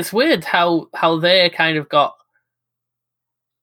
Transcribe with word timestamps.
it's 0.00 0.12
weird 0.12 0.44
how 0.44 0.88
how 0.94 1.18
they 1.18 1.48
kind 1.50 1.76
of 1.76 1.88
got. 1.88 2.14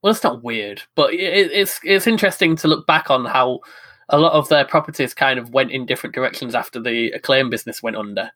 Well, 0.01 0.13
it's 0.13 0.23
not 0.23 0.43
weird, 0.43 0.83
but 0.95 1.13
it, 1.13 1.51
it's 1.51 1.79
it's 1.83 2.07
interesting 2.07 2.55
to 2.57 2.67
look 2.67 2.85
back 2.87 3.09
on 3.09 3.25
how 3.25 3.59
a 4.09 4.17
lot 4.17 4.31
of 4.33 4.47
their 4.47 4.63
properties 4.63 5.13
kind 5.13 5.37
of 5.39 5.49
went 5.49 5.71
in 5.71 5.85
different 5.85 6.15
directions 6.15 6.55
after 6.55 6.79
the 6.79 7.11
acclaim 7.11 7.49
business 7.49 7.83
went 7.83 7.97
under, 7.97 8.31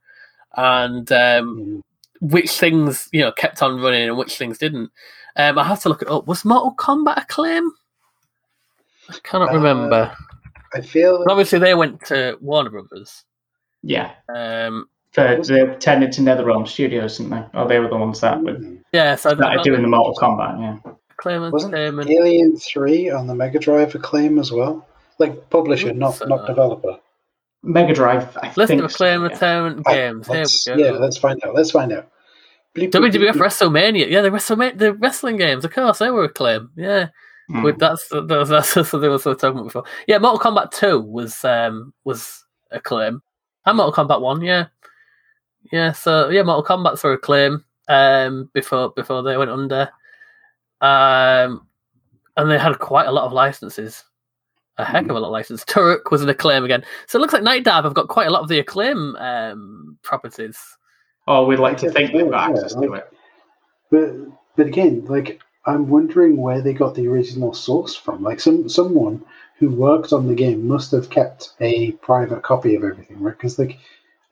and 0.57 1.09
um, 1.11 1.57
Mm-hmm. 1.57 2.27
which 2.27 2.51
things 2.59 3.07
you 3.11 3.21
know 3.21 3.31
kept 3.31 3.61
on 3.63 3.79
running 3.79 4.07
and 4.09 4.17
which 4.17 4.37
things 4.37 4.57
didn't. 4.57 4.91
Um, 5.37 5.57
I 5.57 5.63
have 5.63 5.81
to 5.83 5.89
look 5.89 6.01
it 6.01 6.09
up. 6.09 6.27
Was 6.27 6.43
Mortal 6.43 6.75
Kombat 6.75 7.21
acclaim? 7.23 7.71
I 9.09 9.15
cannot 9.23 9.51
Uh, 9.51 9.53
remember. 9.53 10.15
I 10.73 10.81
feel 10.81 11.21
And 11.21 11.29
obviously, 11.31 11.59
they 11.59 11.73
went 11.75 12.03
to 12.05 12.37
Warner 12.41 12.69
Brothers. 12.69 13.23
Yeah. 13.83 14.11
Um, 14.33 14.87
For, 15.13 15.41
they 15.43 15.65
tended 15.79 16.11
to 16.13 16.21
NetherRealm 16.21 16.67
Studios, 16.67 17.17
didn't 17.17 17.31
they? 17.31 17.43
Oh, 17.53 17.67
they 17.67 17.79
were 17.79 17.89
the 17.89 17.97
ones 17.97 18.21
that 18.21 18.41
were 18.41 18.57
yeah, 18.93 19.15
so 19.15 19.31
I 19.31 19.33
started 19.35 19.55
don't 19.55 19.63
doing 19.63 19.81
the 19.81 19.87
Mortal 19.89 20.15
Kombat. 20.15 20.59
Yeah. 20.85 20.91
Acclaim 21.11 21.51
wasn't 21.51 21.73
Entertainment. 21.75 22.09
Alien 22.09 22.55
Three 22.57 23.09
on 23.09 23.27
the 23.27 23.35
Mega 23.35 23.59
Drive 23.59 23.93
acclaim 23.93 24.39
as 24.39 24.51
well. 24.51 24.87
Like 25.19 25.49
publisher, 25.49 25.93
not 25.93 26.13
Oops, 26.13 26.21
uh, 26.21 26.25
not 26.27 26.47
developer. 26.47 26.97
Mega 27.63 27.93
Drive. 27.93 28.35
I 28.41 28.51
List 28.55 28.69
think 28.69 28.81
of 28.83 28.89
Acclaim 28.91 29.19
so, 29.19 29.23
yeah. 29.23 29.25
Entertainment 29.27 29.85
Right, 29.85 29.95
games. 29.95 30.27
Here 30.27 30.37
let's- 30.37 30.67
we 30.67 30.75
go. 30.75 30.79
Yeah, 30.83 30.91
let's 30.91 31.17
find 31.17 31.43
out. 31.43 31.55
Let's 31.55 31.71
find 31.71 31.91
out. 31.93 32.07
Bleep, 32.75 32.89
bleep, 32.91 33.11
WWF 33.11 33.11
bleep, 33.11 33.33
bleep. 33.33 33.41
WrestleMania. 33.41 34.09
Yeah, 34.09 34.21
the 34.21 34.29
WrestleMania, 34.29 34.77
the 34.77 34.93
wrestling 34.93 35.37
games. 35.37 35.65
Of 35.65 35.73
course, 35.73 35.99
they 35.99 36.09
were 36.09 36.23
acclaim. 36.23 36.69
Yeah, 36.77 37.09
Hmm. 37.49 37.63
With- 37.63 37.79
that's 37.79 38.07
that's 38.09 38.49
that's 38.49 38.69
something 38.89 39.03
I 39.03 39.07
was 39.09 39.23
talking 39.23 39.49
about 39.49 39.63
before. 39.65 39.83
Yeah, 40.07 40.19
Mortal 40.19 40.39
Kombat 40.39 40.71
Two 40.71 41.01
was 41.01 41.43
um 41.43 41.93
was 42.05 42.45
acclaim, 42.71 43.21
and 43.65 43.77
Mortal 43.77 44.05
Kombat 44.05 44.21
One. 44.21 44.41
Yeah, 44.41 44.67
yeah. 45.71 45.91
So 45.91 46.29
yeah, 46.29 46.43
Mortal 46.43 46.63
Kombat's 46.63 47.03
were 47.03 47.13
acclaim. 47.13 47.63
Um, 47.87 48.49
before 48.53 48.91
before 48.91 49.21
they 49.23 49.35
went 49.37 49.51
under. 49.51 49.89
Um, 50.79 51.67
and 52.37 52.49
they 52.49 52.57
had 52.57 52.79
quite 52.79 53.07
a 53.07 53.11
lot 53.11 53.25
of 53.25 53.33
licenses. 53.33 54.03
A 54.77 54.85
heck 54.85 55.03
of 55.05 55.15
a 55.15 55.19
lot 55.19 55.27
of 55.27 55.33
licenses. 55.33 55.65
Turok 55.65 56.09
was 56.11 56.21
an 56.21 56.29
acclaim 56.29 56.63
again. 56.63 56.83
So 57.07 57.17
it 57.17 57.21
looks 57.21 57.33
like 57.33 57.43
Night 57.43 57.63
Dive 57.63 57.83
have 57.83 57.93
got 57.93 58.07
quite 58.07 58.27
a 58.27 58.31
lot 58.31 58.41
of 58.41 58.47
the 58.47 58.59
acclaim 58.59 59.15
um 59.17 59.97
properties. 60.03 60.57
Oh, 61.27 61.45
we'd 61.45 61.59
like 61.59 61.77
to 61.79 61.87
Yeah, 61.87 61.91
think 61.91 62.13
they've 62.13 62.29
got 62.29 62.51
access 62.51 62.73
to 62.75 62.93
it. 62.93 63.11
But 63.89 64.13
but 64.55 64.67
again, 64.67 65.05
like 65.05 65.41
I'm 65.65 65.89
wondering 65.89 66.37
where 66.37 66.61
they 66.61 66.73
got 66.73 66.95
the 66.95 67.07
original 67.07 67.53
source 67.53 67.95
from. 67.95 68.23
Like 68.23 68.39
some 68.39 68.69
someone 68.69 69.23
who 69.57 69.69
worked 69.69 70.13
on 70.13 70.27
the 70.27 70.33
game 70.35 70.67
must 70.67 70.91
have 70.91 71.09
kept 71.09 71.53
a 71.59 71.91
private 71.93 72.41
copy 72.41 72.75
of 72.75 72.83
everything, 72.83 73.21
right? 73.21 73.37
Because 73.37 73.59
like 73.59 73.77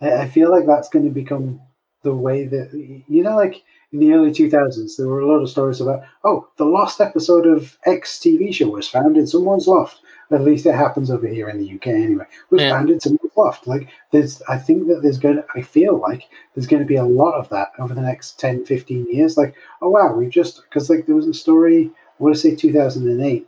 I, 0.01 0.27
feel 0.27 0.49
like 0.49 0.65
that's 0.65 0.89
going 0.89 1.05
to 1.05 1.11
become 1.11 1.59
the 2.03 2.13
way 2.13 2.45
that 2.45 3.03
you 3.07 3.23
know, 3.23 3.35
like 3.35 3.63
in 3.91 3.99
the 3.99 4.13
early 4.13 4.31
2000s, 4.31 4.95
there 4.95 5.07
were 5.07 5.19
a 5.19 5.27
lot 5.27 5.41
of 5.41 5.49
stories 5.49 5.81
about 5.81 6.03
oh, 6.23 6.47
the 6.57 6.65
lost 6.65 7.01
episode 7.01 7.45
of 7.45 7.77
X 7.85 8.17
TV 8.19 8.53
show 8.53 8.69
was 8.69 8.87
found 8.87 9.17
in 9.17 9.27
someone's 9.27 9.67
loft. 9.67 9.99
At 10.31 10.41
least 10.41 10.67
it 10.67 10.75
happens 10.75 11.09
over 11.09 11.27
here 11.27 11.49
in 11.49 11.57
the 11.57 11.73
UK 11.73 11.87
anyway. 11.87 12.25
Was 12.51 12.61
Yeah. 12.61 12.69
found 12.69 12.91
in 12.91 12.99
someone's 12.99 13.35
loft. 13.35 13.67
Like 13.67 13.89
there's, 14.11 14.41
I 14.43 14.57
think 14.57 14.87
that 14.87 15.01
there's 15.01 15.17
going. 15.17 15.37
to 15.37 15.45
I 15.55 15.61
feel 15.61 15.97
like 15.97 16.23
there's 16.53 16.67
going 16.67 16.83
to 16.83 16.87
be 16.87 16.95
a 16.95 17.03
lot 17.03 17.33
of 17.33 17.49
that 17.49 17.71
over 17.79 17.93
the 17.93 18.01
next 18.01 18.39
10, 18.39 18.65
15 18.65 19.07
years. 19.11 19.37
Like 19.37 19.55
oh 19.81 19.89
wow, 19.89 20.13
we've 20.13 20.29
just 20.29 20.61
because 20.63 20.89
like 20.89 21.05
there 21.07 21.15
was 21.15 21.27
a 21.27 21.33
story. 21.33 21.91
I 22.19 22.23
want 22.23 22.35
to 22.35 22.41
say 22.41 22.55
2008. 22.55 23.47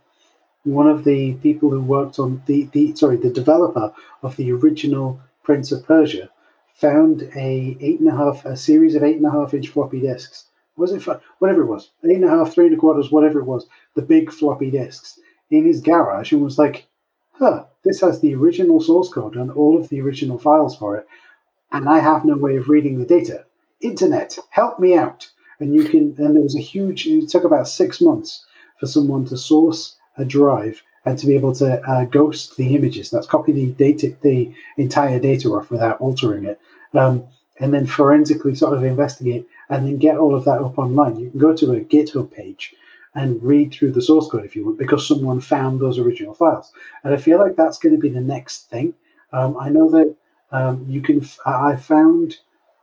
One 0.64 0.86
of 0.88 1.04
the 1.04 1.34
people 1.34 1.70
who 1.70 1.80
worked 1.80 2.18
on 2.18 2.42
the 2.46 2.68
the 2.72 2.94
sorry 2.96 3.16
the 3.16 3.30
developer 3.30 3.94
of 4.22 4.36
the 4.36 4.52
original 4.52 5.20
Prince 5.44 5.72
of 5.72 5.84
Persia 5.86 6.28
found 6.74 7.22
a 7.36 7.76
eight 7.80 8.00
and 8.00 8.08
a 8.08 8.16
half 8.16 8.44
a 8.44 8.56
series 8.56 8.94
of 8.94 9.02
eight 9.02 9.16
and 9.16 9.26
a 9.26 9.30
half 9.30 9.54
inch 9.54 9.68
floppy 9.68 10.00
disks. 10.00 10.46
Was 10.76 10.92
it 10.92 11.06
whatever 11.38 11.62
it 11.62 11.66
was 11.66 11.90
eight 12.04 12.16
and 12.16 12.24
a 12.24 12.30
half, 12.30 12.52
three 12.52 12.66
and 12.66 12.74
a 12.74 12.78
quarters, 12.78 13.12
whatever 13.12 13.40
it 13.40 13.46
was, 13.46 13.66
the 13.94 14.02
big 14.02 14.32
floppy 14.32 14.70
disks 14.70 15.18
in 15.50 15.64
his 15.64 15.80
garage 15.80 16.32
and 16.32 16.42
was 16.42 16.58
like, 16.58 16.86
huh, 17.32 17.64
this 17.84 18.00
has 18.00 18.20
the 18.20 18.34
original 18.34 18.80
source 18.80 19.08
code 19.08 19.36
and 19.36 19.50
all 19.50 19.78
of 19.78 19.88
the 19.88 20.00
original 20.00 20.38
files 20.38 20.76
for 20.76 20.96
it, 20.96 21.06
and 21.70 21.88
I 21.88 21.98
have 21.98 22.24
no 22.24 22.36
way 22.36 22.56
of 22.56 22.68
reading 22.68 22.98
the 22.98 23.06
data. 23.06 23.44
Internet, 23.80 24.38
help 24.50 24.78
me 24.78 24.96
out. 24.96 25.30
And 25.60 25.74
you 25.74 25.84
can, 25.84 26.14
and 26.18 26.34
there 26.34 26.42
was 26.42 26.56
a 26.56 26.60
huge, 26.60 27.06
it 27.06 27.28
took 27.28 27.44
about 27.44 27.68
six 27.68 28.00
months 28.00 28.44
for 28.80 28.86
someone 28.86 29.24
to 29.26 29.36
source 29.36 29.96
a 30.16 30.24
drive 30.24 30.82
and 31.04 31.18
to 31.18 31.26
be 31.26 31.34
able 31.34 31.54
to 31.54 31.82
uh, 31.88 32.04
ghost 32.04 32.56
the 32.56 32.74
images. 32.76 33.10
That's 33.10 33.26
copy 33.26 33.52
the 33.52 33.66
data, 33.66 34.14
the 34.22 34.52
entire 34.76 35.18
data 35.18 35.48
off 35.50 35.70
without 35.70 36.00
altering 36.00 36.44
it. 36.44 36.60
Um, 36.94 37.24
and 37.58 37.72
then 37.72 37.86
forensically 37.86 38.54
sort 38.54 38.76
of 38.76 38.82
investigate 38.82 39.46
and 39.68 39.86
then 39.86 39.98
get 39.98 40.16
all 40.16 40.34
of 40.34 40.44
that 40.44 40.60
up 40.60 40.78
online. 40.78 41.18
You 41.18 41.30
can 41.30 41.38
go 41.38 41.54
to 41.54 41.72
a 41.72 41.80
GitHub 41.80 42.32
page 42.32 42.74
and 43.14 43.42
read 43.42 43.72
through 43.72 43.92
the 43.92 44.02
source 44.02 44.28
code 44.28 44.44
if 44.44 44.56
you 44.56 44.64
want 44.64 44.78
because 44.78 45.06
someone 45.06 45.40
found 45.40 45.80
those 45.80 45.98
original 45.98 46.34
files. 46.34 46.72
And 47.04 47.14
I 47.14 47.18
feel 47.18 47.38
like 47.38 47.56
that's 47.56 47.78
going 47.78 47.94
to 47.94 48.00
be 48.00 48.08
the 48.08 48.20
next 48.20 48.70
thing. 48.70 48.94
Um, 49.32 49.56
I 49.58 49.68
know 49.68 49.90
that 49.90 50.14
um, 50.50 50.86
you 50.88 51.00
can. 51.00 51.22
F- 51.22 51.38
I 51.46 51.76
found 51.76 52.36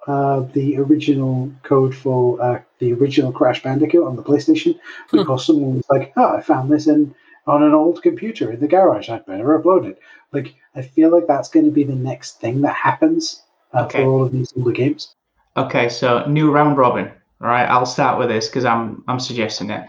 uh, 0.08 0.42
the 0.54 0.78
original 0.78 1.52
code 1.64 1.96
for 1.96 2.42
uh, 2.42 2.62
the 2.80 2.94
original 2.94 3.32
Crash 3.32 3.62
Bandicoot 3.62 4.06
on 4.06 4.16
the 4.16 4.24
PlayStation 4.24 4.80
because 5.12 5.46
someone 5.46 5.76
was 5.76 5.86
like, 5.90 6.14
"Oh, 6.18 6.36
I 6.36 6.42
found 6.42 6.72
this 6.72 6.88
in 6.88 7.14
on 7.48 7.64
an 7.64 7.74
old 7.74 8.02
computer 8.02 8.52
in 8.52 8.60
the 8.60 8.68
garage. 8.68 9.10
I'd 9.10 9.26
better 9.26 9.58
upload 9.60 9.86
it." 9.86 10.00
Like, 10.32 10.56
I 10.76 10.82
feel 10.82 11.10
like 11.10 11.28
that's 11.28 11.50
going 11.50 11.66
to 11.66 11.72
be 11.72 11.84
the 11.84 11.96
next 11.96 12.40
thing 12.40 12.62
that 12.62 12.76
happens 12.76 13.42
uh, 13.74 13.84
Okay. 13.86 14.04
for 14.04 14.10
all 14.10 14.24
of 14.24 14.32
these 14.32 14.54
older 14.58 14.72
games. 14.72 15.16
Okay, 15.58 15.90
so 15.90 16.26
new 16.26 16.52
round 16.52 16.78
robin. 16.78 17.08
All 17.42 17.48
right, 17.48 17.66
I'll 17.68 17.86
start 17.86 18.20
with 18.20 18.30
this 18.30 18.48
because 18.48 18.66
I'm 18.66 19.04
I'm 19.08 19.20
suggesting 19.20 19.70
it. 19.72 19.88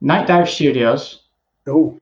Night 0.00 0.26
Dive 0.26 0.48
Studios. 0.50 1.22
Oh, 1.66 1.98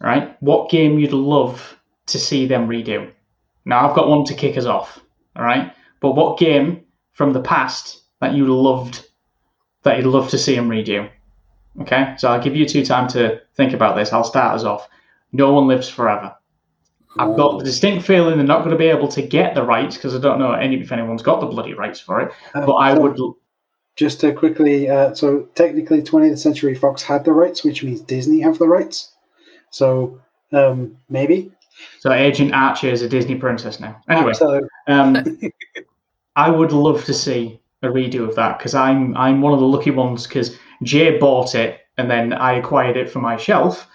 Right, 0.00 0.36
what 0.40 0.70
game 0.70 0.98
you'd 0.98 1.12
love 1.12 1.76
to 2.06 2.18
see 2.18 2.46
them 2.46 2.68
redo? 2.68 3.10
Now 3.64 3.88
I've 3.88 3.96
got 3.96 4.08
one 4.08 4.24
to 4.26 4.34
kick 4.34 4.56
us 4.56 4.64
off. 4.66 5.00
All 5.36 5.44
right, 5.44 5.72
but 6.00 6.12
what 6.12 6.38
game 6.38 6.84
from 7.12 7.32
the 7.32 7.40
past 7.42 8.02
that 8.20 8.34
you 8.34 8.46
loved 8.46 9.08
that 9.82 9.96
you'd 9.96 10.06
love 10.06 10.28
to 10.30 10.38
see 10.38 10.54
them 10.54 10.68
redo? 10.68 11.08
Okay, 11.80 12.14
so 12.18 12.28
I'll 12.28 12.42
give 12.42 12.56
you 12.56 12.66
two 12.66 12.84
time 12.84 13.08
to 13.08 13.40
think 13.54 13.72
about 13.72 13.96
this. 13.96 14.12
I'll 14.12 14.24
start 14.24 14.54
us 14.54 14.64
off. 14.64 14.88
No 15.32 15.52
one 15.52 15.68
lives 15.68 15.88
forever. 15.88 16.34
I've 17.18 17.36
got 17.36 17.58
the 17.58 17.64
distinct 17.64 18.06
feeling 18.06 18.36
they're 18.36 18.46
not 18.46 18.58
going 18.58 18.70
to 18.70 18.76
be 18.76 18.86
able 18.86 19.08
to 19.08 19.22
get 19.22 19.54
the 19.54 19.62
rights 19.62 19.96
because 19.96 20.14
I 20.14 20.18
don't 20.18 20.38
know 20.38 20.52
any 20.52 20.80
if 20.80 20.92
anyone's 20.92 21.22
got 21.22 21.40
the 21.40 21.46
bloody 21.46 21.74
rights 21.74 21.98
for 21.98 22.20
it. 22.20 22.32
Uh, 22.54 22.64
But 22.66 22.74
I 22.74 22.94
so 22.94 23.00
would. 23.00 23.34
Just 23.96 24.20
to 24.20 24.32
quickly, 24.32 24.88
uh, 24.88 25.12
so 25.12 25.48
technically, 25.56 26.02
20th 26.02 26.38
Century 26.38 26.76
Fox 26.76 27.02
had 27.02 27.24
the 27.24 27.32
rights, 27.32 27.64
which 27.64 27.82
means 27.82 28.00
Disney 28.00 28.38
have 28.40 28.56
the 28.58 28.68
rights. 28.68 29.10
So 29.70 30.20
um, 30.52 30.96
maybe. 31.08 31.50
So 31.98 32.12
Agent 32.12 32.54
Archer 32.54 32.88
is 32.88 33.02
a 33.02 33.08
Disney 33.08 33.34
princess 33.34 33.80
now. 33.80 34.00
Anyway, 34.08 34.34
So, 34.34 34.60
um, 34.86 35.40
I 36.36 36.50
would 36.50 36.70
love 36.70 37.04
to 37.06 37.14
see 37.14 37.60
a 37.82 37.88
redo 37.88 38.28
of 38.28 38.34
that 38.36 38.58
because 38.58 38.74
I'm 38.74 39.16
I'm 39.16 39.40
one 39.40 39.52
of 39.52 39.60
the 39.60 39.66
lucky 39.66 39.90
ones 39.90 40.26
because 40.26 40.56
Jay 40.82 41.18
bought 41.18 41.54
it 41.54 41.80
and 41.96 42.10
then 42.10 42.32
I 42.32 42.54
acquired 42.54 42.96
it 42.96 43.10
for 43.10 43.18
my 43.18 43.36
shelf. 43.36 43.88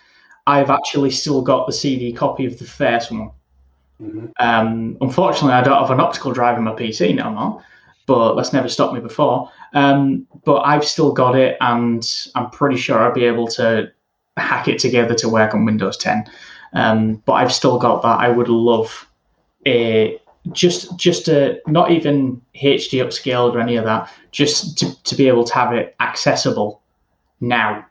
I've 0.46 0.70
actually 0.70 1.12
still 1.12 1.42
got 1.42 1.66
the 1.66 1.74
CD 1.74 2.12
copy 2.12 2.46
of 2.46 2.60
the 2.60 2.66
first 2.66 3.12
one. 3.12 3.32
mhm. 4.02 4.32
Um, 4.40 4.98
unfortunately, 5.00 5.54
I 5.54 5.64
don't 5.64 5.80
have 5.80 5.92
an 5.92 6.02
optical 6.02 6.34
drive 6.34 6.58
in 6.58 6.64
my 6.64 6.74
PC 6.74 7.16
no 7.16 7.30
more, 7.30 7.64
but 8.06 8.36
that's 8.36 8.52
never 8.52 8.68
stopped 8.68 8.94
me 8.94 9.00
before. 9.00 9.50
Um, 9.74 10.28
but 10.44 10.62
I've 10.62 10.84
still 10.84 11.14
got 11.14 11.36
it, 11.36 11.56
and 11.62 12.06
I'm 12.36 12.50
pretty 12.50 12.76
sure 12.76 13.00
I'll 13.00 13.14
be 13.14 13.24
able 13.24 13.48
to 13.50 13.92
hack 14.36 14.68
it 14.68 14.80
together 14.80 15.14
to 15.16 15.30
work 15.30 15.54
on 15.54 15.64
Windows 15.64 15.96
10. 15.98 16.26
Um, 16.74 17.22
but 17.26 17.34
I've 17.34 17.54
still 17.54 17.78
got 17.78 18.02
that. 18.02 18.20
I 18.20 18.30
would 18.30 18.50
love 18.50 19.08
a 19.66 20.20
just 20.52 20.98
just 20.98 21.28
a 21.30 21.62
not 21.68 21.92
even 21.92 22.42
HD 22.56 23.04
upscaled 23.04 23.56
or 23.56 23.60
any 23.60 23.78
of 23.78 23.86
that. 23.86 24.12
Just 24.32 24.78
to, 24.80 25.04
to 25.04 25.16
be 25.16 25.28
able 25.28 25.44
to 25.46 25.54
have 25.54 25.74
it 25.74 25.96
accessible 26.00 26.82
now 27.40 27.86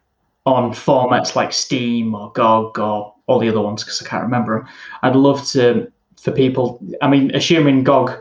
on 0.45 0.73
formats 0.73 1.35
like 1.35 1.53
Steam 1.53 2.15
or 2.15 2.31
GOG 2.33 2.79
or 2.79 3.15
all 3.27 3.39
the 3.39 3.49
other 3.49 3.61
ones 3.61 3.83
because 3.83 4.03
I 4.03 4.09
can't 4.09 4.23
remember 4.23 4.59
them. 4.59 4.69
I'd 5.03 5.17
love 5.17 5.47
to 5.49 5.91
for 6.21 6.33
people. 6.33 6.81
I 7.01 7.09
mean, 7.09 7.35
assuming 7.35 7.85
GOG, 7.85 8.21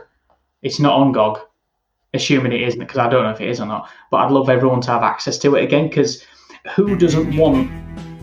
it's 0.62 0.80
not 0.80 0.94
on 0.94 1.12
GOG. 1.12 1.40
Assuming 2.14 2.52
it 2.52 2.60
isn't, 2.60 2.80
because 2.80 2.98
I 2.98 3.08
don't 3.08 3.24
know 3.24 3.30
if 3.30 3.40
it 3.40 3.48
is 3.48 3.58
or 3.58 3.66
not. 3.66 3.88
But 4.10 4.18
I'd 4.18 4.30
love 4.30 4.50
everyone 4.50 4.82
to 4.82 4.90
have 4.90 5.02
access 5.02 5.38
to 5.38 5.54
it 5.54 5.64
again. 5.64 5.88
Because 5.88 6.24
who 6.74 6.96
doesn't 6.96 7.36
want 7.36 7.70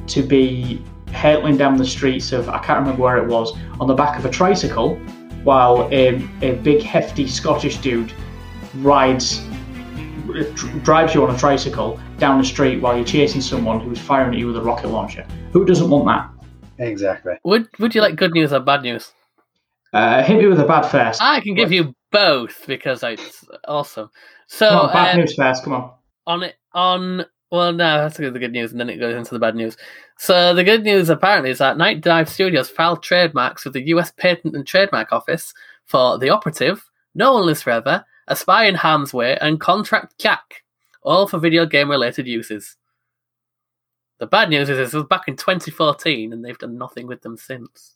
to 0.09 0.21
be 0.21 0.83
hurtling 1.11 1.57
down 1.57 1.75
the 1.77 1.85
streets 1.85 2.31
of 2.31 2.49
I 2.49 2.59
can't 2.59 2.79
remember 2.79 3.01
where 3.01 3.17
it 3.17 3.27
was 3.27 3.51
on 3.79 3.87
the 3.87 3.95
back 3.95 4.17
of 4.19 4.25
a 4.25 4.29
tricycle, 4.29 4.99
while 5.43 5.87
a, 5.91 6.15
a 6.41 6.55
big 6.55 6.81
hefty 6.81 7.27
Scottish 7.27 7.77
dude 7.77 8.13
rides 8.75 9.41
drives 10.83 11.15
you 11.15 11.25
on 11.25 11.33
a 11.33 11.37
tricycle 11.37 11.99
down 12.17 12.37
the 12.37 12.45
street 12.45 12.81
while 12.81 12.95
you're 12.95 13.05
chasing 13.05 13.41
someone 13.41 13.79
who's 13.79 13.99
firing 13.99 14.33
at 14.33 14.39
you 14.39 14.47
with 14.47 14.57
a 14.57 14.61
rocket 14.61 14.89
launcher. 14.89 15.25
Who 15.53 15.65
doesn't 15.65 15.89
want 15.89 16.05
that? 16.05 16.29
exactly. 16.85 17.33
Would 17.43 17.67
Would 17.79 17.95
you 17.95 18.01
like 18.01 18.15
good 18.15 18.31
news 18.33 18.53
or 18.53 18.59
bad 18.59 18.83
news? 18.83 19.11
Uh, 19.91 20.21
hit 20.23 20.37
me 20.37 20.45
with 20.45 20.59
a 20.59 20.65
bad 20.65 20.83
first. 20.83 21.21
I 21.21 21.41
can 21.41 21.55
give 21.55 21.71
you 21.71 21.95
both 22.11 22.65
because 22.67 23.01
it's 23.03 23.43
awesome. 23.67 24.09
So 24.47 24.69
Come 24.69 24.79
on, 24.79 24.93
bad 24.93 25.13
um, 25.13 25.19
news 25.19 25.33
first. 25.33 25.63
Come 25.63 25.73
on. 25.73 25.91
on 26.27 26.43
it 26.43 26.55
on 26.73 27.25
well 27.51 27.71
no 27.71 27.97
that's 27.97 28.17
the 28.17 28.29
good 28.31 28.51
news 28.51 28.71
and 28.71 28.79
then 28.79 28.89
it 28.89 28.97
goes 28.97 29.15
into 29.15 29.33
the 29.33 29.39
bad 29.39 29.55
news 29.55 29.77
so 30.17 30.53
the 30.53 30.63
good 30.63 30.83
news 30.83 31.09
apparently 31.09 31.49
is 31.49 31.57
that 31.57 31.77
night 31.77 32.01
dive 32.01 32.29
studios 32.29 32.69
filed 32.69 33.01
trademarks 33.01 33.65
with 33.65 33.73
the 33.73 33.81
us 33.81 34.11
patent 34.11 34.55
and 34.55 34.65
trademark 34.65 35.11
office 35.11 35.53
for 35.85 36.17
the 36.17 36.29
operative 36.29 36.89
no 37.15 37.33
one 37.33 37.45
lives 37.45 37.63
forever 37.63 38.05
a 38.27 38.35
spy 38.35 38.65
in 38.65 38.75
harm's 38.75 39.13
way 39.13 39.37
and 39.39 39.59
contract 39.59 40.17
jack 40.19 40.63
all 41.01 41.27
for 41.27 41.39
video 41.39 41.65
game 41.65 41.89
related 41.89 42.27
uses 42.27 42.77
the 44.19 44.27
bad 44.27 44.49
news 44.49 44.69
is 44.69 44.77
this 44.77 44.93
was 44.93 45.05
back 45.05 45.27
in 45.27 45.35
2014 45.35 46.33
and 46.33 46.43
they've 46.43 46.57
done 46.57 46.77
nothing 46.77 47.07
with 47.07 47.21
them 47.21 47.37
since 47.37 47.95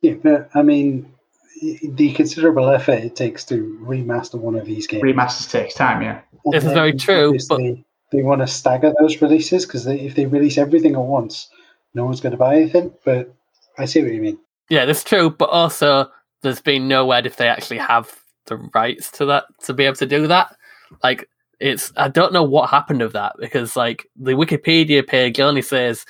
Yeah, 0.00 0.14
but 0.22 0.48
I 0.54 0.62
mean, 0.62 1.12
the 1.60 2.12
considerable 2.12 2.68
effort 2.68 3.00
it 3.00 3.16
takes 3.16 3.44
to 3.46 3.76
remaster 3.82 4.36
one 4.36 4.54
of 4.54 4.64
these 4.64 4.86
games. 4.86 5.02
Remasters 5.02 5.50
takes 5.50 5.74
time, 5.74 6.02
yeah. 6.02 6.20
And 6.44 6.54
This 6.54 6.64
is 6.64 6.72
very 6.72 6.92
true, 6.92 7.30
obviously 7.30 7.84
They 8.12 8.22
want 8.22 8.40
to 8.40 8.46
stagger 8.46 8.92
those 9.00 9.20
releases 9.20 9.66
because 9.66 9.86
if 9.86 10.14
they 10.14 10.26
release 10.26 10.58
everything 10.58 10.94
at 10.94 11.00
once, 11.00 11.48
no 11.94 12.04
one's 12.04 12.20
going 12.20 12.32
to 12.32 12.38
buy 12.38 12.56
anything. 12.56 12.92
But 13.04 13.34
I 13.78 13.84
see 13.84 14.02
what 14.02 14.12
you 14.12 14.20
mean. 14.22 14.38
yeah 14.70 14.84
that's 14.84 15.04
true 15.04 15.30
but 15.30 15.48
also 15.50 16.06
there's 16.42 16.60
been 16.60 16.88
no 16.88 17.06
word 17.06 17.26
if 17.26 17.36
they 17.36 17.48
actually 17.48 17.78
have 17.78 18.12
the 18.46 18.56
rights 18.74 19.10
to 19.12 19.24
that 19.24 19.44
to 19.62 19.72
be 19.72 19.84
able 19.84 19.96
to 19.96 20.06
do 20.06 20.26
that 20.26 20.54
like 21.02 21.28
it's 21.60 21.92
i 21.96 22.08
don't 22.08 22.32
know 22.32 22.42
what 22.42 22.68
happened 22.70 23.02
of 23.02 23.12
that 23.12 23.34
because 23.38 23.76
like 23.76 24.06
the 24.16 24.32
wikipedia 24.32 25.06
page 25.06 25.40
only 25.40 25.62
says 25.62 26.04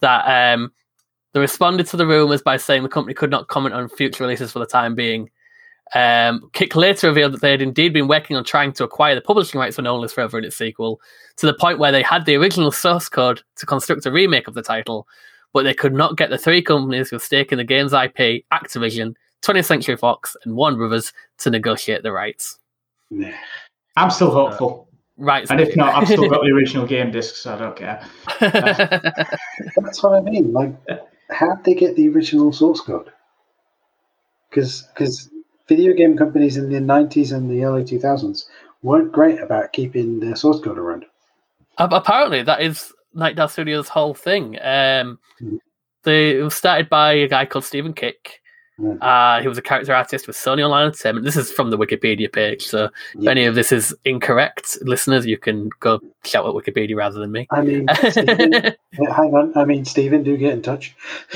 that 0.00 0.24
um 0.26 0.70
they 1.32 1.40
responded 1.40 1.86
to 1.86 1.96
the 1.96 2.06
rumors 2.06 2.40
by 2.42 2.56
saying 2.56 2.82
the 2.82 2.88
company 2.88 3.14
could 3.14 3.30
not 3.30 3.48
comment 3.48 3.74
on 3.74 3.88
future 3.88 4.24
releases 4.24 4.52
for 4.52 4.60
the 4.60 4.66
time 4.66 4.94
being 4.94 5.28
um, 5.94 6.50
Kick 6.52 6.76
later 6.76 7.08
revealed 7.08 7.32
that 7.32 7.40
they 7.40 7.50
had 7.50 7.62
indeed 7.62 7.92
been 7.92 8.08
working 8.08 8.36
on 8.36 8.44
trying 8.44 8.72
to 8.74 8.84
acquire 8.84 9.14
the 9.14 9.20
publishing 9.20 9.58
rights 9.58 9.76
for 9.76 9.82
No 9.82 9.92
One 9.94 10.02
Lives 10.02 10.12
Forever 10.12 10.38
and 10.38 10.46
its 10.46 10.56
sequel, 10.56 11.00
to 11.36 11.46
the 11.46 11.54
point 11.54 11.78
where 11.78 11.92
they 11.92 12.02
had 12.02 12.26
the 12.26 12.36
original 12.36 12.70
source 12.70 13.08
code 13.08 13.42
to 13.56 13.66
construct 13.66 14.06
a 14.06 14.12
remake 14.12 14.48
of 14.48 14.54
the 14.54 14.62
title, 14.62 15.06
but 15.52 15.62
they 15.62 15.74
could 15.74 15.94
not 15.94 16.16
get 16.16 16.30
the 16.30 16.38
three 16.38 16.62
companies 16.62 17.10
with 17.10 17.22
stake 17.22 17.52
in 17.52 17.58
the 17.58 17.64
game's 17.64 17.92
IP, 17.92 18.44
Activision, 18.52 19.14
20th 19.42 19.64
Century 19.64 19.96
Fox, 19.96 20.36
and 20.44 20.56
Warner 20.56 20.76
Brothers 20.76 21.12
to 21.38 21.50
negotiate 21.50 22.02
the 22.02 22.12
rights. 22.12 22.58
Nah. 23.10 23.30
I'm 23.96 24.10
still 24.10 24.30
hopeful. 24.30 24.88
right? 25.16 25.46
And 25.50 25.60
if 25.60 25.74
not, 25.76 25.94
I've 25.94 26.06
still 26.06 26.28
got 26.28 26.42
the 26.42 26.50
original 26.50 26.86
game 26.86 27.10
discs, 27.10 27.38
so 27.38 27.54
I 27.54 27.58
don't 27.58 27.76
care. 27.76 28.04
That's 28.40 30.02
what 30.02 30.14
I 30.14 30.20
mean. 30.20 30.52
Like, 30.52 30.74
how'd 31.30 31.64
they 31.64 31.74
get 31.74 31.96
the 31.96 32.08
original 32.08 32.52
source 32.52 32.80
code? 32.80 33.10
Because 34.50 34.86
video 35.68 35.92
game 35.94 36.16
companies 36.16 36.56
in 36.56 36.70
the 36.70 36.80
90s 36.80 37.32
and 37.36 37.50
the 37.50 37.64
early 37.64 37.84
2000s 37.84 38.46
weren't 38.82 39.12
great 39.12 39.40
about 39.40 39.72
keeping 39.72 40.20
their 40.20 40.36
source 40.36 40.60
code 40.60 40.78
around. 40.78 41.04
Apparently, 41.78 42.42
that 42.42 42.60
is 42.60 42.92
Night 43.14 43.36
Dive 43.36 43.52
Studios' 43.52 43.88
whole 43.88 44.14
thing. 44.14 44.56
Um, 44.60 45.18
Mhm. 45.40 45.58
they, 46.04 46.38
it 46.38 46.42
was 46.42 46.54
started 46.54 46.88
by 46.88 47.12
a 47.12 47.28
guy 47.28 47.44
called 47.44 47.64
Stephen 47.64 47.92
Kick. 47.92 48.40
Uh, 49.00 49.40
he 49.40 49.48
was 49.48 49.58
a 49.58 49.62
character 49.62 49.92
artist 49.92 50.28
with 50.28 50.36
Sony 50.36 50.64
Online 50.64 50.86
Entertainment. 50.86 51.24
This 51.24 51.36
is 51.36 51.50
from 51.50 51.70
the 51.70 51.78
Wikipedia 51.78 52.32
page, 52.32 52.64
so 52.64 52.88
if 53.14 53.26
any 53.26 53.44
of 53.44 53.56
this 53.56 53.72
is 53.72 53.92
incorrect, 54.04 54.78
listeners, 54.82 55.26
you 55.26 55.36
can 55.36 55.68
go 55.80 55.98
shout 56.24 56.46
at 56.46 56.52
Wikipedia 56.52 56.96
rather 56.96 57.18
than 57.18 57.32
me. 57.32 57.48
I 57.50 57.62
mean, 57.62 57.88
Stephen, 58.10 58.52
hang 58.92 59.34
on. 59.34 59.52
I 59.56 59.64
mean, 59.64 59.84
Stephen, 59.84 60.22
do 60.22 60.36
get 60.36 60.52
in 60.52 60.62
touch. 60.62 60.94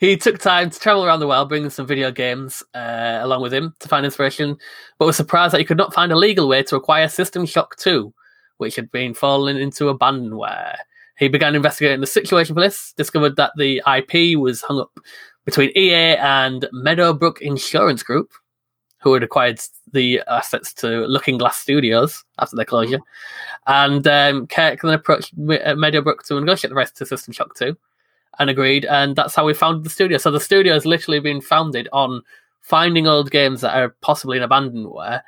he 0.00 0.16
took 0.16 0.38
time 0.38 0.70
to 0.70 0.80
travel 0.80 1.04
around 1.04 1.20
the 1.20 1.28
world, 1.28 1.48
bringing 1.48 1.70
some 1.70 1.86
video 1.86 2.10
games 2.10 2.64
uh, 2.74 3.20
along 3.22 3.42
with 3.42 3.54
him 3.54 3.74
to 3.78 3.88
find 3.88 4.04
inspiration, 4.04 4.56
but 4.98 5.06
was 5.06 5.16
surprised 5.16 5.54
that 5.54 5.60
he 5.60 5.64
could 5.64 5.78
not 5.78 5.94
find 5.94 6.10
a 6.10 6.16
legal 6.16 6.48
way 6.48 6.64
to 6.64 6.74
acquire 6.74 7.08
System 7.08 7.46
Shock 7.46 7.76
2, 7.76 8.12
which 8.56 8.74
had 8.74 8.90
been 8.90 9.14
fallen 9.14 9.56
into 9.56 9.84
abandonware. 9.84 10.78
He 11.18 11.28
began 11.28 11.56
investigating 11.56 12.00
the 12.00 12.06
situation 12.06 12.54
for 12.54 12.60
this, 12.60 12.92
discovered 12.96 13.36
that 13.36 13.52
the 13.56 13.82
IP 13.86 14.38
was 14.38 14.62
hung 14.62 14.80
up 14.80 15.00
between 15.48 15.72
EA 15.74 16.14
and 16.18 16.68
Meadowbrook 16.72 17.40
Insurance 17.40 18.02
Group, 18.02 18.32
who 18.98 19.14
had 19.14 19.22
acquired 19.22 19.58
the 19.90 20.20
assets 20.28 20.74
to 20.74 21.06
Looking 21.06 21.38
Glass 21.38 21.56
Studios 21.56 22.22
after 22.38 22.54
their 22.54 22.66
closure. 22.66 23.00
And 23.66 24.06
um, 24.06 24.46
Kick 24.46 24.82
then 24.82 24.92
approached 24.92 25.32
uh, 25.32 25.74
Meadowbrook 25.74 26.22
to 26.24 26.38
negotiate 26.38 26.68
the 26.68 26.74
rights 26.74 26.90
to 26.90 27.06
System 27.06 27.32
Shock 27.32 27.54
2 27.54 27.74
and 28.38 28.50
agreed. 28.50 28.84
And 28.84 29.16
that's 29.16 29.34
how 29.34 29.46
we 29.46 29.54
founded 29.54 29.84
the 29.84 29.90
studio. 29.90 30.18
So 30.18 30.30
the 30.30 30.38
studio 30.38 30.74
has 30.74 30.84
literally 30.84 31.20
been 31.20 31.40
founded 31.40 31.88
on 31.94 32.20
finding 32.60 33.06
old 33.06 33.30
games 33.30 33.62
that 33.62 33.74
are 33.74 33.96
possibly 34.02 34.36
in 34.36 34.46
abandonware 34.46 35.22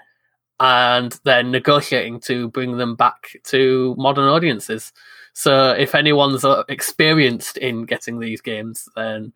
and 0.61 1.19
then 1.25 1.51
negotiating 1.51 2.21
to 2.21 2.49
bring 2.49 2.77
them 2.77 2.95
back 2.95 3.37
to 3.45 3.95
modern 3.97 4.29
audiences. 4.29 4.93
So 5.33 5.71
if 5.71 5.95
anyone's 5.95 6.45
uh, 6.45 6.65
experienced 6.69 7.57
in 7.57 7.87
getting 7.87 8.21
these 8.21 8.43
games, 8.43 8.87
then 8.97 9.33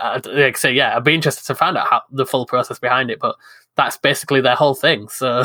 I'd 0.00 0.26
like 0.26 0.56
I 0.56 0.58
say, 0.58 0.72
yeah, 0.72 0.96
I'd 0.96 1.04
be 1.04 1.14
interested 1.14 1.44
to 1.46 1.54
find 1.54 1.76
out 1.76 1.88
how 1.88 2.02
the 2.10 2.26
full 2.26 2.46
process 2.46 2.78
behind 2.78 3.10
it. 3.10 3.18
But 3.20 3.36
that's 3.76 3.96
basically 3.96 4.40
their 4.40 4.56
whole 4.56 4.74
thing. 4.74 5.08
So 5.16 5.44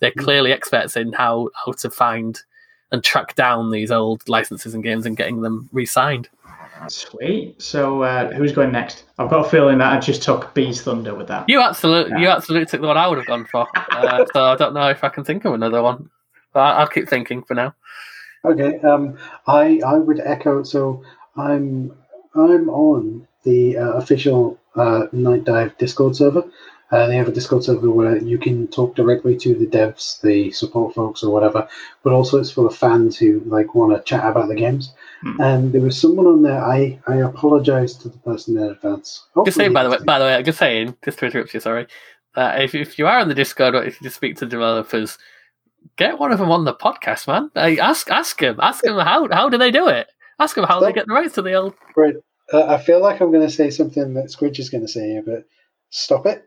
they're 0.00 0.12
clearly 0.12 0.52
experts 0.52 0.96
in 0.96 1.12
how 1.12 1.50
how 1.64 1.72
to 1.72 1.90
find 1.90 2.38
and 2.92 3.02
track 3.04 3.34
down 3.34 3.70
these 3.70 3.90
old 3.90 4.26
licenses 4.28 4.74
and 4.74 4.82
games 4.82 5.04
and 5.06 5.16
getting 5.16 5.42
them 5.42 5.68
re-signed. 5.72 6.28
Sweet. 6.88 7.60
So 7.60 8.02
uh, 8.02 8.32
who's 8.32 8.52
going 8.52 8.72
next? 8.72 9.04
I've 9.18 9.28
got 9.28 9.44
a 9.44 9.48
feeling 9.48 9.78
that 9.78 9.92
I 9.92 9.98
just 9.98 10.22
took 10.22 10.54
Bee's 10.54 10.80
thunder 10.80 11.14
with 11.14 11.26
that. 11.28 11.48
You 11.48 11.60
absolutely, 11.60 12.20
you 12.22 12.28
absolutely 12.28 12.66
took 12.66 12.80
the 12.80 12.86
one 12.86 12.96
I 12.96 13.06
would 13.08 13.18
have 13.18 13.26
gone 13.26 13.44
for. 13.46 13.66
Uh, 13.90 14.24
so 14.32 14.44
I 14.44 14.56
don't 14.56 14.74
know 14.74 14.88
if 14.88 15.02
I 15.04 15.08
can 15.08 15.24
think 15.24 15.44
of 15.44 15.52
another 15.54 15.82
one. 15.82 16.08
But 16.52 16.60
I- 16.60 16.72
I'll 16.78 16.86
keep 16.86 17.08
thinking 17.08 17.42
for 17.42 17.54
now. 17.54 17.74
Okay. 18.44 18.78
Um, 18.80 19.18
I 19.46 19.80
I 19.84 19.94
would 19.94 20.20
echo. 20.20 20.62
So 20.62 21.02
I'm 21.36 21.92
I'm 22.34 22.68
on 22.70 23.26
the 23.44 23.78
uh, 23.78 23.92
official 23.92 24.58
uh, 24.74 25.06
Night 25.12 25.44
Dive 25.44 25.76
Discord 25.78 26.16
server. 26.16 26.44
Uh, 26.90 27.06
they 27.06 27.16
have 27.16 27.28
a 27.28 27.32
Discord 27.32 27.62
server 27.62 27.90
where 27.90 28.16
you 28.16 28.38
can 28.38 28.66
talk 28.68 28.94
directly 28.94 29.36
to 29.36 29.54
the 29.54 29.66
devs, 29.66 30.20
the 30.22 30.50
support 30.52 30.94
folks, 30.94 31.22
or 31.22 31.30
whatever. 31.30 31.68
But 32.02 32.14
also, 32.14 32.40
it's 32.40 32.50
full 32.50 32.66
of 32.66 32.74
fans 32.74 33.18
who 33.18 33.40
like 33.44 33.74
want 33.74 33.94
to 33.94 34.02
chat 34.02 34.24
about 34.24 34.48
the 34.48 34.54
games. 34.54 34.94
Hmm. 35.20 35.40
And 35.40 35.72
there 35.72 35.82
was 35.82 36.00
someone 36.00 36.26
on 36.26 36.42
there. 36.42 36.64
I 36.64 36.98
I 37.06 37.16
apologize 37.16 37.94
to 37.96 38.08
the 38.08 38.18
person 38.18 38.56
in 38.56 38.64
advance. 38.64 39.26
Just 39.44 39.58
saying, 39.58 39.74
by 39.74 39.82
the 39.82 39.90
way, 39.90 39.98
by 40.04 40.18
the 40.18 40.24
way, 40.24 40.34
I'm 40.34 40.44
just 40.44 40.58
saying, 40.58 40.96
just 41.04 41.18
to 41.18 41.26
interrupt 41.26 41.52
you, 41.52 41.60
sorry. 41.60 41.86
Uh, 42.34 42.56
if 42.58 42.74
if 42.74 42.98
you 42.98 43.06
are 43.06 43.18
on 43.18 43.28
the 43.28 43.34
Discord, 43.34 43.74
or 43.74 43.84
if 43.84 44.00
you 44.00 44.06
just 44.06 44.16
speak 44.16 44.36
to 44.36 44.46
developers, 44.46 45.18
get 45.96 46.18
one 46.18 46.32
of 46.32 46.38
them 46.38 46.50
on 46.50 46.64
the 46.64 46.74
podcast, 46.74 47.26
man. 47.26 47.50
Ask 47.54 48.10
ask 48.10 48.38
them, 48.38 48.58
ask 48.62 48.82
them 48.82 48.98
how 48.98 49.28
how 49.30 49.50
do 49.50 49.58
they 49.58 49.70
do 49.70 49.88
it? 49.88 50.08
Ask 50.38 50.54
them 50.54 50.64
how 50.64 50.80
they 50.80 50.92
get 50.92 51.06
the 51.06 51.12
rights 51.12 51.34
to 51.34 51.42
the 51.42 51.54
old. 51.54 51.74
Right. 51.96 52.14
Uh, 52.52 52.64
I 52.66 52.78
feel 52.78 53.00
like 53.00 53.20
I'm 53.20 53.30
going 53.30 53.46
to 53.46 53.52
say 53.52 53.70
something 53.70 54.14
that 54.14 54.26
Squidge 54.26 54.58
is 54.58 54.70
going 54.70 54.82
to 54.86 54.88
say 54.88 55.08
here, 55.10 55.22
but 55.24 55.44
stop 55.90 56.26
it. 56.26 56.44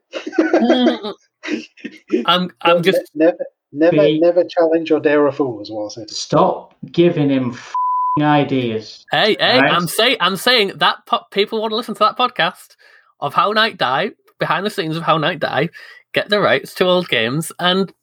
I'm 2.26 2.52
I'm 2.62 2.84
just 2.84 3.02
never, 3.16 3.38
never, 3.72 3.98
Be- 3.98 4.20
never 4.20 4.44
challenge 4.44 4.92
or 4.92 5.00
dare 5.00 5.26
a 5.28 5.32
fool, 5.32 5.62
as 5.62 5.70
well 5.72 5.86
as 5.88 5.98
I 5.98 6.02
do. 6.06 6.14
Stop 6.14 6.76
giving 6.92 7.30
him 7.30 7.52
f***ing 7.52 8.24
ideas. 8.26 9.06
hey 9.12 9.36
hey. 9.40 9.60
Right. 9.60 9.72
I'm 9.72 9.88
saying 9.88 10.18
I'm 10.20 10.36
saying 10.38 10.74
that 10.78 11.06
po- 11.06 11.26
people 11.32 11.62
want 11.62 11.72
to 11.72 11.76
listen 11.76 11.96
to 11.96 12.00
that 12.00 12.18
podcast 12.18 12.76
of 13.20 13.34
how 13.34 13.52
Night 13.52 13.78
Dive 13.78 14.14
behind 14.40 14.66
the 14.66 14.70
scenes 14.70 14.98
of 14.98 15.04
how 15.04 15.18
Night 15.18 15.40
Dive. 15.40 15.70
get 16.14 16.30
the 16.30 16.40
rights 16.40 16.74
to 16.76 16.86
old 16.86 17.08
games 17.10 17.52
and 17.60 17.94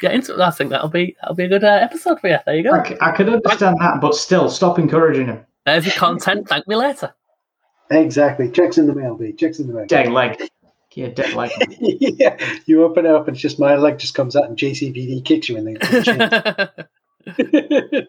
get 0.00 0.12
into 0.14 0.34
it. 0.34 0.40
I 0.40 0.50
think 0.50 0.70
that'll 0.70 0.88
be 0.88 1.16
that'll 1.20 1.36
be 1.36 1.44
a 1.44 1.48
good 1.48 1.64
uh, 1.64 1.78
episode 1.82 2.20
for 2.20 2.28
you. 2.28 2.38
There 2.44 2.56
you 2.56 2.64
go. 2.64 2.72
I, 2.72 2.88
c- 2.88 2.96
I 3.00 3.12
could 3.12 3.28
understand 3.28 3.76
that, 3.80 4.00
but 4.00 4.14
still, 4.14 4.50
stop 4.50 4.78
encouraging 4.78 5.26
him. 5.26 5.44
There's 5.64 5.86
your 5.86 5.94
content. 5.94 6.48
Thank 6.48 6.66
me 6.66 6.76
later. 6.76 7.14
Exactly. 7.92 8.50
Checks 8.50 8.78
in 8.78 8.86
the 8.86 8.94
mail, 8.94 9.14
B. 9.14 9.32
Checks 9.32 9.58
in 9.58 9.66
the 9.66 9.74
mail. 9.74 9.86
Dead 9.86 10.10
leg. 10.10 10.48
Yeah, 10.94 11.08
dead 11.08 11.34
leg. 11.34 11.50
yeah. 11.80 12.36
You 12.66 12.84
open 12.84 13.06
it 13.06 13.12
up 13.12 13.28
and 13.28 13.36
it's 13.36 13.42
just 13.42 13.58
my 13.58 13.76
leg 13.76 13.98
just 13.98 14.14
comes 14.14 14.36
out 14.36 14.44
and 14.44 14.56
JCVD 14.56 15.24
kicks 15.24 15.48
you 15.48 15.56
in 15.56 15.64
the. 15.64 16.86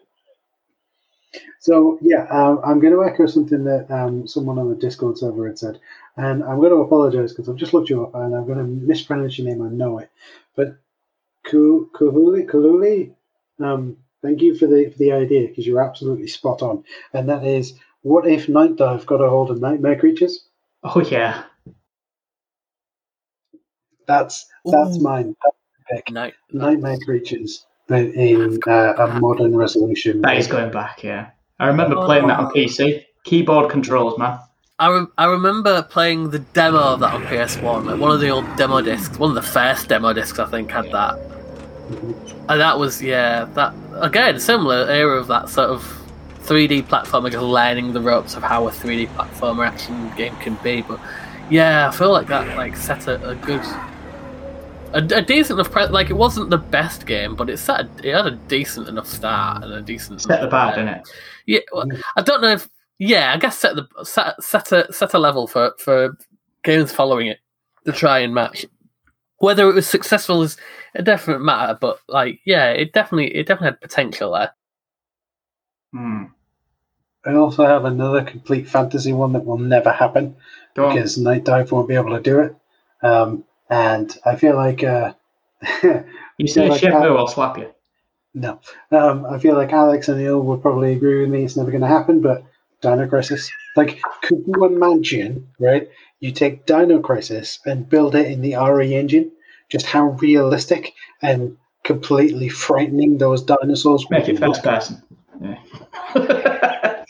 So 1.64 1.98
yeah, 2.02 2.26
um, 2.30 2.60
I'm 2.62 2.78
going 2.78 2.92
to 2.92 3.04
echo 3.04 3.26
something 3.26 3.64
that 3.64 3.90
um, 3.90 4.28
someone 4.28 4.58
on 4.58 4.68
the 4.68 4.76
Discord 4.76 5.16
server 5.16 5.46
had 5.46 5.58
said, 5.58 5.80
and 6.14 6.44
I'm 6.44 6.58
going 6.58 6.72
to 6.72 6.82
apologize 6.82 7.32
because 7.32 7.48
I've 7.48 7.56
just 7.56 7.72
looked 7.72 7.88
you 7.88 8.04
up 8.04 8.14
and 8.14 8.34
I'm 8.34 8.44
going 8.44 8.58
to 8.58 8.64
mispronounce 8.64 9.38
your 9.38 9.48
name. 9.48 9.62
I 9.62 9.70
know 9.70 9.98
it, 9.98 10.10
but 10.56 10.76
Ku- 11.44 11.90
Kuhuli, 11.94 12.46
Kululi, 12.46 13.14
um, 13.60 13.96
thank 14.20 14.42
you 14.42 14.54
for 14.54 14.66
the 14.66 14.90
for 14.90 14.98
the 14.98 15.12
idea 15.12 15.48
because 15.48 15.66
you're 15.66 15.82
absolutely 15.82 16.26
spot 16.26 16.60
on, 16.60 16.84
and 17.14 17.30
that 17.30 17.46
is, 17.46 17.72
what 18.04 18.28
if 18.28 18.50
Night 18.50 18.76
Dive 18.76 19.04
got 19.06 19.22
a 19.22 19.28
hold 19.28 19.50
of 19.50 19.60
nightmare 19.60 19.98
creatures? 19.98 20.44
Oh, 20.82 21.00
yeah. 21.00 21.44
That's 24.06 24.46
that's 24.66 24.98
Ooh. 24.98 25.02
mine. 25.02 25.34
That's 25.42 25.56
pick. 25.90 26.12
Night. 26.12 26.34
Nightmare 26.52 26.98
creatures, 26.98 27.66
in 27.88 28.58
uh, 28.66 28.94
a 28.98 29.18
modern 29.18 29.56
resolution. 29.56 30.20
That 30.20 30.36
is 30.36 30.46
going 30.46 30.70
back, 30.70 31.02
yeah. 31.02 31.30
I 31.58 31.66
remember 31.68 31.96
playing 32.04 32.26
that 32.26 32.38
on 32.38 32.52
PC. 32.52 33.04
Keyboard 33.24 33.70
controls, 33.70 34.18
man. 34.18 34.38
I, 34.78 34.90
re- 34.90 35.06
I 35.16 35.24
remember 35.24 35.82
playing 35.84 36.28
the 36.28 36.40
demo 36.40 36.78
of 36.78 37.00
that 37.00 37.14
on 37.14 37.22
PS1, 37.22 37.86
like 37.86 37.98
one 37.98 38.10
of 38.10 38.20
the 38.20 38.28
old 38.28 38.44
demo 38.56 38.82
discs, 38.82 39.18
one 39.18 39.30
of 39.30 39.34
the 39.34 39.50
first 39.50 39.88
demo 39.88 40.12
discs 40.12 40.38
I 40.38 40.46
think 40.46 40.70
had 40.70 40.92
that. 40.92 41.18
And 42.50 42.60
that 42.60 42.78
was, 42.78 43.00
yeah, 43.00 43.44
that, 43.54 43.74
again, 43.94 44.38
similar 44.38 44.90
era 44.90 45.18
of 45.18 45.28
that 45.28 45.48
sort 45.48 45.70
of 45.70 46.03
3D 46.44 46.84
platformer, 46.84 47.30
just 47.30 47.42
learning 47.42 47.92
the 47.92 48.00
ropes 48.00 48.34
of 48.34 48.42
how 48.42 48.68
a 48.68 48.70
3D 48.70 49.08
platformer 49.14 49.66
action 49.66 50.12
game 50.16 50.36
can 50.36 50.56
be. 50.62 50.82
But 50.82 51.00
yeah, 51.50 51.88
I 51.88 51.90
feel 51.90 52.12
like 52.12 52.26
that 52.28 52.56
like 52.56 52.76
set 52.76 53.06
a, 53.08 53.30
a 53.30 53.34
good, 53.34 53.62
a, 54.92 55.18
a 55.18 55.22
decent 55.22 55.58
enough, 55.58 55.72
pre- 55.72 55.86
like 55.86 56.10
it 56.10 56.16
wasn't 56.16 56.50
the 56.50 56.58
best 56.58 57.06
game, 57.06 57.34
but 57.34 57.48
it 57.48 57.58
set, 57.58 57.80
a, 57.80 58.08
it 58.08 58.14
had 58.14 58.26
a 58.26 58.36
decent 58.36 58.88
enough 58.88 59.06
start 59.06 59.64
and 59.64 59.72
a 59.72 59.82
decent 59.82 60.20
Set 60.20 60.40
the 60.40 60.46
bar, 60.46 60.74
didn't 60.74 60.88
it? 60.88 61.08
yeah, 61.46 61.60
well, 61.72 61.86
I 62.16 62.22
don't 62.22 62.42
know 62.42 62.52
if 62.52 62.68
yeah, 62.98 63.32
I 63.32 63.38
guess 63.38 63.58
set 63.58 63.74
the 63.74 63.86
set 64.04 64.42
set 64.42 64.72
a 64.72 64.92
set 64.92 65.14
a 65.14 65.18
level 65.18 65.46
for 65.46 65.72
for 65.78 66.16
games 66.62 66.92
following 66.92 67.26
it 67.26 67.38
to 67.86 67.92
try 67.92 68.20
and 68.20 68.34
match. 68.34 68.66
Whether 69.38 69.68
it 69.68 69.74
was 69.74 69.88
successful 69.88 70.42
is 70.42 70.56
a 70.94 71.02
definite 71.02 71.40
matter, 71.40 71.76
but 71.80 71.98
like 72.08 72.40
yeah, 72.44 72.70
it 72.70 72.92
definitely 72.92 73.34
it 73.34 73.46
definitely 73.46 73.72
had 73.72 73.80
potential 73.80 74.32
there. 74.32 74.52
Hmm. 75.94 76.24
I 77.24 77.34
also 77.34 77.64
have 77.64 77.84
another 77.84 78.22
complete 78.24 78.68
fantasy 78.68 79.12
one 79.12 79.32
that 79.32 79.44
will 79.46 79.58
never 79.58 79.92
happen 79.92 80.36
Go 80.74 80.86
on. 80.86 80.94
because 80.96 81.16
Night 81.16 81.44
Dive 81.44 81.70
won't 81.70 81.88
be 81.88 81.94
able 81.94 82.16
to 82.16 82.20
do 82.20 82.40
it. 82.40 82.56
Um, 83.02 83.44
and 83.70 84.14
I 84.26 84.36
feel 84.36 84.56
like 84.56 84.82
uh, 84.82 85.14
You 86.36 86.48
say 86.48 86.68
like 86.68 86.80
shit, 86.80 86.90
that- 86.92 87.02
boo, 87.02 87.16
I'll 87.16 87.28
slap 87.28 87.56
you. 87.58 87.70
no, 88.34 88.60
um, 88.90 89.24
I 89.24 89.38
feel 89.38 89.54
like 89.54 89.72
Alex 89.72 90.08
and 90.08 90.18
Neil 90.18 90.40
would 90.42 90.62
probably 90.62 90.92
agree 90.92 91.20
with 91.20 91.30
me. 91.30 91.44
It's 91.44 91.56
never 91.56 91.70
going 91.70 91.82
to 91.82 91.86
happen. 91.86 92.20
But 92.20 92.44
Dino 92.82 93.06
Crisis, 93.08 93.50
like, 93.76 94.00
could 94.22 94.42
you 94.46 94.64
imagine, 94.66 95.48
right? 95.60 95.88
You 96.20 96.32
take 96.32 96.66
Dino 96.66 97.00
Crisis 97.00 97.60
and 97.64 97.88
build 97.88 98.16
it 98.16 98.26
in 98.26 98.40
the 98.42 98.56
RE 98.56 98.94
engine. 98.94 99.30
Just 99.70 99.86
how 99.86 100.08
realistic 100.20 100.92
and 101.22 101.56
completely 101.84 102.48
frightening 102.48 103.16
those 103.18 103.42
dinosaurs 103.42 104.04
Make 104.10 104.28
it 104.28 104.38
first 104.38 104.62
person. 104.62 105.02
Yeah. 105.40 107.04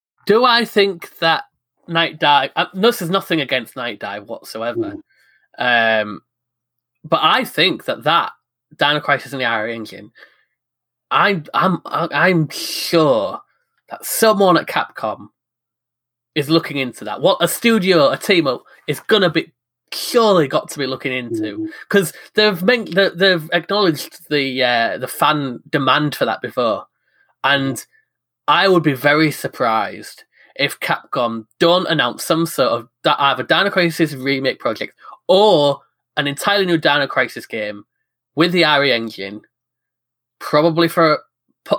Do 0.26 0.44
I 0.44 0.64
think 0.64 1.18
that 1.18 1.44
Night 1.88 2.18
Dive? 2.20 2.50
Uh, 2.54 2.66
this 2.74 3.02
is 3.02 3.10
nothing 3.10 3.40
against 3.40 3.74
Night 3.76 3.98
Dive 3.98 4.28
whatsoever, 4.28 4.94
um, 5.58 6.20
but 7.04 7.20
I 7.22 7.44
think 7.44 7.86
that 7.86 8.04
that 8.04 8.32
Dino 8.76 9.00
Crisis 9.00 9.32
in 9.32 9.38
the 9.40 9.46
RE 9.46 9.74
engine, 9.74 10.12
I'm 11.10 11.44
I'm 11.54 11.80
I'm 11.84 12.48
sure 12.50 13.40
that 13.88 14.04
someone 14.04 14.56
at 14.56 14.66
Capcom 14.68 15.28
is 16.36 16.48
looking 16.48 16.76
into 16.76 17.04
that. 17.06 17.20
What 17.20 17.38
a 17.42 17.48
studio, 17.48 18.10
a 18.10 18.16
team 18.16 18.46
up 18.46 18.62
is 18.86 19.00
gonna 19.00 19.30
be 19.30 19.52
surely 19.92 20.46
got 20.46 20.70
to 20.70 20.78
be 20.78 20.86
looking 20.86 21.10
into 21.12 21.68
because 21.88 22.12
they've 22.34 22.62
meant 22.62 22.94
they- 22.94 23.08
they've 23.10 23.50
acknowledged 23.52 24.28
the 24.30 24.62
uh, 24.62 24.98
the 24.98 25.08
fan 25.08 25.58
demand 25.68 26.14
for 26.14 26.24
that 26.26 26.40
before, 26.40 26.86
and 27.44 27.84
I 28.48 28.68
would 28.68 28.82
be 28.82 28.94
very 28.94 29.30
surprised 29.30 30.24
if 30.56 30.80
Capcom 30.80 31.46
don't 31.58 31.86
announce 31.86 32.24
some 32.24 32.46
sort 32.46 32.70
of 32.72 32.88
either 33.04 33.42
Dino 33.42 33.70
Crisis 33.70 34.14
remake 34.14 34.58
project 34.58 34.94
or 35.28 35.80
an 36.16 36.26
entirely 36.26 36.66
new 36.66 36.76
Dino 36.76 37.06
Crisis 37.06 37.46
game 37.46 37.84
with 38.34 38.52
the 38.52 38.64
RE 38.64 38.92
engine, 38.92 39.42
probably 40.38 40.88
for 40.88 41.20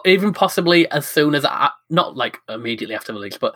even 0.05 0.33
possibly 0.33 0.89
as 0.91 1.05
soon 1.05 1.35
as 1.35 1.43
uh, 1.43 1.69
not 1.89 2.15
like 2.15 2.37
immediately 2.47 2.95
after 2.95 3.13
Village, 3.13 3.37
but 3.39 3.53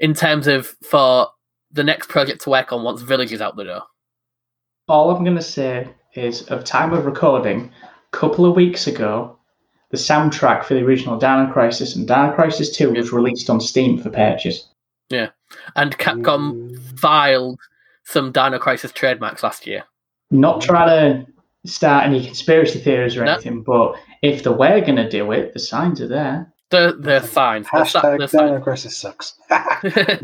in 0.00 0.14
terms 0.14 0.46
of 0.46 0.74
for 0.82 1.28
the 1.70 1.84
next 1.84 2.08
project 2.08 2.42
to 2.42 2.50
work 2.50 2.72
on 2.72 2.82
once 2.82 3.02
Village 3.02 3.32
is 3.32 3.40
out 3.40 3.56
the 3.56 3.64
door. 3.64 3.82
All 4.88 5.10
I'm 5.10 5.24
going 5.24 5.36
to 5.36 5.42
say 5.42 5.88
is, 6.14 6.42
of 6.42 6.64
time 6.64 6.92
of 6.92 7.06
recording, 7.06 7.72
a 7.82 8.16
couple 8.16 8.46
of 8.46 8.54
weeks 8.54 8.86
ago, 8.86 9.35
the 9.90 9.96
soundtrack 9.96 10.64
for 10.64 10.74
the 10.74 10.80
original 10.84 11.18
Dino 11.18 11.50
Crisis 11.52 11.94
and 11.96 12.06
Dino 12.08 12.32
Crisis 12.32 12.74
2 12.76 12.92
was 12.92 13.12
released 13.12 13.48
on 13.50 13.60
Steam 13.60 13.98
for 13.98 14.10
purchase. 14.10 14.68
Yeah. 15.10 15.28
And 15.76 15.96
Capcom 15.98 16.70
Mm. 16.72 16.98
filed 16.98 17.58
some 18.04 18.32
Dino 18.32 18.58
Crisis 18.58 18.90
trademarks 18.92 19.42
last 19.42 19.66
year. 19.66 19.84
Not 20.30 20.60
trying 20.60 21.24
to 21.24 21.70
start 21.70 22.04
any 22.06 22.24
conspiracy 22.24 22.80
theories 22.80 23.16
or 23.16 23.24
No. 23.24 23.34
anything, 23.34 23.62
but 23.62 23.94
if 24.22 24.42
they 24.42 24.50
were 24.50 24.80
going 24.80 24.96
to 24.96 25.08
do 25.08 25.30
it, 25.32 25.52
the 25.52 25.60
signs 25.60 26.00
are 26.00 26.08
there. 26.08 26.52
They're, 26.70 26.92
they're 26.92 27.20
fine. 27.20 27.64
They're, 27.72 27.84
Hashtag 27.84 28.18
they're 28.18 28.26
fine. 28.28 28.46
Dino 28.48 28.60
Crisis 28.60 28.96
sucks. 28.96 29.34
They're- 29.82 30.18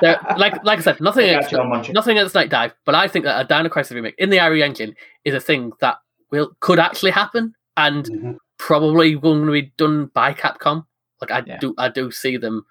they're- 0.00 0.20
like, 0.38 0.64
like 0.64 0.78
I 0.78 0.82
said, 0.82 1.00
nothing 1.02 1.26
Yeah, 1.26 1.32
against, 1.32 1.50
Joe 1.50 1.58
Manchin. 1.64 1.92
nothing 1.92 2.16
against 2.16 2.34
Night 2.34 2.48
Dive, 2.48 2.72
but 2.86 2.94
I 2.94 3.08
think 3.08 3.26
that 3.26 3.40
a 3.40 3.44
Dino 3.46 3.68
Crisis 3.68 3.92
remake 3.92 4.14
in 4.16 4.30
the 4.30 4.38
RE 4.38 4.62
engine 4.62 4.94
is 5.26 5.34
a 5.34 5.40
thing 5.40 5.72
that 5.82 5.96
will 6.30 6.52
could 6.60 6.78
actually 6.78 7.10
happen 7.10 7.52
and 7.76 8.04
Mhm. 8.06 8.36
Probably 8.60 9.14
going 9.16 9.46
to 9.46 9.52
be 9.52 9.72
done 9.76 10.06
by 10.06 10.34
Capcom. 10.34 10.84
Like 11.20 11.30
I 11.30 11.42
Yeah. 11.46 11.58
do, 11.58 11.74
I 11.78 11.88
do 11.88 12.10
see 12.10 12.36
them 12.36 12.64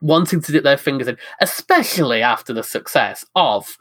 wanting 0.00 0.40
to 0.42 0.52
dip 0.52 0.64
their 0.64 0.76
fingers 0.76 1.08
in, 1.08 1.16
especially 1.40 2.22
after 2.22 2.52
the 2.52 2.62
success 2.62 3.24
of 3.34 3.76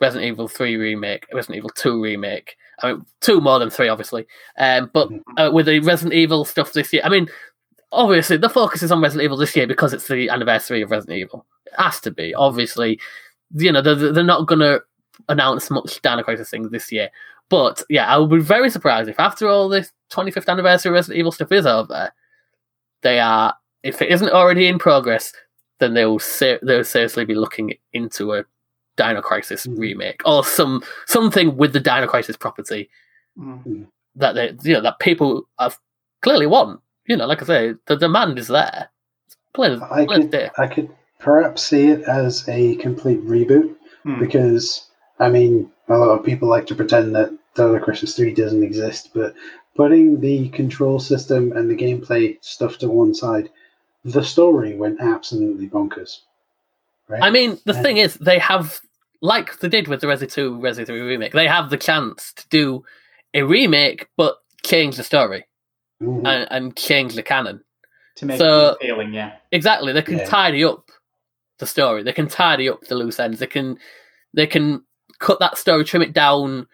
Resident 0.00 0.30
Evil 0.32 0.48
Three 0.48 0.76
remake, 0.76 1.26
Resident 1.32 1.56
Evil 1.58 1.70
Two 1.70 2.02
remake. 2.02 2.56
I 2.82 2.92
mean, 2.92 3.06
two 3.20 3.40
more 3.40 3.58
than 3.58 3.70
three, 3.70 3.88
obviously. 3.88 4.26
Um, 4.58 4.90
but 4.92 5.08
Mhm. 5.08 5.20
uh, 5.36 5.50
with 5.52 5.66
the 5.66 5.80
Resident 5.80 6.14
Evil 6.14 6.44
stuff 6.44 6.72
this 6.72 6.92
year, 6.92 7.02
I 7.04 7.08
mean, 7.08 7.28
obviously 7.92 8.36
the 8.36 8.48
focus 8.48 8.82
is 8.82 8.90
on 8.92 9.00
Resident 9.00 9.24
Evil 9.24 9.36
this 9.36 9.54
year 9.56 9.66
because 9.66 9.92
it's 9.92 10.08
the 10.08 10.28
anniversary 10.28 10.82
of 10.82 10.90
Resident 10.90 11.18
Evil. 11.18 11.46
It 11.66 11.74
has 11.78 12.00
to 12.00 12.10
be. 12.10 12.34
Obviously, 12.34 12.98
you 13.54 13.70
know 13.72 13.82
they're, 13.82 13.94
they're 14.12 14.24
not 14.24 14.46
going 14.46 14.60
to 14.60 14.82
announce 15.28 15.70
much 15.70 16.00
Dino 16.02 16.22
Crisis 16.22 16.50
things 16.50 16.70
this 16.70 16.90
year. 16.92 17.10
But 17.48 17.82
yeah, 17.90 18.06
I 18.06 18.16
would 18.18 18.30
be 18.30 18.40
very 18.40 18.70
surprised 18.70 19.08
if 19.08 19.18
after 19.20 19.46
all 19.48 19.68
this 19.68 19.92
25th 20.10 20.48
anniversary 20.48 20.90
of 20.90 20.94
Resident 20.94 21.18
Evil 21.18 21.32
stuff 21.32 21.52
is 21.52 21.66
over, 21.66 22.10
they 23.02 23.18
are 23.20 23.54
if 23.82 24.00
it 24.00 24.10
isn't 24.10 24.30
already 24.30 24.68
in 24.68 24.78
progress, 24.78 25.32
then 25.80 25.94
they 25.94 26.04
will 26.06 26.18
ser- 26.20 26.60
they'll 26.62 26.84
seriously 26.84 27.24
be 27.24 27.34
looking 27.34 27.74
into 27.92 28.32
a 28.32 28.44
Dino 28.96 29.20
Crisis 29.20 29.66
Mhm. 29.66 29.78
remake 29.78 30.20
or 30.24 30.44
some 30.44 30.82
something 31.06 31.56
with 31.56 31.72
the 31.72 31.80
Dino 31.80 32.06
Crisis 32.06 32.36
property 32.36 32.88
Mm. 33.38 33.86
that 34.16 34.34
they 34.34 34.54
you 34.62 34.74
know 34.74 34.82
that 34.82 34.98
people 35.00 35.48
have 35.58 35.78
clearly 36.20 36.46
want. 36.46 36.80
You 37.06 37.16
know, 37.16 37.26
like 37.26 37.42
I 37.42 37.46
say, 37.46 37.74
the 37.86 37.96
demand 37.96 38.38
is 38.38 38.48
there. 38.48 38.88
It's 39.26 39.36
plain, 39.54 39.82
I 39.82 40.04
plain 40.06 40.22
could, 40.22 40.30
there. 40.30 40.52
I 40.58 40.66
could 40.68 40.88
perhaps 41.18 41.62
see 41.62 41.88
it 41.88 42.02
as 42.02 42.48
a 42.48 42.76
complete 42.76 43.20
reboot 43.26 43.74
Hmm. 44.04 44.20
because, 44.20 44.88
I 45.18 45.28
mean, 45.28 45.70
a 45.88 45.96
lot 45.96 46.10
of 46.18 46.24
people 46.24 46.48
like 46.48 46.66
to 46.66 46.74
pretend 46.74 47.14
that 47.14 47.30
Dino 47.54 47.78
Crisis 47.78 48.16
3 48.16 48.32
doesn't 48.34 48.62
exist, 48.62 49.10
but 49.14 49.34
putting 49.76 50.20
the 50.20 50.48
control 50.50 50.98
system 50.98 51.52
and 51.52 51.70
the 51.70 51.76
gameplay 51.76 52.36
stuff 52.42 52.78
to 52.78 52.88
one 52.88 53.14
side, 53.14 53.50
the 54.04 54.24
story 54.24 54.74
went 54.76 55.00
absolutely 55.00 55.68
bonkers. 55.68 56.20
Right? 57.08 57.22
I 57.22 57.30
mean, 57.30 57.58
the 57.64 57.74
Yeah. 57.74 57.82
thing 57.82 57.96
is, 57.98 58.14
they 58.14 58.38
have, 58.38 58.80
like 59.20 59.58
they 59.60 59.68
did 59.68 59.88
with 59.88 60.00
the 60.00 60.06
Resi 60.06 60.30
2, 60.30 60.58
Resi 60.58 60.86
3 60.86 61.00
remake, 61.00 61.32
they 61.32 61.46
have 61.46 61.70
the 61.70 61.76
chance 61.76 62.32
to 62.34 62.48
do 62.48 62.84
a 63.34 63.42
remake, 63.42 64.08
but 64.16 64.38
change 64.64 64.96
the 64.96 65.04
story 65.04 65.46
Mhm. 66.02 66.26
and, 66.26 66.48
and 66.50 66.76
change 66.76 67.14
the 67.14 67.22
canon. 67.22 67.62
To 68.16 68.26
make 68.26 68.38
So- 68.38 68.70
it 68.70 68.72
appealing, 68.76 69.14
yeah. 69.14 69.36
Exactly, 69.52 69.92
they 69.92 70.02
can 70.02 70.18
Yeah. 70.18 70.24
tidy 70.26 70.64
up 70.64 70.90
the 71.58 71.66
story. 71.66 72.02
They 72.02 72.12
can 72.12 72.28
tidy 72.28 72.68
up 72.68 72.82
the 72.82 72.94
loose 72.94 73.20
ends. 73.20 73.38
They 73.38 73.46
can, 73.46 73.78
they 74.34 74.46
can 74.46 74.84
cut 75.22 75.38
that 75.40 75.56
story, 75.56 75.84
trim 75.84 76.02
it 76.02 76.12
down, 76.12 76.66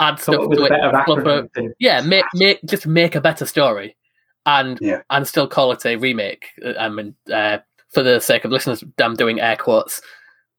add 0.00 0.18
Come 0.18 0.34
stuff 0.34 0.50
to 0.50 0.64
it. 0.64 0.68
better 0.70 1.02
fluff 1.04 1.48
it. 1.56 1.72
yeah, 1.78 2.00
make 2.02 2.24
make 2.34 2.60
just 2.66 2.86
make 2.86 3.14
a 3.14 3.20
better 3.20 3.46
story, 3.46 3.96
and 4.44 4.78
Yeah. 4.80 5.02
and 5.08 5.26
still 5.26 5.46
call 5.48 5.72
it 5.72 5.86
a 5.86 5.96
remake. 5.96 6.46
I 6.78 6.88
mean, 6.88 7.14
uh, 7.32 7.58
for 7.90 8.02
the 8.02 8.20
sake 8.20 8.44
of 8.44 8.50
listeners, 8.50 8.84
I'm 9.00 9.14
doing 9.16 9.40
air 9.40 9.56
quotes. 9.56 10.02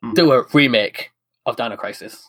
Mm. 0.03 0.15
Do 0.15 0.31
a 0.31 0.45
remake 0.53 1.11
of 1.45 1.55
Dino 1.57 1.75
Crisis, 1.75 2.27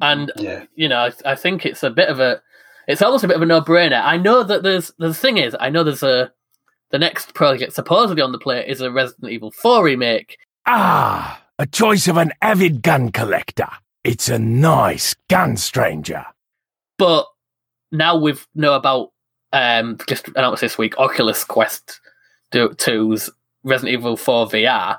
and 0.00 0.32
yeah. 0.36 0.64
you 0.74 0.88
know, 0.88 0.98
I, 1.26 1.32
I 1.32 1.34
think 1.34 1.66
it's 1.66 1.82
a 1.82 1.90
bit 1.90 2.08
of 2.08 2.18
a, 2.20 2.40
it's 2.88 3.02
almost 3.02 3.24
a 3.24 3.28
bit 3.28 3.36
of 3.36 3.42
a 3.42 3.46
no-brainer. 3.46 4.00
I 4.02 4.16
know 4.16 4.42
that 4.42 4.62
there's 4.62 4.92
the 4.98 5.12
thing 5.12 5.36
is, 5.38 5.54
I 5.60 5.68
know 5.70 5.84
there's 5.84 6.02
a 6.02 6.32
the 6.90 6.98
next 6.98 7.34
project 7.34 7.72
supposedly 7.72 8.22
on 8.22 8.32
the 8.32 8.38
plate 8.38 8.68
is 8.68 8.80
a 8.80 8.90
Resident 8.90 9.32
Evil 9.32 9.50
4 9.50 9.82
remake. 9.84 10.38
Ah, 10.66 11.42
a 11.58 11.66
choice 11.66 12.06
of 12.08 12.16
an 12.16 12.32
avid 12.40 12.82
gun 12.82 13.10
collector. 13.10 13.68
It's 14.04 14.28
a 14.28 14.38
nice 14.38 15.14
gun, 15.28 15.56
stranger. 15.56 16.24
But 16.98 17.26
now 17.90 18.16
we've 18.16 18.46
know 18.54 18.74
about 18.74 19.12
um 19.52 19.98
just 20.06 20.28
announced 20.28 20.60
this 20.60 20.76
week 20.76 20.98
Oculus 20.98 21.44
Quest 21.44 22.00
2's 22.52 23.30
Resident 23.62 23.94
Evil 23.94 24.16
4 24.16 24.46
VR. 24.48 24.98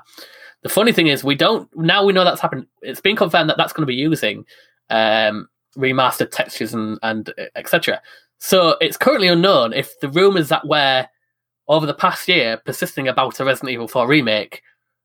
The 0.62 0.68
funny 0.68 0.92
thing 0.92 1.06
is 1.06 1.22
we 1.22 1.36
don't 1.36 1.68
now 1.76 2.04
we 2.04 2.12
know 2.12 2.24
that's 2.24 2.40
happened. 2.40 2.66
It's 2.82 3.00
been 3.00 3.16
confirmed 3.16 3.48
that 3.48 3.56
that's 3.56 3.72
going 3.72 3.82
to 3.82 3.86
be 3.86 3.94
using 3.94 4.44
um 4.90 5.48
remastered 5.76 6.30
textures 6.32 6.74
and 6.74 6.98
and 7.02 7.32
etc. 7.54 8.02
So 8.38 8.76
it's 8.80 8.96
currently 8.96 9.28
unknown 9.28 9.72
if 9.72 9.98
the 10.00 10.08
rumors 10.08 10.48
that 10.48 10.66
were 10.66 11.06
over 11.68 11.86
the 11.86 11.94
past 11.94 12.28
year 12.28 12.60
persisting 12.64 13.08
about 13.08 13.40
a 13.40 13.44
Resident 13.44 13.70
Evil 13.70 13.88
4 13.88 14.06
remake 14.06 14.62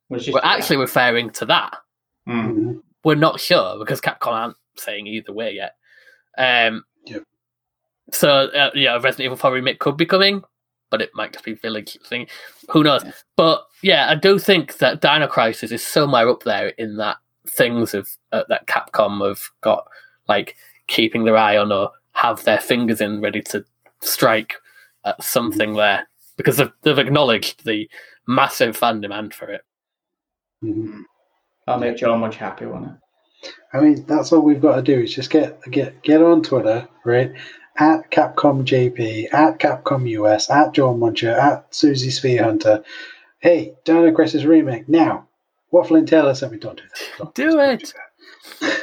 Was 0.10 0.25
just 0.25 0.34
we're 0.34 0.41
actually 0.43 0.77
referring 0.77 1.29
to 1.31 1.46
that. 1.46 1.77
Mm. 2.27 2.81
We're 3.03 3.15
not 3.15 3.39
sure 3.39 3.77
because 3.79 4.01
Capcom 4.01 4.27
aren't 4.27 4.58
saying 4.77 5.08
either 5.08 5.34
way 5.34 5.53
yet. 5.53 5.75
Um, 6.38 6.84
Yep. 7.05 7.24
So 8.12 8.29
uh, 8.29 8.72
yeah, 8.75 8.93
Resident 8.93 9.22
Evil 9.22 9.38
4 9.38 9.53
remake 9.53 9.79
could 9.79 9.98
be 9.98 10.05
coming, 10.05 10.43
but 10.91 11.01
it 11.01 11.10
might 11.15 11.34
just 11.34 11.46
be 11.46 11.53
Village 11.53 11.98
thing. 12.05 12.27
Who 12.70 12.84
knows? 12.84 13.03
Yeah. 13.03 13.12
But 13.36 13.65
yeah, 13.81 14.10
I 14.10 14.15
do 14.15 14.38
think 14.38 14.77
that 14.77 15.01
Dino 15.01 15.27
Crisis 15.27 15.72
is 15.72 15.86
somewhere 15.86 16.29
up 16.29 16.43
there 16.43 16.70
in 16.70 16.98
that 16.98 17.17
things 17.48 17.93
of 17.93 18.08
uh, 18.31 18.43
that 18.50 18.67
Capcom 18.67 19.27
have 19.27 19.41
got 19.62 19.88
like 20.27 20.55
keeping 20.88 21.24
their 21.25 21.38
eye 21.38 21.58
on 21.58 21.72
or 21.72 21.89
have 22.12 22.43
their 22.43 22.60
fingers 22.60 23.01
in, 23.01 23.22
ready 23.22 23.41
to 23.41 23.65
strike 24.01 24.53
at 25.05 25.24
something 25.24 25.74
there 25.74 26.08
because 26.38 26.58
they've, 26.58 26.72
they've 26.84 27.00
acknowledged 27.00 27.65
the 27.65 27.89
massive 28.27 28.77
fan 28.77 29.01
demand 29.01 29.34
for 29.34 29.50
it. 29.50 29.62
Mhm. 30.63 31.03
I'll 31.68 31.80
make 31.80 31.98
John 31.98 32.20
much 32.20 32.36
happier 32.38 32.70
won't 32.70 32.88
it? 32.88 33.51
I 33.74 33.80
mean, 33.80 34.06
that's 34.06 34.32
all 34.32 34.41
we've 34.41 34.62
got 34.62 34.75
to 34.75 34.82
do 34.82 35.00
is 35.01 35.13
just 35.15 35.30
get 35.30 35.60
get 35.72 36.01
get 36.03 36.22
on 36.22 36.44
Twitter, 36.44 36.88
right? 37.06 37.32
At 37.77 38.12
Capcom 38.12 38.65
JP, 38.65 39.34
at 39.34 39.58
Capcom 39.60 40.08
US, 40.10 40.50
at 40.50 40.74
John 40.74 41.00
Muncher, 41.00 41.36
at 41.38 41.74
Susie 41.74 42.12
Sphere 42.12 42.44
Hunter. 42.44 42.84
Hey, 43.39 43.74
Dino 43.86 44.12
Crisis 44.12 44.44
remake 44.44 44.88
now. 44.89 45.27
Waffle 45.72 45.96
and 45.96 46.08
Taylor 46.08 46.36
said 46.36 46.51
we 46.51 46.58
don't 46.58 46.77
do 46.77 46.84
that. 46.91 47.18
Don't- 47.18 47.34
Do 47.36 47.51
don't 47.51 47.60
it. 47.82 47.94
that. 47.94 48.08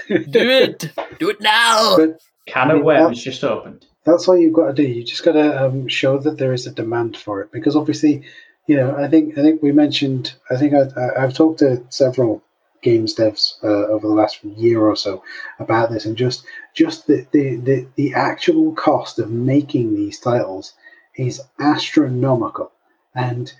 Do 0.33 0.49
it, 0.51 0.93
do 1.19 1.29
it 1.31 1.41
now. 1.43 1.97
But 1.99 2.19
Can 2.47 2.69
I 2.69 2.73
of 2.73 2.77
mean, 2.79 2.85
worms 2.87 3.23
just 3.23 3.45
opened. 3.45 3.85
that's 4.05 4.27
all 4.27 4.39
you've 4.39 4.55
got 4.55 4.69
to 4.69 4.73
do. 4.73 4.83
You 4.83 5.05
just 5.05 5.23
got 5.25 5.33
to 5.33 5.67
um, 5.67 5.87
show 5.87 6.19
that 6.19 6.39
there 6.39 6.55
is 6.55 6.67
a 6.67 6.73
demand 6.73 7.17
for 7.17 7.43
it, 7.43 7.53
because 7.53 7.77
obviously, 7.77 8.23
you 8.67 8.77
know, 8.77 8.97
I 8.97 9.07
think 9.09 9.37
I 9.37 9.43
think 9.43 9.63
we 9.63 9.71
mentioned. 9.71 10.35
I 10.51 10.57
think 10.57 10.73
I, 10.73 10.87
I, 10.99 11.25
I've 11.25 11.35
talked 11.35 11.59
to 11.59 11.85
several 11.91 12.43
games 12.83 13.15
devs 13.15 13.55
uh, 13.63 13.87
over 13.93 14.07
the 14.07 14.15
last 14.15 14.43
year 14.45 14.81
or 14.81 14.97
so 14.97 15.23
about 15.59 15.91
this, 15.91 16.05
and 16.07 16.17
just 16.17 16.45
just 16.75 17.07
the 17.07 17.27
the, 17.33 17.57
the, 17.57 17.87
the 17.97 18.15
actual 18.15 18.73
cost 18.75 19.19
of 19.19 19.31
making 19.31 19.95
these 19.95 20.19
titles 20.21 20.75
is 21.17 21.41
astronomical, 21.59 22.71
and 23.15 23.53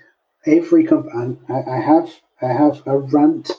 every 0.45 0.83
company. 0.85 1.37
I, 1.49 1.61
I 1.77 1.79
have 1.81 2.09
I 2.41 2.47
have 2.47 2.81
a 2.85 2.97
rant 2.97 3.51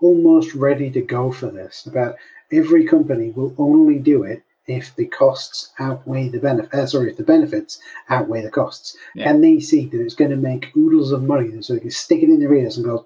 almost 0.00 0.54
ready 0.54 0.90
to 0.90 1.00
go 1.00 1.32
for 1.32 1.46
this 1.50 1.86
about 1.86 2.14
every 2.52 2.84
company 2.84 3.30
will 3.30 3.52
only 3.58 3.98
do 3.98 4.22
it 4.22 4.42
if 4.68 4.94
the 4.96 5.06
costs 5.06 5.70
outweigh 5.78 6.28
the 6.28 6.38
benefit. 6.38 6.72
Uh, 6.74 6.86
sorry, 6.86 7.10
if 7.10 7.16
the 7.16 7.22
benefits 7.24 7.80
outweigh 8.10 8.42
the 8.42 8.50
costs, 8.50 8.96
Yeah. 9.14 9.30
and 9.30 9.42
they 9.42 9.58
see 9.60 9.86
that 9.86 10.00
it's 10.00 10.14
going 10.14 10.30
to 10.30 10.36
make 10.36 10.70
oodles 10.76 11.10
of 11.10 11.22
money, 11.24 11.50
so 11.62 11.72
they 11.74 11.80
can 11.80 11.90
stick 11.90 12.22
it 12.22 12.28
in 12.28 12.38
their 12.38 12.54
ears 12.54 12.76
and 12.76 12.86
go 12.86 13.04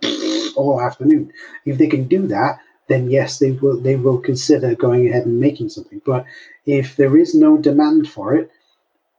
all 0.53 0.81
afternoon. 0.81 1.33
If 1.65 1.79
they 1.79 1.87
can 1.87 2.09
do 2.09 2.27
that, 2.29 2.61
then 2.89 3.11
yes, 3.11 3.39
they 3.39 3.53
will. 3.53 3.81
They 3.81 3.97
will 3.97 4.19
consider 4.19 4.75
going 4.75 5.09
ahead 5.09 5.27
and 5.27 5.41
making 5.41 5.71
something. 5.71 6.01
But 6.05 6.27
if 6.67 6.97
there 6.97 7.17
is 7.17 7.35
no 7.35 7.57
demand 7.57 8.09
for 8.09 8.35
it, 8.35 8.51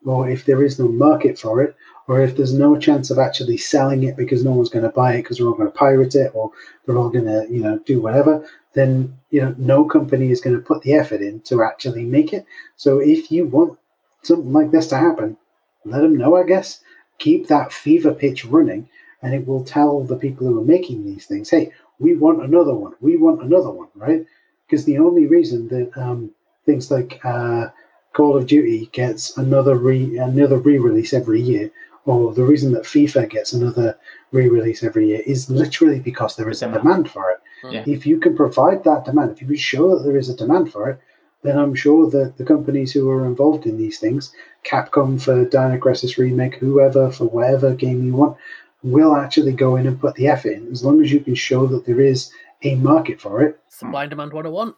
or 0.06 0.30
if 0.30 0.46
there 0.46 0.64
is 0.64 0.80
no 0.80 0.88
market 0.88 1.40
for 1.40 1.62
it, 1.62 1.76
or 2.08 2.22
if 2.22 2.36
there's 2.36 2.54
no 2.54 2.78
chance 2.78 3.10
of 3.10 3.18
actually 3.20 3.58
selling 3.58 4.04
it 4.04 4.18
because 4.18 4.44
no 4.44 4.52
one's 4.52 4.70
going 4.70 4.84
to 4.84 4.90
buy 4.90 5.14
it 5.14 5.24
because 5.24 5.38
they're 5.38 5.48
all 5.48 5.54
going 5.54 5.72
to 5.72 5.78
pirate 5.78 6.16
it, 6.16 6.32
or 6.34 6.52
they're 6.86 6.98
all 6.98 7.10
going 7.10 7.26
to 7.26 7.48
you 7.50 7.62
know 7.62 7.80
do 7.80 8.02
whatever, 8.02 8.48
then 8.74 9.18
you 9.30 9.42
know 9.42 9.56
no 9.58 9.86
company 9.86 10.30
is 10.30 10.42
going 10.42 10.56
to 10.56 10.62
put 10.62 10.82
the 10.84 10.94
effort 10.94 11.22
in 11.22 11.40
to 11.42 11.64
actually 11.64 12.04
make 12.04 12.34
it. 12.34 12.46
So 12.76 13.00
if 13.00 13.32
you 13.32 13.46
want 13.46 13.80
something 14.24 14.52
like 14.52 14.72
this 14.72 14.88
to 14.88 14.98
happen, 14.98 15.38
let 15.86 16.02
them 16.02 16.18
know. 16.18 16.36
I 16.36 16.44
guess 16.44 16.82
keep 17.18 17.48
that 17.48 17.72
fever 17.72 18.14
pitch 18.14 18.46
running, 18.46 18.90
and 19.24 19.34
it 19.34 19.48
will 19.48 19.64
tell 19.64 20.02
the 20.04 20.18
people 20.18 20.46
who 20.46 20.60
are 20.60 20.66
making 20.66 21.06
these 21.06 21.26
things, 21.26 21.50
hey, 21.50 21.72
we 22.00 22.14
want 22.16 22.44
another 22.44 22.76
one. 22.76 22.94
We 23.00 23.18
want 23.18 23.42
another 23.42 23.72
one, 23.72 23.88
right? 23.96 24.26
Because 24.68 24.86
the 24.86 25.00
only 25.00 25.26
reason 25.28 25.70
that 25.70 25.98
um, 25.98 26.32
things 26.66 26.92
like 26.92 27.20
uh, 27.24 27.70
Call 28.14 28.38
of 28.38 28.46
Duty 28.46 28.90
gets 28.92 29.38
another 29.38 29.76
re 29.76 30.18
another 30.18 30.58
re-release 30.58 31.14
every 31.14 31.42
year, 31.42 31.72
or 32.06 32.34
the 32.34 32.44
reason 32.44 32.74
that 32.74 32.84
FIFA 32.84 33.30
gets 33.30 33.54
another 33.54 33.98
re-release 34.32 34.84
every 34.84 35.08
year 35.08 35.22
is 35.26 35.50
literally 35.50 36.00
because 36.00 36.36
there 36.36 36.50
is 36.50 36.62
a 36.62 36.66
Demand. 36.66 36.84
demand 36.84 37.12
for 37.12 37.32
it. 37.32 37.40
Yeah. 37.72 37.84
If 37.88 38.06
you 38.06 38.20
can 38.20 38.36
provide 38.36 38.84
that 38.84 39.06
demand, 39.06 39.32
if 39.32 39.42
you 39.42 39.48
can 39.48 39.56
show 39.56 39.96
that 39.96 40.04
there 40.04 40.18
is 40.18 40.30
a 40.30 40.36
demand 40.36 40.72
for 40.72 40.90
it, 40.90 41.00
then 41.44 41.58
I'm 41.58 41.76
sure 41.76 42.10
that 42.10 42.38
the 42.38 42.46
companies 42.46 42.92
who 42.92 43.10
are 43.10 43.26
involved 43.26 43.66
in 43.66 43.78
these 43.78 44.00
things, 44.00 44.34
Capcom 44.66 45.22
for 45.22 45.46
Dino 45.46 45.78
Crisis 45.78 46.18
Remake, 46.18 46.56
whoever 46.56 47.12
for 47.12 47.26
whatever 47.26 47.74
game 47.74 48.06
you 48.06 48.14
want, 48.14 48.38
will 48.84 49.16
actually 49.16 49.54
go 49.54 49.76
in 49.78 49.88
and 49.88 50.00
put 50.00 50.16
the 50.16 50.28
effort 50.28 50.52
in 50.52 50.72
as 50.72 50.84
long 50.84 51.02
as 51.02 51.12
you 51.12 51.20
can 51.20 51.36
show 51.36 51.66
that 51.68 51.86
there 51.86 52.02
is 52.02 52.32
a 52.64 52.76
market 52.76 53.20
for 53.20 53.42
it. 53.42 53.60
Supply 53.70 54.04
and 54.04 54.10
demand 54.10 54.34
101. 54.34 54.74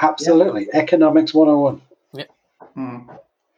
Absolutely. 0.00 0.68
Economics 0.72 1.34
101. 1.34 1.80
Hmm. 2.74 2.98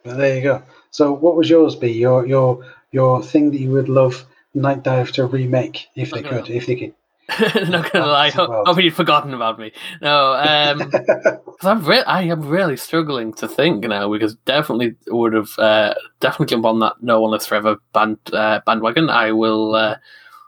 But 0.03 0.17
there 0.17 0.37
you 0.37 0.43
go. 0.43 0.63
So 0.91 1.13
what 1.13 1.37
was 1.37 1.51
yours 1.51 1.77
be? 1.77 1.93
Your 1.93 2.27
your 2.27 2.65
your 2.91 3.23
thing 3.23 3.51
that 3.51 3.61
you 3.61 3.71
would 3.73 3.91
love 3.91 4.25
Night 4.55 4.83
Dive 4.83 5.13
to 5.13 5.27
remake 5.27 5.89
if 5.95 6.11
they 6.11 6.21
I 6.21 6.23
don't 6.23 6.47
could, 6.47 6.51
if 6.51 6.67
they 6.67 6.77
could. 6.77 6.95
Not 7.69 7.93
gonna 7.93 8.07
lie, 8.07 8.33
Well- 8.37 8.63
hope 8.67 8.81
you'd 8.83 8.95
forgotten 8.95 9.35
about 9.35 9.59
me. 9.59 9.73
No, 10.01 10.35
um, 10.35 10.91
I'm 11.63 11.85
re- 11.85 12.03
I 12.05 12.23
am 12.23 12.49
really 12.49 12.77
struggling 12.77 13.33
to 13.35 13.47
think 13.49 13.85
now 13.85 14.11
because 14.13 14.35
definitely 14.45 14.97
would 15.09 15.33
have 15.35 15.51
uh, 15.59 15.95
definitely 16.21 16.47
jump 16.47 16.65
on 16.65 16.81
that 16.81 16.95
No 17.03 17.21
One 17.21 17.31
Lives 17.33 17.47
Forever 17.47 17.77
band 17.93 18.19
uh, 18.33 18.61
bandwagon. 18.67 19.11
I 19.11 19.33
will 19.33 19.75
uh, 19.75 19.97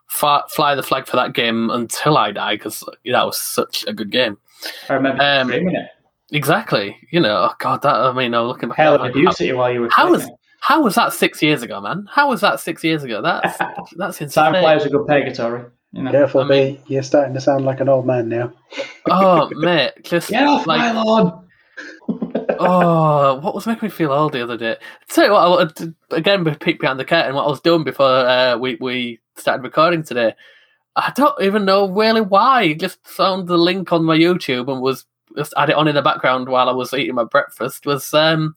fa- 0.09 0.45
fly 0.49 0.75
the 0.75 0.83
flag 0.83 1.07
for 1.07 1.17
that 1.17 1.35
game 1.35 1.71
until 1.71 2.17
I 2.17 2.33
die 2.33 2.57
because 2.57 2.81
that 3.05 3.27
was 3.27 3.39
such 3.39 3.85
a 3.87 3.93
good 3.93 4.11
game. 4.11 4.39
I 4.89 4.95
remember 4.95 5.23
Um, 5.23 5.49
streaming 5.49 5.77
it. 5.77 5.89
Exactly, 6.35 6.97
you 7.11 7.21
know, 7.21 7.49
oh 7.51 7.55
God, 7.59 7.83
that 7.83 7.95
I 7.95 8.13
mean, 8.13 8.33
I'm 8.35 8.47
looking 8.47 8.71
back. 8.71 8.79
Hell 8.79 8.95
at 8.95 9.01
of 9.01 9.07
abuse 9.09 9.39
at 9.41 9.47
you 9.47 9.57
while 9.57 9.71
you 9.71 9.83
were 9.83 9.89
how 9.91 10.11
was- 10.11 10.29
how 10.61 10.81
was 10.81 10.95
that 10.95 11.13
six 11.13 11.43
years 11.43 11.63
ago, 11.63 11.81
man? 11.81 12.07
How 12.09 12.29
was 12.29 12.41
that 12.43 12.61
six 12.61 12.85
years 12.85 13.03
ago? 13.03 13.21
That's 13.21 13.59
that's 13.97 14.21
insane. 14.21 14.53
Time 14.53 14.63
flies 14.63 14.85
a 14.85 14.89
good 14.91 15.07
purgatory. 15.09 15.65
You 15.93 16.03
know. 16.03 16.11
Careful, 16.11 16.41
I 16.43 16.45
mean- 16.49 16.75
B. 16.77 16.81
You're 16.87 17.03
starting 17.03 17.35
to 17.35 17.41
sound 17.41 17.65
like 17.65 17.81
an 17.81 17.89
old 17.89 18.07
man 18.07 18.29
now. 18.29 18.53
Oh, 19.11 19.51
mate, 19.53 19.93
just 20.03 20.31
Get 20.31 20.47
off 20.47 20.67
like 20.67 20.81
my 20.81 21.03
lawn! 21.03 21.49
oh, 22.59 23.41
what 23.41 23.55
was 23.55 23.67
making 23.67 23.87
me 23.87 23.91
feel 23.91 24.13
old 24.13 24.33
the 24.33 24.43
other 24.43 24.57
day? 24.57 24.77
Tell 25.09 25.27
you 25.27 25.33
what, 25.33 25.83
I 25.83 26.17
again, 26.17 26.45
peek 26.57 26.81
behind 26.81 26.99
the 26.99 27.05
curtain, 27.05 27.35
what 27.35 27.45
I 27.45 27.49
was 27.49 27.61
doing 27.61 27.85
before 27.85 28.07
uh, 28.07 28.57
we 28.57 28.77
we 28.81 29.21
started 29.37 29.63
recording 29.63 30.03
today. 30.03 30.35
I 30.95 31.13
don't 31.15 31.41
even 31.43 31.65
know 31.65 31.89
really 31.91 32.21
why. 32.21 32.63
I 32.63 32.73
Just 32.75 33.07
found 33.07 33.49
the 33.49 33.57
link 33.57 33.93
on 33.93 34.05
my 34.05 34.17
YouTube 34.17 34.71
and 34.71 34.83
was 34.83 35.07
just 35.37 35.55
had 35.57 35.71
it 35.71 35.77
on 35.77 35.89
in 35.89 35.95
the 35.95 36.03
background 36.03 36.49
while 36.49 36.69
I 36.69 36.73
was 36.73 36.93
eating 36.93 37.15
my 37.15 37.25
breakfast. 37.25 37.87
Was 37.87 38.13
um, 38.13 38.57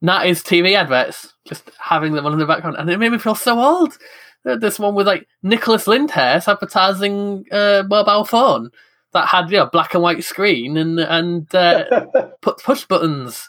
Natty's 0.00 0.42
TV 0.42 0.74
adverts, 0.74 1.34
just 1.46 1.70
having 1.78 2.12
them 2.12 2.26
on 2.26 2.32
in 2.32 2.38
the 2.38 2.46
background, 2.46 2.76
and 2.78 2.88
it 2.90 2.98
made 2.98 3.12
me 3.12 3.18
feel 3.18 3.34
so 3.34 3.58
old. 3.58 3.98
There- 4.44 4.58
This 4.58 4.78
one 4.78 4.94
with 4.94 5.06
like 5.06 5.26
Nicholas 5.42 5.86
Lyndhurst 5.86 6.48
advertising 6.48 7.44
a 7.52 7.84
mobile 7.88 8.24
phone 8.24 8.70
that 9.12 9.26
had 9.28 9.50
you 9.50 9.58
know 9.58 9.66
black 9.66 9.94
and 9.94 10.02
white 10.02 10.22
screen 10.24 10.76
and 10.76 10.98
and 11.00 11.52
uh, 11.54 12.06
put 12.42 12.62
push 12.62 12.84
buttons. 12.84 13.48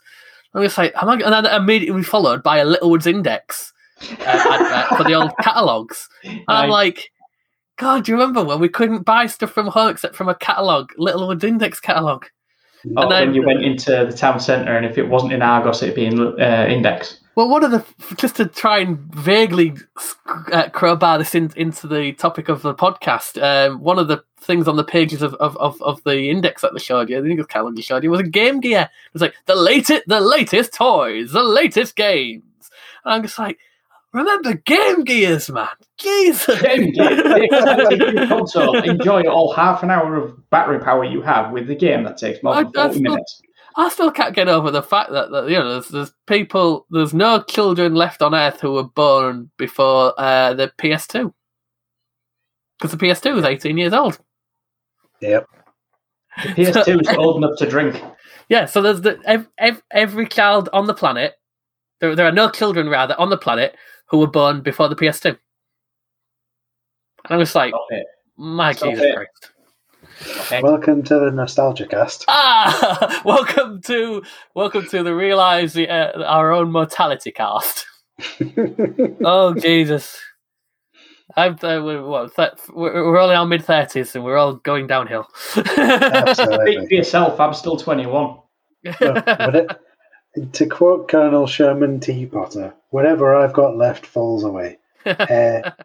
I'm 0.54 0.64
just 0.64 0.78
like, 0.78 0.94
am 1.02 1.08
I, 1.10 1.14
and 1.14 1.34
then 1.34 1.46
immediately 1.46 2.04
followed 2.04 2.44
by 2.44 2.58
a 2.58 2.66
Littlewoods 2.66 3.08
Index 3.08 3.72
uh, 4.02 4.16
advert 4.26 4.98
for 4.98 5.04
the 5.06 5.14
old 5.14 5.32
catalogues. 5.42 6.10
And 6.24 6.44
I'm 6.50 6.70
like, 6.70 7.10
God, 7.78 8.04
do 8.04 8.12
you 8.12 8.18
remember 8.18 8.44
when 8.44 8.60
we 8.60 8.68
couldn't 8.68 9.04
buy 9.06 9.28
stuff 9.28 9.52
from 9.52 9.68
home 9.68 9.92
except 9.92 10.14
from 10.16 10.28
a 10.28 10.36
catalogue, 10.36 10.92
Littlewoods 10.98 11.46
Index 11.46 11.80
catalogue? 11.80 12.26
Oh, 12.98 13.04
and 13.04 13.12
then- 13.12 13.34
you 13.34 13.46
went 13.46 13.64
into 13.64 13.92
the 13.92 14.12
town 14.12 14.42
centre, 14.42 14.76
and 14.76 14.86
if 14.86 14.98
it 14.98 15.08
wasn't 15.08 15.32
in 15.32 15.42
Argos, 15.42 15.82
it'd 15.84 15.96
be 15.96 16.06
in 16.06 16.20
uh, 16.20 16.66
Index. 16.68 17.21
Well, 17.36 17.48
one 17.48 17.64
of 17.64 17.72
the 17.72 17.86
just 18.18 18.36
to 18.38 18.46
try 18.46 18.80
and 18.80 18.98
vaguely 19.14 19.74
uh, 20.52 20.70
crowbar 20.70 21.18
this 21.18 21.34
in, 21.34 21.52
into 21.56 21.88
the 21.88 22.12
topic 22.14 22.50
of 22.50 22.62
the 22.62 22.76
podcast. 22.76 23.42
Um, 23.42 23.80
one 23.80 24.00
of 24.00 24.10
the 24.10 24.24
things 24.42 24.68
on 24.68 24.76
the 24.76 24.84
pages 24.84 25.22
of, 25.22 25.36
of, 25.36 25.56
of, 25.58 25.82
of 25.82 26.04
the 26.04 26.30
index 26.30 26.62
that 26.62 26.74
they 26.74 26.80
showed 26.80 27.10
you, 27.10 27.18
I 27.18 27.22
think 27.22 27.34
it 27.34 27.38
was 27.38 27.48
calendar 27.48 27.82
showed 27.82 28.04
you, 28.04 28.12
was 28.12 28.20
a 28.20 28.24
Game 28.24 28.60
Gear. 28.60 28.82
It 28.82 29.14
was 29.14 29.22
like 29.22 29.36
the 29.46 29.56
latest, 29.56 30.04
the 30.08 30.20
latest 30.20 30.74
toys, 30.74 31.32
the 31.32 31.44
latest 31.44 31.96
games. 31.96 32.44
And 33.06 33.14
I'm 33.14 33.24
just 33.24 33.40
like, 33.40 33.58
remember 34.12 34.56
Game 34.56 35.04
Gears, 35.06 35.50
man? 35.50 35.68
Jesus. 35.98 36.62
Game 36.62 36.92
Gear, 36.92 37.16
the 37.16 38.26
console. 38.28 38.78
Enjoy 38.84 39.24
all 39.24 39.54
half 39.54 39.84
an 39.84 39.90
hour 39.90 40.18
of 40.18 40.50
battery 40.50 40.80
power 40.80 41.06
you 41.06 41.22
have 41.22 41.52
with 41.52 41.68
the 41.68 41.76
game 41.76 42.04
that 42.04 42.18
takes 42.18 42.44
more 42.44 42.56
than 42.56 42.74
40 42.74 43.00
minutes. 43.00 43.42
I 43.76 43.90
still 43.90 44.12
can't 44.12 44.36
get 44.36 44.50
over 44.50 44.72
the 44.72 44.84
fact 44.84 45.12
that, 45.12 45.32
that 45.32 45.50
you 45.50 45.58
know 45.58 45.74
there's, 45.74 45.90
there's 45.90 46.14
people, 46.28 46.86
there's 46.90 47.14
no 47.14 47.42
children 47.44 47.96
left 47.96 48.22
on 48.22 48.36
Earth 48.36 48.60
who 48.60 48.74
were 48.74 48.84
born 48.84 49.50
before 49.58 50.14
uh, 50.18 50.54
the 50.54 50.72
PS2 50.78 51.34
because 52.80 52.98
the 52.98 53.06
PS2 53.06 53.36
was 53.36 53.46
18 53.46 53.78
years 53.78 53.94
old. 53.94 54.20
Yep. 55.22 55.48
The 56.44 56.50
PS2 56.50 57.02
is 57.02 57.18
old 57.18 57.38
enough 57.38 57.58
to 57.60 57.70
drink. 57.70 58.02
Yeah, 58.50 58.66
so 58.66 58.82
there's 58.82 59.02
the 59.02 59.20
ev- 59.26 59.48
ev- 59.58 59.84
every 59.92 60.28
child 60.28 60.68
on 60.74 60.88
the 60.88 60.94
planet. 60.94 61.36
There, 62.00 62.16
there 62.16 62.26
are 62.26 62.32
no 62.32 62.50
children 62.50 62.90
rather 62.90 63.16
on 63.20 63.30
the 63.30 63.38
planet 63.38 63.76
who 64.08 64.18
were 64.18 64.28
born 64.28 64.62
before 64.62 64.90
the 64.90 64.96
PS2. 64.96 65.26
And 65.26 65.38
I'm 67.30 67.40
just 67.40 67.56
like, 67.56 67.74
My 68.36 68.74
Stop 68.74 68.90
Jesus 68.90 69.06
it. 69.06 69.16
Christ. 69.16 69.51
Okay. 70.22 70.62
Welcome 70.62 71.02
to 71.04 71.20
the 71.20 71.32
Nostalgia 71.32 71.88
Cast. 71.88 72.26
Ah, 72.28 73.22
welcome 73.26 73.82
to 73.84 74.22
welcome 74.54 74.86
to 74.88 75.02
the 75.02 75.16
realize 75.16 75.74
the, 75.74 75.90
uh, 75.90 76.24
our 76.24 76.52
own 76.52 76.72
mortality 76.72 77.32
cast. 77.32 77.86
Oh 79.24 79.56
Jesus! 79.56 80.20
I'm 81.36 81.54
uh, 81.64 81.82
we're, 81.82 82.04
what, 82.04 82.36
th- 82.36 82.52
we're 82.72 82.94
we're 83.06 83.18
all 83.18 83.32
in 83.32 83.38
our 83.38 83.48
mid 83.48 83.66
thirties 83.66 84.16
and 84.16 84.24
we're 84.24 84.38
all 84.38 84.56
going 84.56 84.86
downhill. 84.86 85.28
Absolutely. 85.56 86.74
Speak 86.74 86.90
for 86.90 86.94
yourself. 86.94 87.40
I'm 87.40 87.54
still 87.56 87.78
21. 87.78 88.38
But 89.00 89.56
it, 89.56 89.72
to 90.54 90.66
quote 90.68 91.08
Colonel 91.10 91.48
Sherman 91.48 92.00
T. 92.00 92.26
Potter, 92.28 92.74
whatever 92.90 93.36
I've 93.36 93.54
got 93.54 93.76
left 93.76 94.06
falls 94.06 94.44
away. 94.44 94.78
Hair, 95.06 95.76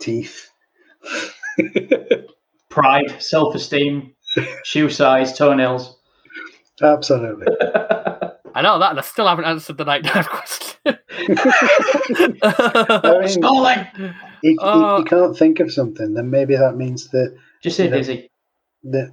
teeth. 0.00 0.50
Pride, 2.78 3.20
self 3.22 3.54
esteem, 3.54 4.14
shoe 4.64 4.88
size, 4.88 5.36
toenails. 5.36 5.96
Absolutely. 6.82 7.46
I 8.54 8.62
know 8.62 8.78
that, 8.78 8.90
and 8.90 8.98
I 8.98 9.02
still 9.02 9.26
haven't 9.28 9.44
answered 9.44 9.76
the 9.78 9.84
night 9.84 10.02
dive 10.04 10.28
question. 10.30 10.98
I 12.42 13.16
mean, 13.20 13.28
Stalling! 13.28 13.86
if, 13.96 14.12
if 14.42 14.58
Uh, 14.60 14.96
you 14.98 15.04
can't 15.04 15.36
think 15.36 15.60
of 15.60 15.72
something, 15.72 16.14
then 16.14 16.30
maybe 16.30 16.56
that 16.56 16.76
means 16.76 17.08
that 17.10 17.36
Just 17.62 17.76
say 17.76 17.84
Yeah. 17.88 17.96
dizzy. 17.96 18.30
that 18.84 19.10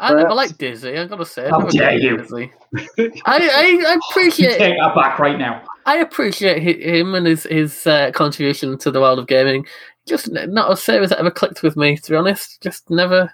I 0.00 0.10
never 0.10 0.22
perhaps- 0.28 0.34
like 0.36 0.58
Dizzy. 0.58 0.96
I've 0.96 1.10
got 1.10 1.16
to 1.16 1.24
say, 1.26 1.46
I 1.46 1.50
How 1.50 1.60
dare 1.62 1.98
you. 1.98 2.16
Dizzy. 2.18 2.52
I, 2.98 3.14
I, 3.26 3.84
I 3.88 3.96
appreciate 4.10 4.56
Take 4.58 4.76
that 4.78 4.94
back 4.94 5.18
right 5.18 5.38
now. 5.38 5.62
I 5.84 5.98
appreciate 5.98 6.62
him 6.62 7.14
and 7.14 7.26
his 7.26 7.44
his 7.44 7.86
uh, 7.86 8.10
contribution 8.12 8.78
to 8.78 8.90
the 8.90 9.00
world 9.00 9.18
of 9.18 9.26
gaming. 9.26 9.66
Just 10.06 10.30
not 10.30 10.70
a 10.70 10.76
series 10.76 11.10
that 11.10 11.18
ever 11.18 11.32
clicked 11.32 11.64
with 11.64 11.76
me, 11.76 11.96
to 11.96 12.10
be 12.10 12.16
honest. 12.16 12.62
Just 12.62 12.88
never, 12.88 13.32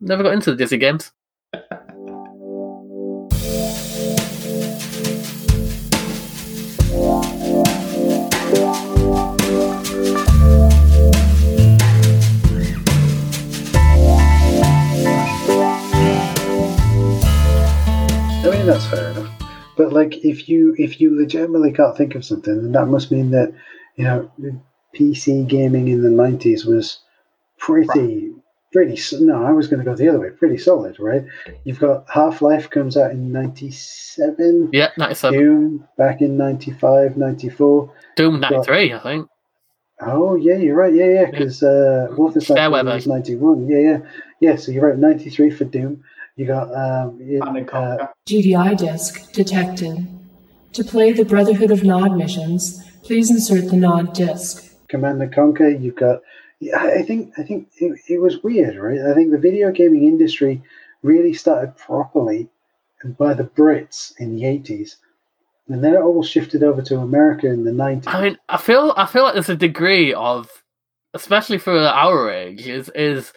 never 0.00 0.22
got 0.22 0.32
into 0.32 0.50
the 0.50 0.56
Dizzy 0.56 0.78
games. 0.78 1.12
I 1.52 1.58
mean 18.50 18.66
that's 18.66 18.86
fair 18.86 19.10
enough. 19.10 19.30
But 19.76 19.92
like 19.92 20.24
if 20.24 20.48
you 20.48 20.74
if 20.78 21.02
you 21.02 21.14
legitimately 21.14 21.72
can't 21.72 21.94
think 21.94 22.14
of 22.14 22.24
something, 22.24 22.62
then 22.62 22.72
that 22.72 22.86
must 22.86 23.10
mean 23.10 23.32
that, 23.32 23.52
you 23.96 24.04
know, 24.04 24.30
PC 24.94 25.46
gaming 25.46 25.88
in 25.88 26.02
the 26.02 26.10
nineties 26.10 26.64
was 26.64 27.00
pretty 27.58 28.32
pretty 28.72 29.00
no, 29.20 29.44
I 29.44 29.52
was 29.52 29.68
gonna 29.68 29.84
go 29.84 29.94
the 29.94 30.08
other 30.08 30.20
way, 30.20 30.30
pretty 30.30 30.58
solid, 30.58 30.98
right? 30.98 31.24
You've 31.64 31.78
got 31.78 32.04
Half 32.10 32.42
Life 32.42 32.70
comes 32.70 32.96
out 32.96 33.12
in 33.12 33.32
ninety 33.32 33.70
seven, 33.70 34.70
Yeah, 34.72 34.90
ninety 34.98 35.14
seven, 35.14 35.38
Doom 35.38 35.88
back 35.96 36.20
in 36.20 36.36
95, 36.36 37.16
94. 37.16 37.92
Doom 38.16 38.40
ninety 38.40 38.62
three, 38.64 38.92
I 38.92 38.98
think. 38.98 39.28
Oh 40.00 40.34
yeah, 40.34 40.56
you're 40.56 40.74
right. 40.74 40.92
Yeah, 40.92 41.06
yeah, 41.06 41.30
because 41.30 41.62
uh, 41.62 42.08
Wolfenstein 42.10 42.56
Shareware 42.56 42.94
was 42.94 43.06
ninety 43.06 43.36
one. 43.36 43.68
Yeah, 43.68 43.78
yeah, 43.78 43.98
yeah. 44.40 44.56
So 44.56 44.72
you're 44.72 44.88
right. 44.88 44.98
Ninety 44.98 45.30
three 45.30 45.50
for 45.50 45.64
Doom. 45.64 46.02
You 46.36 46.46
got 46.46 46.74
um, 46.74 47.20
yeah, 47.22 47.44
uh, 47.44 48.08
GDI 48.26 48.76
disk 48.76 49.32
detected. 49.32 50.08
To 50.72 50.82
play 50.82 51.12
the 51.12 51.24
Brotherhood 51.24 51.70
of 51.70 51.84
Nod 51.84 52.16
missions, 52.16 52.82
please 53.04 53.30
insert 53.30 53.70
the 53.70 53.76
Nod 53.76 54.12
disk. 54.12 54.73
Command 54.94 55.20
and 55.20 55.34
Conquer. 55.34 55.70
You've 55.70 55.96
got. 55.96 56.20
I 56.76 57.02
think 57.02 57.32
I 57.36 57.42
think 57.42 57.68
it, 57.78 57.98
it 58.08 58.20
was 58.20 58.42
weird, 58.42 58.76
right? 58.76 59.00
I 59.00 59.12
think 59.14 59.32
the 59.32 59.38
video 59.38 59.72
gaming 59.72 60.04
industry 60.04 60.62
really 61.02 61.32
started 61.32 61.76
properly 61.76 62.48
by 63.18 63.34
the 63.34 63.44
Brits 63.44 64.12
in 64.18 64.36
the 64.36 64.46
eighties, 64.46 64.96
and 65.68 65.82
then 65.82 65.94
it 65.94 66.00
all 66.00 66.22
shifted 66.22 66.62
over 66.62 66.80
to 66.82 66.98
America 66.98 67.48
in 67.48 67.64
the 67.64 67.72
nineties. 67.72 68.06
I 68.06 68.22
mean, 68.22 68.38
I 68.48 68.56
feel 68.56 68.94
I 68.96 69.06
feel 69.06 69.24
like 69.24 69.34
there's 69.34 69.48
a 69.48 69.56
degree 69.56 70.14
of, 70.14 70.48
especially 71.12 71.58
for 71.58 71.76
our 71.76 72.30
age, 72.30 72.68
is 72.68 72.88
is 72.94 73.32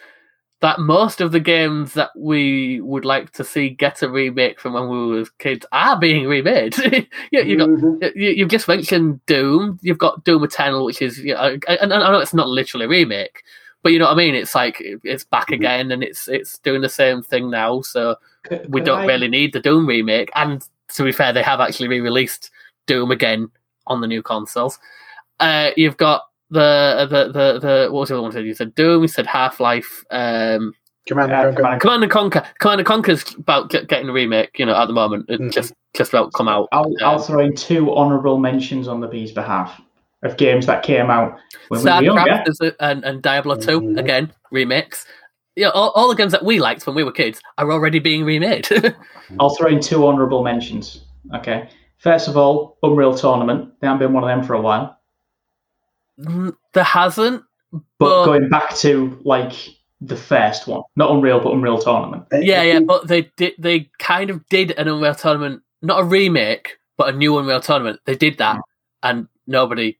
that 0.60 0.80
most 0.80 1.20
of 1.20 1.30
the 1.30 1.38
games 1.40 1.94
that 1.94 2.10
we 2.16 2.80
would 2.80 3.04
like 3.04 3.30
to 3.32 3.44
see 3.44 3.68
get 3.70 4.02
a 4.02 4.08
remake 4.10 4.58
from 4.58 4.72
when 4.72 4.88
we 4.88 5.06
were 5.06 5.24
kids 5.38 5.64
are 5.70 5.98
being 5.98 6.26
remade. 6.26 6.76
yeah, 7.30 7.42
you've, 7.42 7.58
got 7.58 7.68
Mhm. 7.68 8.12
you, 8.16 8.30
you've 8.30 8.48
just 8.48 8.66
mentioned 8.66 9.24
Doom. 9.26 9.78
You've 9.82 9.98
got 9.98 10.24
Doom 10.24 10.42
Eternal, 10.42 10.84
which 10.84 11.00
is, 11.00 11.18
you 11.20 11.34
know, 11.34 11.56
and 11.68 11.92
I 11.92 12.10
know 12.10 12.18
it's 12.18 12.34
not 12.34 12.48
literally 12.48 12.86
a 12.86 12.88
remake, 12.88 13.42
but 13.84 13.92
you 13.92 14.00
know 14.00 14.06
what 14.06 14.14
I 14.14 14.16
mean. 14.16 14.34
It's 14.34 14.54
like 14.56 14.76
it's 14.80 15.22
back 15.24 15.48
Mhm. 15.48 15.54
again, 15.54 15.92
and 15.92 16.02
it's 16.02 16.26
it's 16.26 16.58
doing 16.58 16.80
the 16.82 16.88
same 16.88 17.22
thing 17.22 17.50
now. 17.50 17.80
So 17.82 18.16
Could- 18.42 18.72
we 18.72 18.80
could 18.80 18.86
don't 18.86 19.00
I- 19.02 19.06
really 19.06 19.28
need 19.28 19.52
the 19.52 19.60
Doom 19.60 19.86
remake. 19.86 20.30
And 20.34 20.66
to 20.94 21.04
be 21.04 21.12
fair, 21.12 21.32
they 21.32 21.42
have 21.42 21.60
actually 21.60 21.88
re-released 21.88 22.50
Doom 22.86 23.12
again 23.12 23.50
on 23.86 24.00
the 24.00 24.06
new 24.08 24.22
consoles. 24.22 24.78
Uh, 25.38 25.70
you've 25.76 25.96
got 25.98 26.22
the 26.50 27.06
the 27.10 27.24
the 27.32 27.58
the 27.60 27.88
what 27.92 28.00
was 28.00 28.08
the 28.08 28.14
other 28.16 28.22
one? 28.22 28.44
You 28.46 28.54
said 28.54 28.74
Doom. 28.74 29.02
You 29.02 29.08
said 29.08 29.26
Half 29.26 29.60
Life. 29.60 30.04
Um, 30.10 30.72
Command 31.06 31.30
Yeah, 31.30 31.48
and 31.48 31.56
Conquer. 31.56 31.56
Command 31.56 31.72
and 31.72 31.80
Command 31.80 32.02
and 32.02 32.12
Conquer. 32.12 32.42
Command 32.58 32.80
and 32.80 32.86
Conquer's 32.86 33.34
about 33.34 33.70
get, 33.70 33.88
getting 33.88 34.08
a 34.08 34.12
remake. 34.12 34.58
You 34.58 34.66
know, 34.66 34.74
at 34.76 34.86
the 34.86 34.92
moment, 34.92 35.26
it 35.28 35.40
Mhm. 35.40 35.52
just 35.52 35.72
just 35.94 36.12
about 36.12 36.32
come 36.34 36.48
out. 36.48 36.68
I'll, 36.72 36.92
I'll 37.02 37.16
Um, 37.16 37.22
throw 37.22 37.40
in 37.40 37.54
two 37.54 37.94
honourable 37.94 38.38
mentions 38.38 38.88
on 38.88 39.00
the 39.00 39.08
bee's 39.08 39.32
behalf 39.32 39.80
of 40.22 40.36
games 40.36 40.66
that 40.66 40.82
came 40.82 41.10
out 41.10 41.36
when 41.68 41.82
we 41.82 41.90
were 41.90 42.02
younger. 42.02 42.20
StarCraft 42.22 42.74
and, 42.80 43.04
and 43.04 43.22
Diablo 43.22 43.56
2, 43.56 43.80
Mhm. 43.80 43.98
again, 43.98 44.32
remakes. 44.50 45.06
Yeah, 45.56 45.68
all, 45.68 45.90
all 45.96 46.08
the 46.08 46.14
games 46.14 46.32
that 46.32 46.44
we 46.44 46.60
liked 46.60 46.86
when 46.86 46.94
we 46.94 47.02
were 47.04 47.10
kids 47.12 47.40
are 47.56 47.72
already 47.72 47.98
being 48.00 48.24
remade. 48.24 48.68
I'll 49.40 49.50
throw 49.56 49.68
in 49.68 49.80
two 49.80 50.06
honourable 50.06 50.42
mentions. 50.42 51.04
Okay. 51.34 51.68
First 51.98 52.28
of 52.28 52.36
all, 52.36 52.76
Unreal 52.82 53.14
Tournament. 53.14 53.72
They 53.80 53.86
haven't 53.86 54.00
been 54.00 54.12
one 54.12 54.22
of 54.24 54.28
them 54.28 54.44
for 54.44 54.54
a 54.54 54.60
while. 54.60 54.97
Mm, 56.20 56.56
there 56.74 56.84
hasn't. 56.84 57.42
But 57.72 57.82
But- 57.98 58.24
going 58.24 58.48
back 58.48 58.74
to 58.76 59.18
like 59.24 59.52
the 60.00 60.16
first 60.16 60.66
one, 60.66 60.82
not 60.96 61.10
Unreal, 61.10 61.40
but 61.40 61.52
Unreal 61.52 61.78
Tournament. 61.78 62.24
I- 62.32 62.36
I 62.36 62.40
Yeah, 62.40 62.62
yeah, 62.62 62.80
but 62.80 63.08
they 63.08 63.22
did. 63.36 63.54
They 63.58 63.90
kind 63.98 64.30
of 64.30 64.46
did 64.48 64.72
an 64.72 64.88
Unreal 64.88 65.14
Tournament, 65.14 65.62
not 65.82 66.00
a 66.00 66.04
remake, 66.04 66.78
but 66.96 67.08
a 67.12 67.16
new 67.16 67.36
Unreal 67.38 67.60
Tournament. 67.60 68.00
They 68.04 68.14
did 68.16 68.38
that, 68.38 68.60
and 69.02 69.26
nobody, 69.46 69.98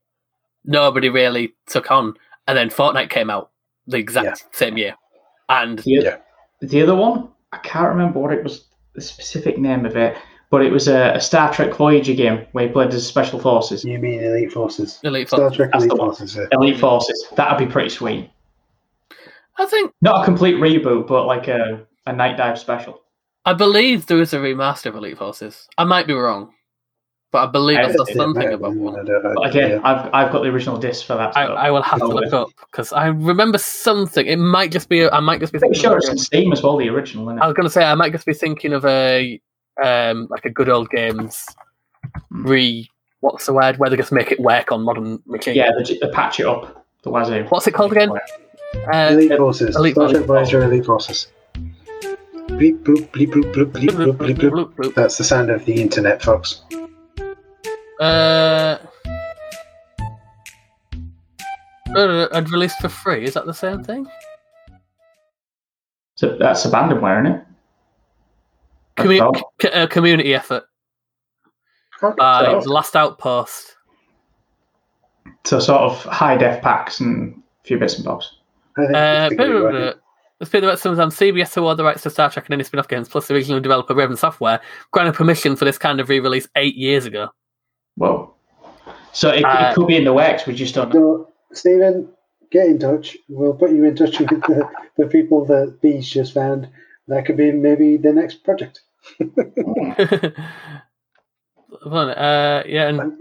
nobody 0.64 1.08
really 1.08 1.54
took 1.66 1.90
on. 1.90 2.14
And 2.46 2.56
then 2.56 2.70
Fortnite 2.70 3.10
came 3.10 3.28
out 3.28 3.50
the 3.86 3.98
exact 3.98 4.26
Yeah. 4.26 4.34
same 4.52 4.78
year, 4.78 4.94
and 5.48 5.78
The, 5.80 5.90
Yeah. 5.90 6.16
the 6.60 6.82
other 6.82 6.94
one, 6.94 7.28
I 7.52 7.58
can't 7.58 7.88
remember 7.88 8.18
what 8.20 8.32
it 8.32 8.42
was, 8.42 8.64
the 8.94 9.00
specific 9.00 9.58
name 9.58 9.84
of 9.84 9.96
it, 9.96 10.16
but 10.50 10.62
it 10.64 10.72
was 10.72 10.88
a, 10.88 11.12
a 11.14 11.20
Star 11.20 11.52
Trek 11.52 11.74
Voyager 11.74 12.14
game 12.14 12.46
where 12.52 12.66
you 12.66 12.72
played 12.72 12.92
as 12.94 13.06
Special 13.06 13.38
Forces, 13.38 13.84
You 13.84 13.98
mean 13.98 14.22
Elite 14.22 14.52
Forces? 14.52 14.98
Elite 15.04 15.28
Star 15.28 15.40
Forces. 15.40 15.56
Trek 15.56 15.70
That's 15.72 15.84
Elite 15.84 15.90
the 15.90 15.96
one. 15.96 16.08
Forces. 16.14 16.36
Yeah. 16.36 16.46
Elite 16.52 16.78
Forces. 16.78 17.26
That'd 17.36 17.58
be 17.58 17.70
pretty 17.70 17.90
sweet. 17.90 18.30
I 19.58 19.66
think 19.66 19.92
Not 20.00 20.22
a 20.22 20.24
complete 20.24 20.56
reboot, 20.56 21.06
but 21.06 21.26
like 21.26 21.48
a, 21.48 21.84
a 22.06 22.12
night 22.12 22.36
dive 22.36 22.58
special. 22.58 23.02
I 23.44 23.54
believe 23.54 24.06
there 24.06 24.20
is 24.20 24.32
a 24.32 24.38
remaster 24.38 24.86
of 24.86 24.96
Elite 24.96 25.18
Forces. 25.18 25.68
I 25.78 25.84
might 25.84 26.06
be 26.06 26.12
wrong, 26.12 26.52
but 27.32 27.48
I 27.48 27.50
believe 27.50 27.78
I 27.78 27.84
I 27.84 27.92
saw 27.92 28.04
think 28.04 28.16
it 28.16 28.20
something 28.20 28.42
Might 28.44 28.50
have 28.50 28.60
about 28.60 28.74
one. 28.76 28.94
I 29.00 29.04
don't 29.04 29.22
know. 29.34 29.42
Again, 29.42 29.70
Yeah. 29.70 29.80
I've 29.84 30.10
I've 30.14 30.32
got 30.32 30.42
the 30.42 30.48
original 30.50 30.76
disc 30.78 31.06
for 31.06 31.14
that. 31.16 31.36
I, 31.36 31.46
so 31.46 31.52
I 31.54 31.70
will 31.70 31.82
have 31.82 31.98
to 31.98 32.06
look 32.06 32.26
it. 32.26 32.34
up 32.34 32.48
because 32.70 32.92
I 32.92 33.06
remember 33.06 33.58
something. 33.58 34.26
It 34.26 34.36
might 34.38 34.70
just 34.70 34.88
be. 34.88 35.08
I 35.08 35.20
might 35.20 35.40
just 35.40 35.52
be 35.52 35.56
I'm 35.58 35.60
thinking. 35.62 35.80
sure 35.80 35.96
it's 35.96 36.08
a- 36.08 36.12
on 36.12 36.18
Steam 36.18 36.52
as 36.52 36.62
well, 36.62 36.76
the 36.76 36.88
original, 36.88 37.28
isn't 37.30 37.42
I 37.42 37.46
was 37.46 37.54
going 37.54 37.66
to 37.66 37.70
say 37.70 37.84
I 37.84 37.94
might 37.94 38.12
just 38.12 38.26
be 38.26 38.34
thinking 38.34 38.72
of 38.72 38.84
a 38.84 39.40
um 39.82 40.26
like 40.30 40.44
a 40.44 40.50
good 40.50 40.68
old 40.68 40.90
games 40.90 41.46
re. 42.30 42.88
What's 43.20 43.46
the 43.46 43.52
word? 43.52 43.78
Where 43.78 43.90
they 43.90 43.96
just 43.96 44.12
make 44.12 44.30
it 44.30 44.38
work 44.38 44.70
on 44.70 44.82
modern 44.82 45.20
machines. 45.26 45.56
Yeah, 45.56 45.70
they, 45.76 45.98
they 45.98 46.08
patch 46.12 46.38
it 46.38 46.46
up. 46.46 46.86
The 47.02 47.10
wazoo. 47.10 47.44
What's 47.48 47.66
it 47.66 47.74
called 47.74 47.92
again? 47.92 48.10
Uh, 48.92 49.08
Elite 49.10 49.36
Forces. 49.36 49.74
Elite 49.76 49.94
Star 49.94 50.08
Forces. 50.08 50.26
Voyager 50.26 50.62
Elite 50.62 50.86
Forces. 50.86 51.28
Bleep, 51.54 52.82
bloop, 52.82 53.10
bleep, 53.10 53.30
bloop, 53.30 53.52
bloop, 53.52 53.72
bleep, 53.72 53.90
bloop, 53.90 54.16
bleep, 54.16 54.36
bloop. 54.36 54.50
bloop, 54.50 54.74
bloop. 54.74 54.94
That's 54.94 55.18
the 55.18 55.24
sound 55.24 55.50
of 55.50 55.64
the 55.64 55.80
internet, 55.80 56.22
folks. 56.22 56.62
Uh, 58.00 58.78
uh, 61.94 62.28
and 62.32 62.50
released 62.50 62.80
for 62.80 62.88
free. 62.88 63.24
Is 63.24 63.34
that 63.34 63.46
the 63.46 63.54
same 63.54 63.82
thing? 63.82 64.06
So 66.14 66.36
that's 66.38 66.64
abandonware, 66.66 67.24
isn't 67.24 67.36
it? 67.36 67.47
Commu- 68.98 69.42
That's 69.60 69.72
c- 69.74 69.80
uh, 69.80 69.86
community 69.86 70.34
effort 70.34 70.64
Okay, 72.02 72.14
by 72.18 72.44
so- 72.44 72.60
The 72.60 72.72
Last 72.72 72.94
Outpost. 72.96 73.74
So 75.44 75.58
sort 75.60 75.80
of 75.80 76.02
high 76.04 76.36
def 76.36 76.62
packs 76.62 77.00
and 77.00 77.34
a 77.64 77.66
few 77.66 77.78
bits 77.78 77.96
and 77.96 78.04
bobs. 78.04 78.36
I 78.76 78.82
think 78.82 78.96
Uh, 78.96 79.28
it's 79.30 79.32
a 79.32 79.36
good 79.36 79.74
idea. 79.74 79.94
Let's 80.40 80.50
pay 80.52 80.60
the 80.60 80.68
rest 80.68 80.86
of 80.86 80.96
CBS 80.96 81.56
award 81.56 81.78
the 81.78 81.84
rights 81.84 82.02
to 82.04 82.10
Star 82.10 82.30
Trek 82.30 82.46
and 82.46 82.54
any 82.54 82.62
spin-off 82.62 82.86
games, 82.86 83.08
plus 83.08 83.26
the 83.26 83.34
original 83.34 83.58
developer 83.60 83.94
Raven 83.94 84.16
Software 84.16 84.60
granted 84.92 85.14
permission 85.14 85.56
for 85.56 85.64
this 85.64 85.78
kind 85.78 85.98
of 86.00 86.08
re-release 86.08 86.46
eight 86.54 86.76
years 86.76 87.06
ago. 87.06 87.28
Whoa. 87.96 88.32
So 89.12 89.30
it, 89.30 89.44
Uh, 89.44 89.70
it 89.70 89.74
could 89.74 89.88
be 89.88 89.96
in 89.96 90.04
the 90.04 90.12
works. 90.12 90.46
We 90.46 90.54
just 90.54 90.76
don't 90.76 90.94
know. 90.94 91.26
So, 91.50 91.54
Stephen, 91.54 92.08
get 92.52 92.66
in 92.66 92.78
touch. 92.78 93.16
We'll 93.28 93.54
put 93.54 93.72
you 93.72 93.84
in 93.84 93.96
touch 93.96 94.20
with 94.20 94.28
the, 94.28 94.68
the 94.96 95.06
people 95.06 95.44
that 95.46 95.80
Bees 95.82 96.08
just 96.08 96.34
found. 96.34 96.68
That 97.08 97.24
could 97.26 97.36
be 97.36 97.50
maybe 97.50 97.96
the 97.96 98.12
next 98.12 98.44
project. 98.44 98.82
Fun. 101.84 102.10
Uh, 102.10 102.62
yeah, 102.66 102.88
and 102.88 103.12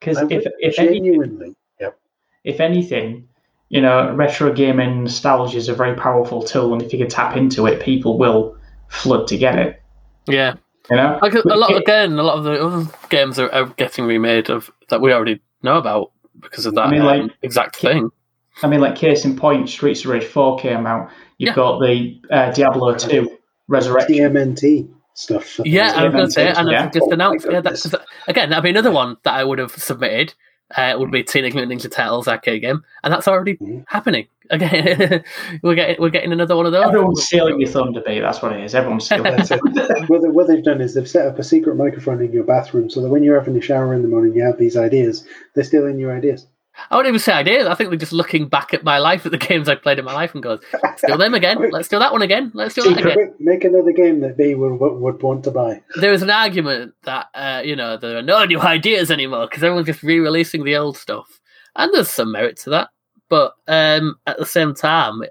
Because 0.00 0.18
if 0.30 0.46
if 0.60 0.78
anything, 0.78 1.04
genuinely, 1.04 1.56
yep. 1.80 1.98
if 2.44 2.60
anything, 2.60 3.28
you 3.68 3.80
know, 3.80 4.14
retro 4.14 4.52
gaming 4.52 5.04
nostalgia 5.04 5.56
is 5.56 5.68
a 5.68 5.74
very 5.74 5.96
powerful 5.96 6.42
tool, 6.42 6.72
and 6.72 6.82
if 6.82 6.92
you 6.92 6.98
can 6.98 7.08
tap 7.08 7.36
into 7.36 7.66
it, 7.66 7.82
people 7.82 8.18
will 8.18 8.56
flood 8.88 9.26
to 9.28 9.36
get 9.36 9.58
it. 9.58 9.82
yeah, 10.26 10.54
You 10.90 10.96
know, 10.96 11.18
like 11.20 11.34
a, 11.34 11.40
a 11.40 11.56
lot 11.56 11.74
again. 11.76 12.18
A 12.18 12.22
lot 12.22 12.38
of 12.38 12.44
the 12.44 12.64
other 12.64 12.86
games 13.10 13.38
are, 13.38 13.52
are 13.52 13.66
getting 13.66 14.04
remade 14.06 14.48
of 14.50 14.70
that 14.88 15.00
we 15.00 15.12
already 15.12 15.40
know 15.62 15.76
about 15.78 16.12
because 16.40 16.66
of 16.66 16.74
that 16.76 16.86
I 16.86 16.90
mean, 16.90 17.02
um, 17.02 17.30
exact 17.42 17.76
thing. 17.76 18.10
I 18.62 18.68
mean, 18.68 18.80
like 18.80 18.96
case 18.96 19.24
in 19.24 19.36
point, 19.36 19.68
Streets 19.68 20.04
of 20.04 20.10
Rage 20.10 20.24
Four 20.24 20.58
came 20.58 20.86
out. 20.86 21.10
You've 21.38 21.48
Yeah. 21.48 21.54
got 21.54 21.80
the 21.80 22.20
uh, 22.30 22.52
Diablo 22.52 22.94
Two 22.96 23.36
Resurrection. 23.66 24.14
TMNT 24.32 24.88
stuff. 25.18 25.44
for 25.44 25.62
the- 25.62 25.70
Yeah, 25.70 25.92
I 25.94 26.04
was 26.04 26.12
going 26.12 26.26
to 26.26 26.30
say, 26.32 26.48
and 26.48 26.68
Yeah. 26.70 26.86
it's 26.86 26.94
just 26.96 27.06
Oh 27.08 27.12
announced. 27.12 27.46
Yeah, 27.46 27.60
goodness. 27.60 27.82
that's 27.84 28.04
again 28.28 28.50
that'd 28.50 28.64
be 28.64 28.70
another 28.70 28.90
one 28.92 29.16
that 29.24 29.34
I 29.34 29.44
would 29.44 29.58
have 29.58 29.72
submitted. 29.72 30.34
Uh, 30.76 30.94
would 30.98 31.10
be 31.10 31.22
Teenage 31.22 31.54
Mutant 31.54 31.80
Ninja 31.80 31.90
Turtles 31.90 32.28
arcade 32.28 32.60
game, 32.60 32.84
and 33.02 33.10
that's 33.10 33.26
already 33.26 33.56
Mhm. 33.56 33.84
happening. 33.88 34.26
Again, 34.50 35.24
we're 35.62 35.74
getting 35.74 35.96
we're 35.98 36.10
getting 36.10 36.30
another 36.30 36.56
one 36.56 36.66
of 36.66 36.72
those. 36.72 36.84
Everyone's 36.84 37.22
stealing 37.24 37.58
your 37.58 37.70
thunder, 37.70 38.02
B. 38.06 38.20
That's 38.20 38.42
what 38.42 38.52
it 38.52 38.62
is. 38.62 38.74
Everyone's 38.74 39.06
stealing. 39.06 39.32
It. 39.32 39.48
what, 40.10 40.20
they, 40.20 40.28
what 40.28 40.46
they've 40.46 40.62
done 40.62 40.82
is 40.82 40.92
they've 40.92 41.08
set 41.08 41.26
up 41.26 41.38
a 41.38 41.42
secret 41.42 41.76
microphone 41.76 42.20
in 42.22 42.32
your 42.32 42.44
bathroom 42.44 42.90
so 42.90 43.00
that 43.00 43.08
when 43.08 43.22
you're 43.22 43.38
having 43.38 43.56
a 43.56 43.62
shower 43.62 43.94
in 43.94 44.02
the 44.02 44.08
morning, 44.08 44.34
you 44.34 44.42
have 44.42 44.58
these 44.58 44.76
ideas. 44.76 45.26
They're 45.54 45.64
stealing 45.64 45.98
your 45.98 46.14
ideas. 46.14 46.46
I 46.90 46.96
wouldn't 46.96 47.10
even 47.10 47.20
say 47.20 47.32
ideas. 47.32 47.66
I 47.66 47.74
think 47.74 47.90
they're 47.90 47.98
just 47.98 48.12
looking 48.12 48.48
back 48.48 48.72
at 48.72 48.84
my 48.84 48.98
life, 48.98 49.26
at 49.26 49.32
the 49.32 49.38
games 49.48 49.68
I've 49.68 49.82
played 49.82 49.98
in 49.98 50.04
my 50.04 50.14
life, 50.14 50.34
and 50.34 50.42
goes, 50.42 50.60
"Let's 50.82 51.02
do 51.06 51.16
them 51.16 51.34
again. 51.34 51.70
Let's 51.70 51.88
do 51.88 51.98
that 51.98 52.12
one 52.12 52.22
again. 52.22 52.50
Let's 52.54 52.74
do 52.74 52.82
that 52.82 52.98
again." 52.98 53.34
make 53.38 53.64
another 53.64 53.92
game 53.92 54.20
that 54.20 54.36
they 54.36 54.54
would, 54.54 54.78
would, 54.78 55.22
want 55.22 55.44
to 55.44 55.50
buy. 55.50 55.82
There 55.96 56.12
is 56.12 56.22
an 56.22 56.30
argument 56.30 56.94
that 57.04 57.26
uh, 57.34 57.62
you 57.64 57.76
know 57.76 57.96
there 57.96 58.16
are 58.16 58.22
no 58.22 58.44
new 58.44 58.60
ideas 58.60 59.10
anymore 59.10 59.46
because 59.46 59.62
everyone's 59.62 59.86
just 59.86 60.02
re-releasing 60.02 60.64
the 60.64 60.76
old 60.76 60.96
stuff, 60.96 61.40
and 61.76 61.92
there's 61.92 62.10
some 62.10 62.32
merit 62.32 62.56
to 62.58 62.70
that. 62.70 62.90
But 63.28 63.54
um, 63.66 64.16
at 64.26 64.38
the 64.38 64.46
same 64.46 64.74
time, 64.74 65.22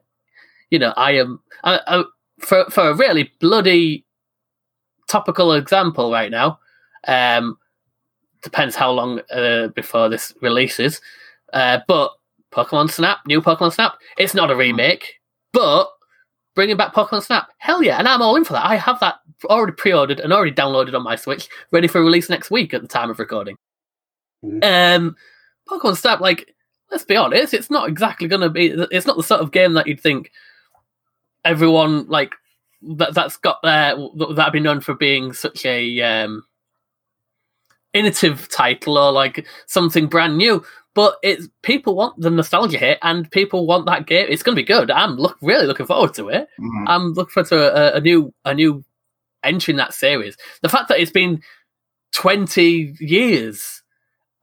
you 0.70 0.80
know, 0.80 0.94
I 0.96 1.14
am 1.14 1.40
I, 1.64 1.80
I, 1.88 2.04
for 2.40 2.66
for 2.70 2.90
a 2.90 2.96
really 2.96 3.32
bloody 3.40 4.06
topical 5.08 5.54
example 5.54 6.12
right 6.12 6.32
now. 6.32 6.60
Um, 7.08 7.58
depends 8.44 8.76
how 8.76 8.92
long 8.92 9.22
uh, 9.32 9.68
before 9.70 10.10
this 10.10 10.34
releases. 10.42 11.02
Uh, 11.54 11.80
but 11.88 12.12
Pokemon 12.52 12.92
Snap, 12.92 13.20
new 13.26 13.42
Pokemon 13.42 13.74
Snap, 13.74 13.94
it's 14.18 14.34
not 14.34 14.52
a 14.52 14.56
remake, 14.56 15.16
but 15.54 15.90
bringing 16.56 16.78
back 16.78 16.94
Pokemon 16.94 17.24
Snap, 17.24 17.50
hell 17.58 17.84
yeah, 17.84 17.98
and 17.98 18.08
I'm 18.08 18.22
all 18.22 18.36
in 18.36 18.44
for 18.44 18.54
that. 18.54 18.66
I 18.66 18.76
have 18.76 19.00
that 19.00 19.16
already 19.46 19.74
pre-ordered 19.74 20.20
and 20.20 20.34
already 20.34 20.52
downloaded 20.52 20.96
on 20.96 21.04
my 21.04 21.16
Switch, 21.16 21.48
ready 21.72 21.88
for 21.88 22.02
release 22.02 22.30
next 22.30 22.50
week 22.50 22.74
at 22.74 22.82
the 22.82 22.88
time 22.88 23.10
of 23.10 23.20
recording. 23.20 23.58
Mhm. 24.44 24.64
Um, 24.64 25.16
Pokemon 25.70 25.98
Snap, 25.98 26.20
like, 26.20 26.56
let's 26.92 27.06
be 27.06 27.16
honest, 27.16 27.54
it's 27.54 27.70
not 27.70 27.90
exactly 27.90 28.28
going 28.28 28.42
to 28.42 28.50
be. 28.50 28.68
It's 28.92 29.06
not 29.06 29.18
the 29.18 29.24
sort 29.24 29.42
of 29.42 29.52
game 29.52 29.74
that 29.74 29.88
you'd 29.88 30.00
think 30.00 30.32
everyone 31.46 32.08
like 32.08 32.34
that 32.82 33.14
that's 33.14 33.38
got 33.38 33.64
uh, 33.64 33.96
that'd 34.36 34.54
be 34.54 34.60
known 34.60 34.82
for 34.82 34.94
being 34.94 35.34
such 35.34 35.66
a 35.66 36.02
um, 36.02 36.44
innovative 37.93 38.50
title 38.50 38.97
or 38.97 39.12
like 39.12 39.45
something 39.67 40.08
brand 40.08 40.38
new. 40.38 40.63
But 40.93 41.17
it's 41.21 41.47
people 41.62 41.95
want 41.95 42.19
the 42.19 42.32
nostalgia 42.32 42.80
hit, 42.80 42.97
and 43.04 43.30
people 43.30 43.67
want 43.67 43.86
that 43.86 44.08
game. 44.08 44.26
It's 44.30 44.41
going 44.41 44.56
to 44.56 44.62
be 44.62 44.65
good. 44.65 44.89
I'm 44.89 45.15
look 45.15 45.38
really 45.41 45.67
looking 45.67 45.86
forward 45.86 46.15
to 46.15 46.30
it. 46.30 46.47
Mhm. 46.60 46.86
I'm 46.88 47.13
looking 47.13 47.32
forward 47.32 47.50
to 47.50 47.93
a, 47.95 47.97
a 47.97 48.02
new 48.02 48.34
a 48.45 48.54
new 48.56 48.84
entry 49.43 49.73
in 49.73 49.78
that 49.78 49.93
series. 49.93 50.36
The 50.63 50.69
fact 50.69 50.88
that 50.89 51.00
it's 51.00 51.12
been 51.12 51.41
20 52.13 52.95
years 53.00 53.84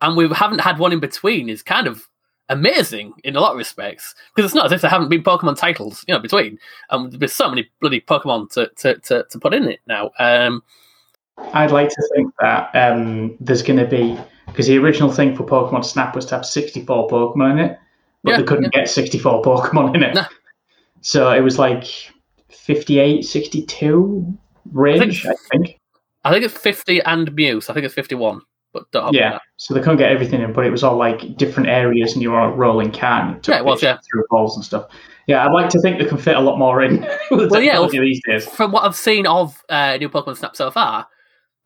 and 0.01 0.17
we 0.17 0.29
haven't 0.29 0.61
had 0.61 0.79
one 0.79 0.93
in 0.93 1.01
between 1.01 1.49
is 1.49 1.63
kind 1.63 1.87
of 1.87 2.09
amazing 2.51 3.15
in 3.25 3.37
a 3.37 3.41
lot 3.41 3.53
of 3.53 3.59
respects 3.59 4.15
because 4.35 4.49
it's 4.49 4.55
not 4.55 4.67
as 4.67 4.73
if 4.73 4.81
there 4.83 4.91
haven't 4.91 5.09
been 5.09 5.23
Pokemon 5.23 5.57
titles, 5.57 6.05
you 6.07 6.15
know, 6.15 6.21
between. 6.21 6.59
And 6.91 7.13
there's 7.13 7.33
so 7.33 7.49
many 7.49 7.69
bloody 7.81 8.01
Pokemon 8.01 8.51
to, 8.53 8.71
to, 8.77 8.99
to, 9.01 9.25
to 9.31 9.39
put 9.39 9.55
in 9.55 9.65
it 9.67 9.81
now. 9.87 10.11
Um, 10.19 10.63
I'd 11.39 11.71
like 11.71 11.89
to 11.89 12.09
think 12.15 12.33
that 12.41 12.71
um, 12.75 13.37
there's 13.41 13.63
going 13.63 13.79
to 13.79 13.87
be 13.87 14.19
because 14.47 14.67
the 14.67 14.79
original 14.79 15.11
thing 15.11 15.35
for 15.37 15.45
Pokemon 15.45 15.85
Snap 15.85 16.15
was 16.15 16.27
to 16.27 16.37
have 16.37 16.47
64 16.47 17.09
Pokemon 17.09 17.53
in 17.53 17.59
it, 17.59 17.79
but 18.23 18.31
Yeah, 18.33 18.37
they 18.39 18.43
couldn't 18.45 18.73
get 18.73 18.89
64 18.89 19.43
Pokemon 19.43 19.95
in 19.97 20.03
it. 20.03 20.15
Nah. 20.15 20.27
So 21.01 21.31
it 21.33 21.41
was 21.41 21.59
like 21.59 21.85
58, 22.51 23.25
62 23.25 24.39
range, 24.73 25.27
I 25.27 25.35
think. 25.51 25.79
I 26.25 26.33
think 26.33 26.45
it's 26.45 26.57
50 26.57 27.03
and 27.03 27.35
Mew, 27.35 27.61
so 27.61 27.73
I 27.73 27.75
think 27.75 27.85
it's 27.85 27.95
51. 27.95 28.41
But 28.73 28.85
Yeah. 29.13 29.33
that. 29.33 29.43
So 29.57 29.75
they 29.75 29.81
couldn't 29.81 29.99
get 29.99 30.11
everything 30.11 30.41
in, 30.41 30.53
but 30.53 30.67
it 30.67 30.71
was 30.71 30.83
all 30.83 30.97
like 30.97 31.37
different 31.37 31.69
areas, 31.69 32.13
and 32.13 32.23
you 32.23 32.33
were 32.33 32.51
rolling 32.53 32.91
took 33.43 33.49
Yeah, 33.55 33.59
it 33.59 33.65
was, 33.65 33.81
pictures 33.81 34.07
through 34.11 34.25
balls 34.31 34.57
and 34.57 34.65
stuff. 34.65 34.87
Yeah, 35.27 35.45
I'd 35.47 35.53
like 35.53 35.71
to 35.71 35.81
think 35.81 35.99
they 35.99 36.05
can 36.05 36.19
fit 36.19 36.37
a 36.37 36.41
lot 36.41 36.59
more 36.59 36.83
in 36.83 37.01
with 37.31 37.41
the 37.41 37.49
Well, 37.51 37.63
yeah, 37.63 37.87
these 37.87 38.21
days. 38.27 38.47
from 38.47 38.73
what 38.73 38.85
I've 38.85 38.97
seen 38.97 39.27
of 39.27 39.63
uh, 39.69 39.97
new 39.99 40.09
Pokemon 40.09 40.37
Snap 40.37 40.57
so 40.57 40.71
far, 40.71 41.07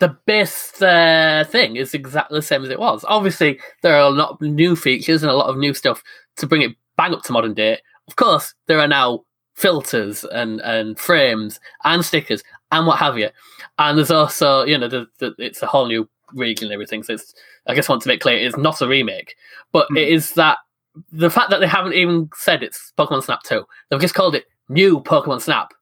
the 0.00 0.16
best 0.26 0.82
uh, 0.82 1.44
thing 1.44 1.76
is 1.76 1.94
exactly 1.94 2.38
the 2.38 2.42
same 2.42 2.64
as 2.64 2.70
it 2.70 2.78
was. 2.78 3.04
Obviously, 3.08 3.58
there 3.82 3.94
are 3.94 4.00
a 4.06 4.11
lot 4.11 4.30
of 4.30 4.40
new 4.40 4.76
features 4.76 5.22
and 5.22 5.30
a 5.30 5.37
lot 5.37 5.48
of 5.48 5.56
new 5.58 5.74
stuff 5.74 6.02
to 6.37 6.46
bring 6.46 6.62
it 6.62 6.72
bang 6.96 7.12
up 7.14 7.22
to 7.24 7.32
modern 7.32 7.54
day. 7.54 7.78
Of 8.06 8.16
course, 8.16 8.54
there 8.66 8.78
are 8.78 8.88
now 8.88 9.24
filters 9.54 10.24
and, 10.24 10.61
and 10.61 10.98
frames 10.98 11.58
and 11.84 12.04
stickers 12.04 12.42
and 12.70 12.87
what 12.87 12.98
have 12.98 13.18
you. 13.18 13.28
And 13.78 13.98
there's 13.98 14.11
also, 14.11 14.64
you 14.64 14.78
know, 14.78 14.88
the, 14.88 15.06
the, 15.18 15.34
it's 15.38 15.62
a 15.62 15.66
whole 15.66 15.87
new 15.88 16.08
region 16.32 16.66
and 16.66 16.72
everything. 16.74 17.02
So 17.02 17.14
it's, 17.14 17.34
I 17.66 17.74
just 17.74 17.88
want 17.88 18.02
to 18.02 18.08
make 18.08 18.20
clear, 18.20 18.37
it's 18.38 18.56
not 18.56 18.80
a 18.80 18.87
remake, 18.87 19.34
but 19.72 19.88
Mm. 19.90 19.98
it 19.98 20.08
is 20.08 20.32
that 20.34 20.58
the 21.12 21.30
fact 21.30 21.50
that 21.50 21.58
they 21.61 21.66
haven't 21.66 21.94
even 21.94 22.28
said 22.34 22.62
it's 22.62 22.92
Pokemon 22.96 23.24
Snap 23.24 23.42
2, 23.42 23.64
they've 23.90 24.00
just 24.00 24.14
called 24.14 24.34
it 24.34 24.46
New 24.68 25.00
Pokemon 25.00 25.40
Snap 25.40 25.72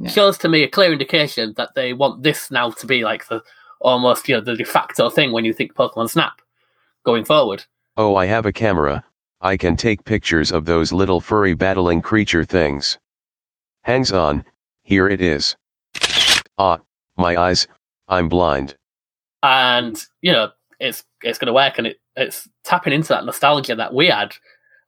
Yeah. 0.00 0.10
shows 0.10 0.38
to 0.38 0.48
me 0.48 0.62
a 0.62 0.68
clear 0.68 0.92
indication 0.92 1.54
that 1.56 1.74
they 1.74 1.92
want 1.92 2.22
this 2.22 2.50
now 2.50 2.70
to 2.70 2.86
be 2.86 3.04
like 3.04 3.28
the 3.28 3.42
almost 3.80 4.28
you 4.28 4.34
know 4.34 4.40
the 4.40 4.56
de 4.56 4.64
facto 4.64 5.08
thing 5.10 5.30
when 5.32 5.44
you 5.44 5.52
think 5.52 5.74
Pokemon 5.74 6.10
Snap 6.10 6.40
going 7.04 7.24
forward. 7.24 7.64
Oh, 7.96 8.16
I 8.16 8.26
have 8.26 8.46
a 8.46 8.52
camera. 8.52 9.04
I 9.40 9.56
can 9.56 9.76
take 9.76 10.04
pictures 10.04 10.50
of 10.50 10.64
those 10.64 10.92
little 10.92 11.20
furry 11.20 11.54
battling 11.54 12.02
creature 12.02 12.44
things. 12.44 12.98
Hangs 13.82 14.10
on, 14.10 14.44
here 14.82 15.08
it 15.08 15.20
is. 15.20 15.54
Ah, 16.58 16.78
my 17.16 17.36
eyes, 17.36 17.68
I'm 18.08 18.28
blind. 18.28 18.76
and 19.42 20.02
you 20.22 20.32
know 20.32 20.50
it's 20.80 21.04
it's 21.22 21.38
going 21.38 21.46
to 21.46 21.52
work, 21.52 21.78
and 21.78 21.86
it 21.86 21.98
it's 22.16 22.48
tapping 22.64 22.92
into 22.92 23.08
that 23.08 23.24
nostalgia 23.24 23.74
that 23.76 23.92
we 23.94 24.06
had, 24.08 24.34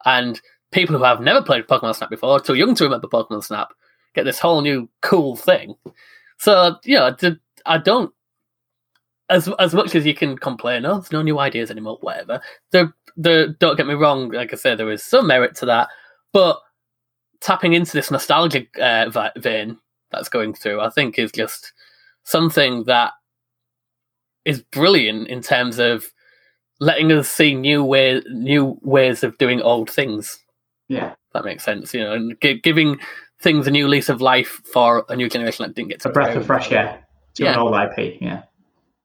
and 0.05 0.41
people 0.73 0.97
who 0.97 1.05
have 1.05 1.21
never 1.21 1.43
played 1.43 1.67
Pokemon 1.67 1.95
Snap 1.95 2.11
before, 2.11 2.41
too 2.41 2.55
young 2.55 2.75
to 2.75 2.85
remember 2.85 3.09
Pokemon 3.09 3.45
Snap, 3.45 3.69
get 4.17 4.25
this 4.25 4.41
whole 4.41 4.63
new 4.63 4.89
cool 5.03 5.37
thing. 5.37 5.77
So 6.39 6.77
you 6.85 6.97
know, 6.97 7.15
d- 7.15 7.37
I 7.65 7.79
don't. 7.79 8.13
As 9.29 9.49
as 9.59 9.75
much 9.75 9.95
as 9.95 10.05
you 10.05 10.15
can 10.15 10.37
complain, 10.37 10.85
oh, 10.85 10.95
there's 10.95 11.13
no 11.13 11.23
new 11.23 11.39
ideas 11.39 11.71
anymore, 11.71 11.99
whatever. 12.01 12.41
There, 12.73 12.93
there. 13.17 13.49
Don't 13.49 13.77
get 13.77 13.87
me 13.87 13.95
wrong. 13.95 14.31
Like 14.31 14.53
I 14.53 14.57
said, 14.57 14.79
there 14.79 14.91
is 14.91 15.05
some 15.05 15.29
merit 15.29 15.55
to 15.57 15.67
that, 15.67 15.89
but 16.33 16.59
tapping 17.41 17.75
into 17.75 17.93
this 17.93 18.11
nostalgic 18.11 18.77
uh, 18.79 19.11
vein 19.37 19.79
that's 20.11 20.29
going 20.29 20.55
through, 20.55 20.81
I 20.81 20.91
think, 20.91 21.19
is 21.19 21.33
just 21.33 21.73
something 22.25 22.85
that 22.85 23.13
is 24.45 24.63
brilliant 24.63 25.29
in 25.29 25.43
terms 25.43 25.79
of 25.79 26.07
letting 26.81 27.11
us 27.13 27.29
see 27.29 27.55
new 27.55 27.83
way, 27.85 28.23
new 28.31 28.79
ways 28.83 29.25
of 29.25 29.37
doing 29.39 29.61
old 29.61 29.91
things. 29.91 30.39
Yeah. 30.89 31.13
If 31.13 31.33
that 31.33 31.45
makes 31.45 31.65
sense, 31.65 31.93
you 31.93 32.01
know, 32.01 32.13
and 32.13 32.37
gi- 32.41 32.61
giving 32.61 32.99
things 33.47 33.69
a 33.69 33.71
new 33.71 33.87
lease 33.87 34.09
of 34.09 34.21
life 34.21 34.61
for 34.73 35.07
a 35.09 35.15
new 35.15 35.29
generation 35.29 35.65
that 35.65 35.73
didn't 35.77 35.91
get 35.91 36.01
to 36.01 36.09
A 36.09 36.13
breath 36.13 36.35
of 36.37 36.45
fresh 36.47 36.73
air 36.73 36.99
to 37.35 37.45
Yeah. 37.45 37.53
an 37.53 37.59
old 37.61 37.75
IP. 37.77 38.19
Yeah. 38.21 38.43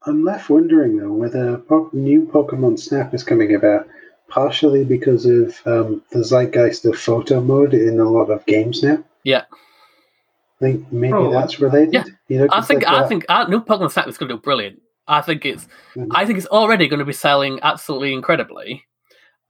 I'm 0.07 0.23
left 0.25 0.49
wondering 0.49 0.97
though 0.97 1.13
whether 1.13 1.57
po- 1.59 1.91
new 1.93 2.25
Pokemon 2.25 2.79
Snap 2.79 3.13
is 3.13 3.23
coming 3.23 3.53
about 3.53 3.87
partially 4.29 4.83
because 4.83 5.27
of 5.27 5.55
um, 5.67 6.01
the 6.11 6.23
zeitgeist 6.23 6.85
of 6.85 6.97
photo 6.97 7.39
mode 7.39 7.75
in 7.75 7.99
a 7.99 8.09
lot 8.09 8.31
of 8.31 8.43
games 8.47 8.81
now. 8.81 9.03
Yeah. 9.23 9.43
I 9.51 10.59
think 10.65 10.91
maybe 10.91 11.11
Probably. 11.11 11.33
that's 11.33 11.59
related. 11.59 11.93
Yeah. 11.93 12.03
You 12.29 12.37
know, 12.39 12.45
I 12.45 12.47
'cause 12.47 12.67
think 12.67 12.87
I 12.87 13.07
think 13.07 13.25
uh, 13.29 13.43
new 13.47 13.61
Pokemon 13.61 13.91
Snap 13.91 14.07
is 14.07 14.17
going 14.17 14.29
to 14.29 14.35
do 14.37 14.41
brilliant. 14.41 14.81
I 15.07 15.21
think 15.21 15.45
it's 15.45 15.67
Mhm. 15.95 16.07
I 16.15 16.25
think 16.25 16.39
it's 16.39 16.47
already 16.47 16.87
going 16.87 16.99
to 16.99 17.05
be 17.05 17.13
selling 17.13 17.59
absolutely 17.61 18.13
incredibly, 18.13 18.83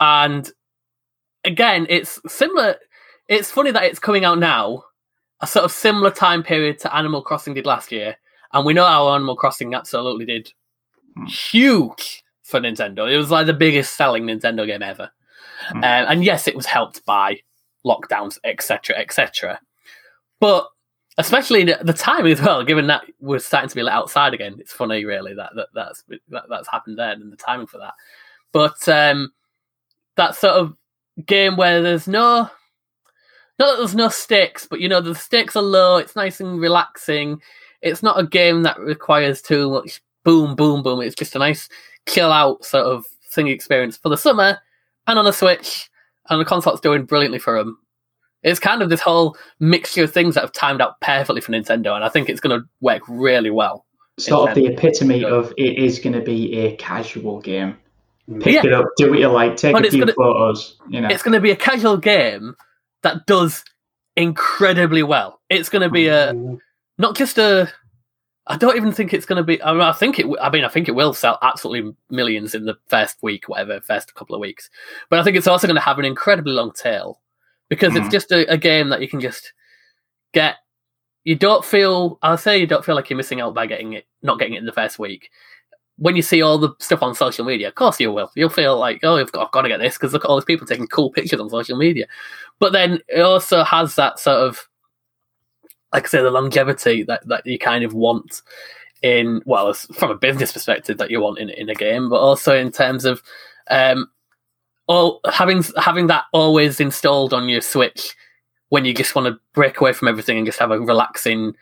and 0.01 0.51
again, 1.45 1.85
it's 1.89 2.19
similar. 2.27 2.75
It's 3.31 3.49
funny 3.49 3.71
that 3.71 3.83
it's 3.83 3.99
coming 3.99 4.25
out 4.25 4.39
now, 4.39 4.83
a 5.39 5.47
sort 5.47 5.65
of 5.65 5.71
similar 5.71 6.11
time 6.11 6.43
period 6.43 6.79
to 6.79 6.95
Animal 6.95 7.21
Crossing 7.21 7.53
did 7.53 7.65
last 7.65 7.91
year, 7.91 8.17
and 8.53 8.65
we 8.65 8.73
know 8.73 8.85
how 8.85 9.13
Animal 9.13 9.35
Crossing 9.35 9.73
absolutely 9.73 10.25
did 10.25 10.51
Hmm. 11.15 11.25
huge 11.25 12.23
for 12.43 12.59
Nintendo. 12.59 13.11
It 13.11 13.17
was 13.17 13.31
like 13.31 13.45
the 13.45 13.53
biggest 13.53 13.95
selling 13.95 14.23
Nintendo 14.23 14.65
game 14.65 14.81
ever. 14.81 15.11
Mm. 15.69 15.77
Um, 15.77 15.83
and 15.83 16.23
yes, 16.23 16.47
it 16.47 16.55
was 16.55 16.65
helped 16.65 17.05
by 17.05 17.39
lockdowns, 17.85 18.37
etc., 18.43 18.97
etc. 18.97 19.59
But 20.39 20.67
especially 21.17 21.63
the, 21.65 21.93
timing 21.93 22.31
as 22.31 22.41
well, 22.41 22.63
given 22.63 22.87
that 22.87 23.03
we're 23.19 23.39
starting 23.39 23.69
to 23.69 23.75
be 23.75 23.83
let 23.83 23.93
outside 23.93 24.33
again, 24.33 24.57
it's 24.59 24.73
funny 24.73 25.05
really 25.05 25.33
that, 25.35 25.51
that 25.55 25.67
that's 25.73 26.03
that, 26.29 26.43
that's 26.49 26.69
happened 26.69 26.97
then 26.97 27.21
and 27.21 27.31
the 27.31 27.37
timing 27.37 27.67
for 27.67 27.77
that. 27.77 27.93
But 28.51 28.87
um, 28.89 29.31
that 30.15 30.35
sort 30.35 30.55
of 30.55 30.75
game 31.25 31.57
where 31.57 31.81
there's 31.81 32.07
no 32.07 32.49
not 33.61 33.71
that 33.73 33.77
there's 33.77 33.95
no 33.95 34.09
stakes, 34.09 34.67
but 34.69 34.79
you 34.81 34.89
know 34.89 35.01
the 35.01 35.15
stakes 35.15 35.55
are 35.55 35.61
low. 35.63 35.97
It's 35.97 36.15
nice 36.15 36.39
and 36.39 36.59
relaxing. 36.59 37.41
It's 37.81 38.03
not 38.03 38.19
a 38.19 38.25
game 38.27 38.63
that 38.63 38.79
requires 38.79 39.41
too 39.41 39.69
much 39.69 40.01
boom, 40.23 40.55
boom, 40.55 40.83
boom. 40.83 41.01
It's 41.01 41.15
just 41.15 41.35
a 41.35 41.39
nice 41.39 41.67
chill 42.07 42.31
out 42.31 42.63
sort 42.65 42.85
of 42.85 43.05
thing 43.31 43.47
experience 43.47 43.97
for 43.97 44.09
the 44.09 44.17
summer 44.17 44.59
and 45.07 45.17
on 45.19 45.25
a 45.27 45.33
Switch. 45.33 45.89
And 46.29 46.39
the 46.39 46.45
console's 46.45 46.79
doing 46.81 47.05
brilliantly 47.05 47.39
for 47.39 47.57
them. 47.57 47.77
It's 48.43 48.59
kind 48.59 48.81
of 48.81 48.89
this 48.89 49.01
whole 49.01 49.35
mixture 49.59 50.03
of 50.03 50.13
things 50.13 50.35
that 50.35 50.41
have 50.41 50.51
timed 50.51 50.79
out 50.81 50.99
perfectly 51.01 51.41
for 51.41 51.51
Nintendo, 51.51 51.95
and 51.95 52.03
I 52.03 52.09
think 52.09 52.29
it's 52.29 52.39
going 52.39 52.59
to 52.59 52.65
work 52.79 53.01
really 53.07 53.49
well. 53.49 53.85
Sort 54.19 54.49
of 54.49 54.55
the 54.55 54.67
epitome 54.67 55.19
Good. 55.21 55.31
of 55.33 55.53
it 55.57 55.77
is 55.77 55.99
going 55.99 56.13
to 56.13 56.21
be 56.21 56.57
a 56.59 56.75
casual 56.77 57.39
game. 57.41 57.77
Mm. 58.29 58.41
Pick 58.43 58.53
Yeah. 58.63 58.65
it 58.65 58.73
up, 58.73 58.85
do 58.97 59.09
what 59.09 59.19
you 59.19 59.27
like, 59.27 59.57
take 59.57 59.73
But 59.73 59.85
a 59.85 59.89
few 59.89 59.99
gonna- 60.01 60.13
photos. 60.13 60.77
You 60.89 61.01
know, 61.01 61.07
It's 61.09 61.23
going 61.23 61.33
to 61.33 61.39
be 61.41 61.51
a 61.51 61.55
casual 61.55 61.97
game 61.97 62.55
that 63.03 63.25
does 63.25 63.63
incredibly 64.15 65.03
well. 65.03 65.39
It's 65.49 65.69
going 65.69 65.81
to 65.81 65.89
be 65.89 66.07
a 66.07 66.33
not 66.97 67.15
just 67.15 67.37
a. 67.37 67.71
I 68.47 68.57
don't 68.57 68.75
even 68.75 68.91
think 68.91 69.13
it's 69.13 69.25
going 69.25 69.37
to 69.37 69.43
be. 69.43 69.61
I, 69.61 69.71
mean, 69.71 69.81
I 69.81 69.91
think 69.93 70.19
it. 70.19 70.25
I 70.41 70.49
mean, 70.49 70.63
I 70.63 70.69
think 70.69 70.87
it 70.87 70.95
will 70.95 71.13
sell 71.13 71.37
absolutely 71.41 71.93
millions 72.09 72.55
in 72.55 72.65
the 72.65 72.75
first 72.87 73.17
week, 73.21 73.47
whatever, 73.47 73.79
first 73.81 74.13
couple 74.15 74.35
of 74.35 74.41
weeks. 74.41 74.69
But 75.09 75.19
I 75.19 75.23
think 75.23 75.37
it's 75.37 75.47
also 75.47 75.67
going 75.67 75.75
to 75.75 75.81
have 75.81 75.99
an 75.99 76.05
incredibly 76.05 76.53
long 76.53 76.71
tail 76.73 77.21
because 77.69 77.95
it's 77.95 78.07
Mhm. 78.07 78.11
just 78.11 78.31
a, 78.31 78.51
a 78.51 78.57
game 78.57 78.89
that 78.89 79.01
you 79.01 79.07
can 79.07 79.19
just 79.21 79.53
get. 80.33 80.55
You 81.23 81.35
don't 81.35 81.63
feel. 81.63 82.17
I'll 82.23 82.37
say 82.37 82.57
you 82.57 82.65
don't 82.67 82.83
feel 82.83 82.95
like 82.95 83.09
you're 83.09 83.17
missing 83.17 83.41
out 83.41 83.53
by 83.53 83.67
getting 83.67 83.93
it, 83.93 84.07
not 84.23 84.39
getting 84.39 84.55
it 84.55 84.59
in 84.59 84.65
the 84.65 84.71
first 84.73 84.97
week. 84.97 85.29
When 86.01 86.15
you 86.15 86.21
see 86.21 86.41
all 86.41 86.57
the 86.57 86.73
stuff 86.79 87.03
on 87.03 87.13
social 87.13 87.45
media, 87.45 87.67
of 87.67 87.75
course 87.75 87.99
you 87.99 88.11
will. 88.11 88.31
You'll 88.35 88.49
feel 88.49 88.77
like, 88.77 88.99
oh, 89.03 89.17
I've 89.17 89.31
got, 89.31 89.45
I've 89.45 89.51
got 89.51 89.61
to 89.61 89.69
get 89.69 89.79
this 89.79 89.95
because 89.95 90.13
look 90.13 90.25
at 90.25 90.29
all 90.29 90.37
these 90.37 90.45
people 90.45 90.65
taking 90.65 90.87
cool 90.87 91.11
pictures 91.11 91.39
on 91.39 91.49
social 91.49 91.77
media. 91.77 92.07
But 92.59 92.73
then 92.73 92.99
it 93.07 93.21
also 93.21 93.63
has 93.63 93.95
that 93.95 94.19
sort 94.19 94.37
of 94.37 94.67
like 95.93 96.05
I 96.05 96.07
say, 96.07 96.21
the 96.21 96.31
longevity 96.31 97.03
that, 97.03 97.27
that 97.27 97.45
you 97.45 97.59
kind 97.59 97.83
of 97.83 97.93
want 97.93 98.41
in 99.01 99.41
well, 99.45 99.73
from 99.73 100.11
a 100.11 100.15
business 100.15 100.53
perspective 100.53 100.97
that 100.97 101.11
you 101.11 101.19
want 101.21 101.39
in 101.39 101.49
in 101.49 101.69
a 101.69 101.75
game, 101.75 102.09
but 102.09 102.19
also 102.19 102.55
in 102.55 102.71
terms 102.71 103.03
of 103.05 103.21
um, 103.69 104.07
all 104.87 105.19
having 105.31 105.63
having 105.77 106.07
that 106.07 106.25
always 106.33 106.79
installed 106.79 107.33
on 107.33 107.49
your 107.49 107.61
Switch 107.61 108.15
when 108.69 108.85
you 108.85 108.93
just 108.93 109.15
want 109.15 109.27
to 109.27 109.39
break 109.53 109.81
away 109.81 109.91
from 109.91 110.07
everything 110.07 110.37
and 110.37 110.45
just 110.45 110.59
have 110.59 110.71
a 110.71 110.79
relaxing 110.79 111.53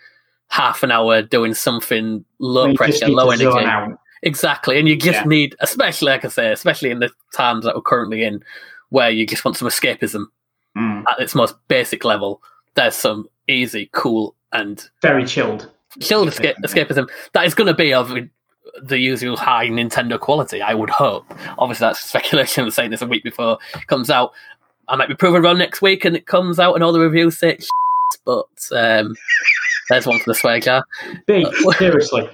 half 0.49 0.83
an 0.83 0.91
hour 0.91 1.21
doing 1.21 1.53
something 1.53 2.23
low 2.39 2.73
pressure, 2.73 3.07
low 3.07 3.29
energy. 3.29 3.65
out. 3.65 3.99
Exactly, 4.23 4.77
and 4.79 4.87
you 4.87 4.95
just 4.95 5.19
Yeah. 5.19 5.23
need, 5.25 5.55
especially 5.61 6.11
like 6.11 6.25
I 6.25 6.27
say, 6.29 6.51
especially 6.51 6.91
in 6.91 6.99
the 6.99 7.09
times 7.33 7.65
that 7.65 7.75
we're 7.75 7.81
currently 7.81 8.23
in, 8.23 8.43
where 8.89 9.09
you 9.09 9.25
just 9.25 9.45
want 9.45 9.57
some 9.57 9.67
escapism 9.67 10.25
Mm. 10.77 11.03
at 11.09 11.19
its 11.19 11.35
most 11.35 11.55
basic 11.67 12.03
level. 12.05 12.41
There's 12.75 12.95
some 12.95 13.29
easy, 13.47 13.89
cool, 13.93 14.35
and 14.51 14.87
Very 15.01 15.25
chilled. 15.25 15.69
chilled 16.01 16.27
escape, 16.27 16.55
escapism 16.63 17.09
that 17.33 17.45
is 17.45 17.53
going 17.55 17.67
to 17.67 17.73
be 17.73 17.93
of 17.93 18.13
the 18.83 18.99
usual 18.99 19.35
high 19.37 19.67
Nintendo 19.67 20.19
quality. 20.19 20.61
I 20.61 20.73
would 20.75 20.89
hope. 20.91 21.25
Obviously, 21.57 21.85
that's 21.85 21.99
speculation. 22.09 22.65
I'm 22.65 22.71
saying 22.71 22.91
this 22.91 23.01
a 23.01 23.07
week 23.07 23.23
before 23.23 23.57
it 23.75 23.87
comes 23.87 24.09
out. 24.09 24.31
I 24.87 24.95
might 24.95 25.07
be 25.07 25.15
proven 25.15 25.41
wrong 25.41 25.57
next 25.57 25.81
week, 25.81 26.03
and 26.05 26.15
it 26.15 26.25
comes 26.27 26.59
out, 26.59 26.73
and 26.75 26.83
all 26.83 26.91
the 26.91 26.99
reviews 26.99 27.37
say 27.37 27.57
but 28.25 28.47
um, 28.75 29.15
there's 29.89 30.05
one 30.05 30.19
for 30.19 30.31
the 30.31 30.35
swear 30.35 30.59
jar. 30.59 30.83
Seriously, 31.77 32.29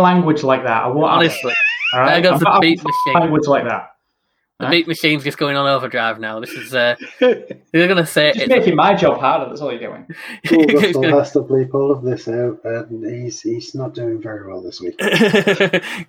language 0.00 0.42
like 0.42 0.62
that. 0.64 0.84
I 0.84 0.88
want 0.88 1.12
Honestly, 1.12 1.52
all 1.94 2.00
right? 2.00 2.22
there 2.22 2.22
goes 2.22 2.32
I'm 2.34 2.38
the 2.40 2.44
not 2.44 2.60
beat 2.62 2.78
having 2.78 2.92
machine. 3.06 3.20
language 3.22 3.46
like 3.46 3.64
that. 3.64 3.86
The 4.58 4.66
Right. 4.66 4.70
beat 4.72 4.88
machine's 4.88 5.24
just 5.24 5.38
going 5.38 5.56
on 5.56 5.66
overdrive 5.66 6.20
now. 6.20 6.38
This 6.38 6.50
is 6.50 6.74
uh, 6.74 6.94
they're 7.20 7.46
going 7.72 7.96
to 7.96 8.04
say 8.04 8.32
Just 8.32 8.44
it. 8.44 8.48
making 8.50 8.76
my 8.76 8.94
job 8.94 9.18
harder. 9.18 9.48
That's 9.48 9.62
all 9.62 9.70
you're 9.72 9.80
doing. 9.80 10.06
Paul 10.46 10.64
It's 10.68 10.74
Russell 10.84 11.02
gonna- 11.02 11.16
has 11.18 11.32
to 11.32 11.40
bleep 11.40 11.72
all 11.72 11.90
of 11.90 12.02
this 12.02 12.28
out, 12.28 12.58
and 12.64 13.04
he's 13.24 13.40
he's 13.40 13.74
not 13.74 13.94
doing 13.94 14.20
very 14.20 14.46
well 14.46 14.60
this 14.60 14.78
week. 14.80 14.98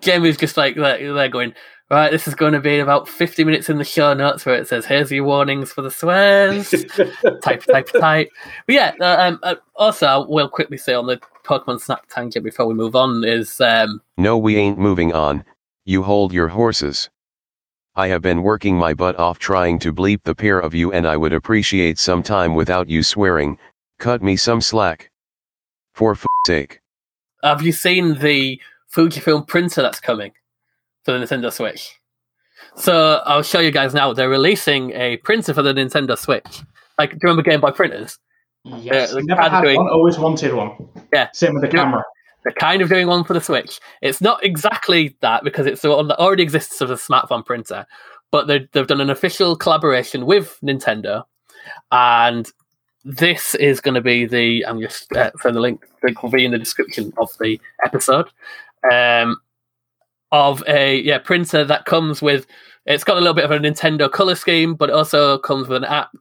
Jamie's 0.02 0.36
just 0.38 0.58
like 0.58 0.76
they're 0.76 1.14
they're 1.14 1.30
going 1.30 1.54
right. 1.90 2.12
This 2.12 2.28
is 2.28 2.36
going 2.36 2.52
to 2.52 2.60
be 2.60 2.80
about 2.80 3.08
fifty 3.08 3.46
minutes 3.46 3.70
in 3.70 3.78
the 3.78 3.86
show 3.86 4.14
notes 4.14 4.46
where 4.46 4.56
it 4.56 4.68
says, 4.68 4.86
"Here's 4.86 5.12
your 5.14 5.24
warnings 5.24 5.72
for 5.72 5.82
the 5.82 5.90
swears." 5.92 6.72
type, 7.42 7.64
type, 7.64 7.88
type. 7.94 8.30
But 8.68 8.76
yeah, 8.76 8.92
uh, 9.00 9.16
um, 9.30 9.40
uh, 9.44 9.56
also 9.78 10.06
I 10.08 10.18
will 10.18 10.50
quickly 10.50 10.76
say 10.78 10.94
on 10.94 11.06
the 11.08 11.22
Pokemon 11.44 11.82
Snap 11.82 12.06
tangent 12.10 12.44
before 12.44 12.66
we 12.66 12.74
move 12.74 12.96
on 12.96 13.24
is 13.24 13.60
um, 13.62 14.02
No, 14.18 14.38
we 14.38 14.56
ain't 14.58 14.80
moving 14.80 15.14
on. 15.14 15.44
You 15.86 16.04
hold 16.04 16.34
your 16.34 16.50
horses. 16.50 17.10
I 17.96 18.08
have 18.08 18.22
been 18.22 18.44
working 18.44 18.78
my 18.78 18.94
butt 18.94 19.20
off 19.20 19.40
trying 19.40 19.78
to 19.80 19.94
bleep 19.94 20.24
the 20.24 20.36
pair 20.36 20.60
of 20.60 20.74
you, 20.74 20.94
and 20.94 21.06
I 21.06 21.18
would 21.18 21.34
appreciate 21.34 22.00
some 22.00 22.24
time 22.24 22.56
without 22.56 22.90
you 22.90 23.04
swearing. 23.04 23.58
Cut 24.00 24.22
me 24.22 24.38
some 24.38 24.62
slack. 24.62 25.12
For 25.94 26.14
f 26.14 26.26
sake. 26.48 26.80
have 27.44 27.62
you 27.62 27.74
seen 27.74 28.20
the 28.20 28.60
Fujifilm 28.94 29.46
printer 29.48 29.82
that's 29.82 30.00
coming 30.00 30.32
for 31.04 31.12
the 31.18 31.26
Nintendo 31.26 31.52
Switch? 31.52 32.00
So 32.76 33.22
I'll 33.26 33.44
show 33.44 33.60
you 33.60 33.72
guys 33.72 33.94
now. 33.94 34.14
They're 34.14 34.30
releasing 34.30 34.92
a 34.92 35.18
printer 35.18 35.54
for 35.54 35.62
the 35.62 35.74
Nintendo 35.74 36.18
Switch. 36.18 36.62
Like, 36.98 37.12
do 37.12 37.16
you 37.16 37.30
remember 37.30 37.42
Game 37.50 37.60
Boy 37.60 37.72
printers? 37.72 38.20
Yes, 38.64 39.12
the 39.14 39.24
never 39.24 39.42
had 39.42 39.62
doing- 39.62 39.78
one. 39.78 39.90
Always 39.90 40.18
wanted 40.20 40.54
one. 40.54 40.72
Yeah. 41.14 41.30
Same 41.34 41.54
with 41.54 41.62
the 41.64 41.68
Yeah. 41.76 41.84
camera. 41.84 42.04
They're 42.44 42.54
kind 42.54 42.82
of 42.82 42.90
doing 42.90 43.08
one 43.08 43.24
for 43.24 43.34
the 43.34 43.42
Switch. 43.42 43.80
It's 44.02 44.22
not 44.22 44.44
exactly 44.44 45.16
that 45.22 45.44
because 45.44 45.68
it's 45.68 45.82
the 45.82 45.90
one 45.96 46.08
that 46.08 46.20
already 46.20 46.44
exists 46.44 46.82
as 46.82 46.90
a 46.90 46.96
smartphone 46.96 47.46
printer, 47.46 47.86
but 48.32 48.48
they- 48.48 48.68
they've 48.72 48.88
done 48.88 49.02
an 49.02 49.10
official 49.12 49.56
collaboration 49.56 50.26
with 50.26 50.58
Nintendo, 50.64 51.24
and 51.92 52.52
this 53.04 53.56
is 53.56 53.82
going 53.82 53.94
to 53.96 54.02
be 54.02 54.26
the. 54.26 54.66
I'm 54.66 54.80
just 54.80 55.12
uh, 55.16 55.32
for 55.40 55.52
the 55.52 55.60
link. 55.60 55.84
Link 56.04 56.22
will 56.22 56.30
be 56.32 56.46
in 56.46 56.52
the 56.52 56.58
description 56.60 57.14
of 57.18 57.30
the 57.40 57.60
episode. 57.84 58.30
Um, 58.92 59.38
of 60.32 60.64
a 60.68 60.98
yeah 61.02 61.18
printer 61.20 61.64
that 61.66 61.86
comes 61.86 62.22
with. 62.22 62.46
It's 62.88 63.04
got 63.04 63.18
a 63.18 63.20
little 63.20 63.34
bit 63.36 63.46
of 63.46 63.52
a 63.52 63.60
Nintendo 63.60 64.12
color 64.12 64.34
scheme, 64.36 64.74
but 64.76 64.90
it 64.90 64.96
also 64.96 65.38
comes 65.40 65.68
with 65.68 65.78
an 65.78 65.84
app 65.86 66.10
that 66.12 66.20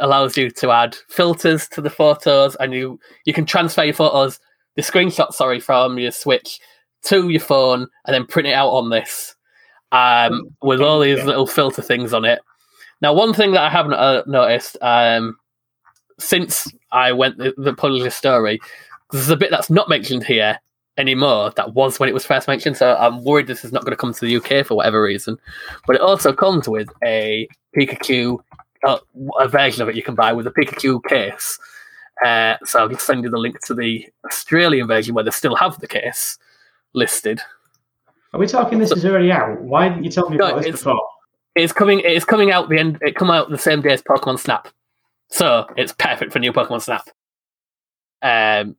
allows 0.00 0.36
you 0.36 0.50
to 0.50 0.70
add 0.70 0.96
filters 1.08 1.68
to 1.68 1.80
the 1.80 1.90
photos, 1.90 2.56
and 2.56 2.72
you 2.72 2.98
you 3.24 3.32
can 3.32 3.46
transfer 3.46 3.84
your 3.84 3.94
photos 3.94 4.40
the 4.78 4.82
screenshot, 4.82 5.32
sorry, 5.32 5.58
from 5.58 5.98
your 5.98 6.12
Switch 6.12 6.60
to 7.02 7.28
your 7.28 7.40
phone 7.40 7.88
and 8.06 8.14
then 8.14 8.24
print 8.24 8.46
it 8.46 8.52
out 8.52 8.70
on 8.70 8.90
this 8.90 9.34
um, 9.90 10.54
with 10.62 10.80
all 10.80 11.00
these 11.00 11.24
little 11.24 11.48
filter 11.48 11.82
things 11.82 12.14
on 12.14 12.24
it. 12.24 12.40
Now, 13.02 13.12
one 13.12 13.34
thing 13.34 13.52
that 13.52 13.62
I 13.62 13.70
haven't 13.70 13.94
uh, 13.94 14.22
noticed 14.28 14.76
um, 14.80 15.36
since 16.20 16.72
I 16.92 17.10
went 17.10 17.38
the, 17.38 17.54
the 17.56 17.74
Punisher 17.74 18.10
story, 18.10 18.60
there's 19.10 19.30
a 19.30 19.36
bit 19.36 19.50
that's 19.50 19.68
not 19.68 19.88
mentioned 19.88 20.22
here 20.22 20.60
anymore 20.96 21.50
that 21.56 21.74
was 21.74 21.98
when 21.98 22.08
it 22.08 22.14
was 22.14 22.24
first 22.24 22.46
mentioned. 22.46 22.76
So 22.76 22.94
I'm 22.96 23.24
worried 23.24 23.48
this 23.48 23.64
is 23.64 23.72
not 23.72 23.82
going 23.82 23.92
to 23.92 23.96
come 23.96 24.14
to 24.14 24.24
the 24.24 24.36
UK 24.36 24.64
for 24.64 24.76
whatever 24.76 25.02
reason. 25.02 25.38
But 25.88 25.96
it 25.96 26.02
also 26.02 26.32
comes 26.32 26.68
with 26.68 26.88
a 27.04 27.48
Pikachu, 27.76 28.38
uh, 28.86 28.98
a 29.40 29.48
version 29.48 29.82
of 29.82 29.88
it 29.88 29.96
you 29.96 30.02
can 30.02 30.14
buy 30.14 30.32
with 30.32 30.46
a 30.46 30.50
Pikachu 30.50 31.02
case. 31.08 31.58
Uh, 32.24 32.56
so 32.64 32.80
I'll 32.80 32.88
just 32.88 33.06
send 33.06 33.22
you 33.24 33.30
the 33.30 33.38
link 33.38 33.64
to 33.66 33.74
the 33.74 34.06
Australian 34.26 34.86
version 34.88 35.14
where 35.14 35.24
they 35.24 35.30
still 35.30 35.54
have 35.56 35.78
the 35.80 35.86
case 35.86 36.36
listed. 36.92 37.40
Are 38.32 38.40
we 38.40 38.46
talking 38.46 38.78
this 38.78 38.90
is 38.92 39.04
already 39.04 39.30
out? 39.32 39.60
Why 39.62 39.88
didn't 39.88 40.04
you 40.04 40.10
tell 40.10 40.28
me 40.28 40.36
No, 40.36 40.46
about 40.48 40.56
this 40.58 40.66
it's- 40.66 40.82
before? 40.82 41.00
It's 41.54 41.72
coming. 41.72 42.00
It's 42.04 42.24
coming 42.24 42.52
out 42.52 42.68
the 42.68 42.78
end. 42.78 42.98
It 43.00 43.16
come 43.16 43.30
out 43.30 43.50
the 43.50 43.58
same 43.58 43.80
day 43.82 43.92
as 43.92 44.00
Pokemon 44.02 44.38
Snap, 44.38 44.68
so 45.28 45.66
it's 45.76 45.92
perfect 45.92 46.32
for 46.32 46.38
new 46.38 46.52
Pokemon 46.52 46.82
Snap. 46.82 47.08
Um. 48.22 48.76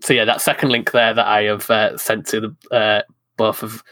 So 0.00 0.14
yeah, 0.14 0.24
that 0.24 0.40
second 0.40 0.70
link 0.70 0.90
there 0.92 1.12
that 1.12 1.26
I 1.26 1.42
have 1.44 1.68
uh, 1.70 1.98
sent 1.98 2.26
to 2.28 2.40
the 2.40 2.74
uh, 2.74 3.02
both 3.36 3.62
of 3.62 3.82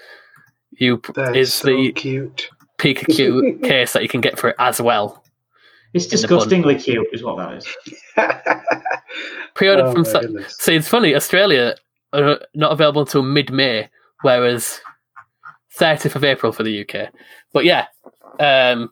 you 0.73 1.03
That's 1.15 1.37
is 1.37 1.53
so 1.55 1.67
the 1.67 1.93
cute. 1.93 2.49
Pikachu 2.81 3.63
case 3.69 3.93
that 3.93 4.03
you 4.03 4.09
can 4.09 4.21
get 4.21 4.39
for 4.39 4.51
it 4.51 4.57
as 4.59 4.81
well. 4.81 5.23
It's 5.93 6.07
in 6.07 6.11
the 6.11 6.29
bun. 6.29 6.39
disgustingly 6.39 6.79
cute, 6.79 7.09
is 7.13 7.23
what 7.23 7.37
that 7.37 7.55
is. 7.57 7.67
Pre-ordered 9.55 9.87
Oh 9.87 9.93
from. 9.93 10.03
my 10.03 10.09
Sa- 10.09 10.49
See, 10.49 10.75
it's 10.77 10.89
funny. 10.89 11.15
Australia 11.15 11.75
are 12.13 12.41
not 12.55 12.73
available 12.73 13.03
until 13.03 13.23
mid-May, 13.23 13.89
whereas 14.23 14.81
30th 15.79 16.15
of 16.15 16.25
April 16.25 16.53
for 16.53 16.63
the 16.63 16.83
UK. 16.89 17.11
But 17.53 17.65
yeah, 17.65 17.87
um, 18.39 18.91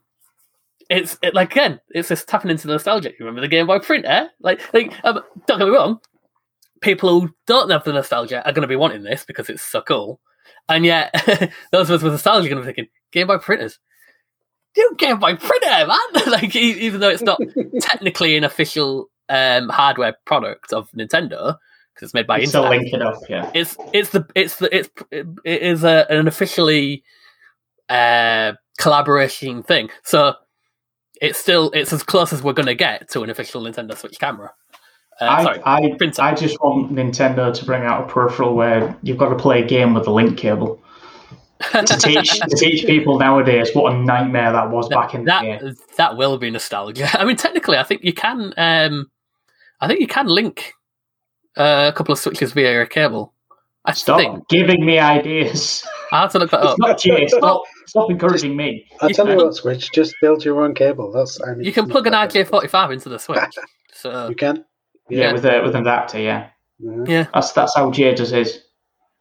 it's 0.90 1.18
it, 1.22 1.34
like 1.34 1.52
again, 1.52 1.80
it's 1.90 2.08
just 2.08 2.28
tapping 2.28 2.50
into 2.50 2.66
nostalgia. 2.68 3.10
You 3.10 3.16
remember 3.20 3.42
the 3.42 3.48
Game 3.48 3.66
Boy 3.66 3.78
printer? 3.78 4.30
Like, 4.40 4.60
like 4.74 4.92
um, 5.04 5.20
don't 5.46 5.58
get 5.58 5.66
me 5.68 5.74
wrong. 5.74 6.00
People 6.80 7.20
who 7.20 7.30
don't 7.46 7.70
have 7.70 7.84
the 7.84 7.92
nostalgia 7.92 8.44
are 8.44 8.52
going 8.52 8.62
to 8.62 8.68
be 8.68 8.76
wanting 8.76 9.02
this 9.02 9.24
because 9.24 9.48
it's 9.50 9.62
so 9.62 9.82
cool, 9.82 10.20
and 10.68 10.84
yet 10.84 11.12
those 11.72 11.90
of 11.90 11.96
us 11.96 12.02
with 12.02 12.12
nostalgia 12.12 12.46
are 12.46 12.50
going 12.50 12.62
to 12.62 12.68
be 12.68 12.74
thinking 12.74 12.92
Game 13.12 13.26
Boy 13.26 13.38
printers. 13.38 13.78
you 14.76 14.82
don't 14.82 14.98
get 14.98 15.20
printer, 15.20 15.86
man. 15.86 15.98
like 16.26 16.54
even 16.54 17.00
though 17.00 17.08
it's 17.08 17.22
not 17.22 17.40
technically 17.80 18.36
an 18.36 18.44
official 18.44 19.08
um, 19.28 19.68
hardware 19.68 20.16
product 20.24 20.72
of 20.72 20.90
Nintendo 20.92 21.56
because 21.94 22.08
it's 22.08 22.14
made 22.14 22.26
by 22.26 22.44
Still 22.44 22.64
Instax. 22.64 22.70
link 22.70 22.92
it 22.92 23.02
up, 23.02 23.16
yeah. 23.28 23.50
It's 23.54 23.76
it's 23.92 24.10
the 24.10 24.26
it's 24.34 24.56
the 24.56 24.76
it's 24.76 24.88
it 25.44 25.62
is 25.62 25.84
a, 25.84 26.06
an 26.10 26.28
officially 26.28 27.02
uh, 27.88 28.52
collaboration 28.78 29.62
thing. 29.62 29.90
So 30.04 30.34
it's 31.20 31.38
still 31.38 31.70
it's 31.72 31.92
as 31.92 32.02
close 32.02 32.32
as 32.32 32.42
we're 32.42 32.52
going 32.52 32.66
to 32.66 32.74
get 32.74 33.10
to 33.10 33.22
an 33.22 33.30
official 33.30 33.62
Nintendo 33.62 33.96
Switch 33.96 34.18
camera. 34.18 34.52
Uh, 35.20 35.42
sorry, 35.42 35.60
I, 35.64 35.76
I, 35.78 35.94
printer. 35.98 36.22
I 36.22 36.34
just 36.34 36.60
want 36.60 36.92
Nintendo 36.92 37.52
to 37.52 37.64
bring 37.64 37.82
out 37.82 38.04
a 38.04 38.06
peripheral 38.06 38.54
where 38.54 38.96
you've 39.02 39.18
got 39.18 39.30
to 39.30 39.36
play 39.36 39.62
a 39.64 39.66
game 39.66 39.92
with 39.94 40.06
a 40.06 40.12
link 40.12 40.38
cable 40.38 40.80
to 41.72 41.96
teach 41.98 42.38
to 42.40 42.56
teach 42.56 42.86
people 42.86 43.18
nowadays 43.18 43.70
what 43.74 43.92
a 43.92 43.96
nightmare 43.96 44.52
that 44.52 44.70
was 44.70 44.88
back 44.88 45.14
in 45.14 45.22
the 45.24 45.26
that 45.26 45.42
day. 45.42 45.72
that 45.96 46.16
will 46.16 46.38
be 46.38 46.50
nostalgia. 46.50 47.08
I 47.20 47.24
mean, 47.24 47.36
technically, 47.36 47.76
I 47.78 47.82
think 47.82 48.04
you 48.04 48.12
can. 48.12 48.52
Um, 48.56 49.10
I 49.80 49.86
think 49.88 50.00
you 50.00 50.06
can 50.06 50.26
link 50.26 50.72
uh, 51.56 51.90
a 51.92 51.96
couple 51.96 52.12
of 52.12 52.18
switches 52.18 52.52
via 52.52 52.82
a 52.82 52.86
cable. 52.86 53.34
I 53.84 53.92
Stop 53.92 54.18
think 54.18 54.48
giving 54.48 54.84
me 54.84 54.98
ideas. 54.98 55.86
I 56.12 56.22
have 56.22 56.32
to 56.32 56.38
look 56.38 56.50
that 56.50 56.60
up. 56.62 56.76
Not 56.78 56.98
Jay. 56.98 57.26
Stop, 57.28 57.62
stop 57.86 58.10
encouraging 58.10 58.54
me. 58.56 58.86
I'll 59.00 59.08
You 59.08 59.14
tell 59.14 59.28
you 59.28 59.36
what, 59.36 59.54
Switch, 59.54 59.90
just 59.92 60.14
build 60.20 60.44
your 60.44 60.62
own 60.62 60.74
cable. 60.74 61.10
That's 61.12 61.40
I 61.42 61.54
mean, 61.54 61.64
You 61.64 61.72
can 61.72 61.88
plug 61.88 62.06
an 62.06 62.12
RJ45 62.12 62.92
into 62.92 63.08
the 63.08 63.18
Switch. 63.18 63.38
So 63.94 64.28
You 64.28 64.36
can. 64.36 64.64
Yeah, 65.08 65.18
Yeah. 65.28 65.32
with 65.32 65.44
a 65.44 65.60
with 65.62 65.74
an 65.74 65.82
adapter. 65.82 66.20
Yeah, 66.20 66.50
Mhm. 66.84 67.28
that's 67.32 67.52
that's 67.52 67.74
how 67.74 67.90
Jay 67.90 68.14
does 68.14 68.30
his. 68.30 68.62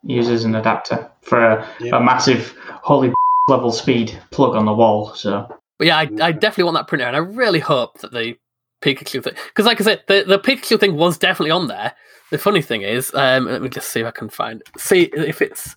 Uses 0.04 0.44
an 0.46 0.56
adapter 0.56 1.10
for 1.22 1.40
a, 1.40 1.68
Yeah. 1.80 1.98
a 1.98 2.00
massive 2.00 2.56
holy 2.84 3.14
level 3.48 3.72
speed 3.72 4.18
plug 4.32 4.56
on 4.56 4.66
the 4.66 4.74
wall. 4.74 5.14
So 5.16 5.48
But 5.78 5.88
yeah, 5.88 5.98
I, 5.98 6.10
I 6.22 6.32
definitely 6.32 6.66
want 6.66 6.76
that 6.76 6.88
printer, 6.88 7.06
and 7.06 7.16
I 7.16 7.20
really 7.20 7.60
hope 7.60 8.00
that 8.00 8.12
the 8.12 8.38
Pikachu 8.82 9.24
thing, 9.24 9.34
because 9.48 9.66
like 9.66 9.82
I 9.82 9.84
said, 9.84 10.04
the, 10.08 10.24
the 10.28 10.40
Pikachu 10.40 10.80
thing 10.80 10.96
was 10.96 11.18
definitely 11.18 11.52
on 11.52 11.68
there. 11.68 11.94
The 12.32 12.38
funny 12.38 12.62
thing 12.62 12.82
is, 12.82 13.14
um, 13.16 13.46
let 13.46 13.62
me 13.62 13.70
just 13.70 13.90
see 13.90 14.02
if 14.02 14.06
I 14.06 14.12
can 14.12 14.30
find 14.30 14.62
see 14.78 15.04
if 15.04 15.42
it's 15.42 15.76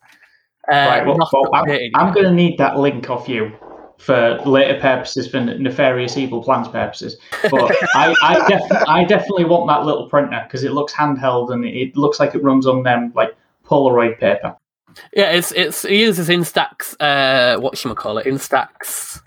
uh, 0.71 0.75
right, 0.75 1.07
well, 1.07 1.17
well, 1.33 1.51
I'm. 1.55 1.71
I'm 1.95 2.13
going 2.13 2.27
to 2.27 2.33
need 2.33 2.59
that 2.59 2.77
link 2.77 3.09
off 3.09 3.29
you 3.29 3.53
for 3.99 4.39
later 4.47 4.79
purposes, 4.81 5.29
for 5.29 5.41
nefarious 5.41 6.17
evil 6.17 6.43
plans 6.43 6.69
purposes. 6.69 7.17
But 7.51 7.73
I, 7.95 8.15
I, 8.23 8.49
def- 8.49 8.89
I 8.89 9.05
definitely 9.05 9.45
want 9.45 9.67
that 9.69 9.85
little 9.85 10.09
printer 10.09 10.41
because 10.47 10.65
it 10.65 10.73
looks 10.73 10.93
handheld 10.93 11.53
and 11.53 11.65
it 11.65 11.97
looks 11.97 12.19
like 12.21 12.35
it 12.35 12.43
runs 12.43 12.67
on 12.67 12.83
them 12.83 13.13
like 13.15 13.37
Polaroid 13.71 14.19
paper. 14.19 14.57
Yeah, 15.15 15.31
it's 15.31 15.53
it's 15.53 15.85
it 15.85 15.95
uses 15.95 16.29
Instax. 16.29 16.97
Uh, 16.99 17.61
what 17.61 17.79
should 17.79 17.91
we 17.91 17.95
call 17.95 18.19
it? 18.19 18.27
Instax 18.27 19.21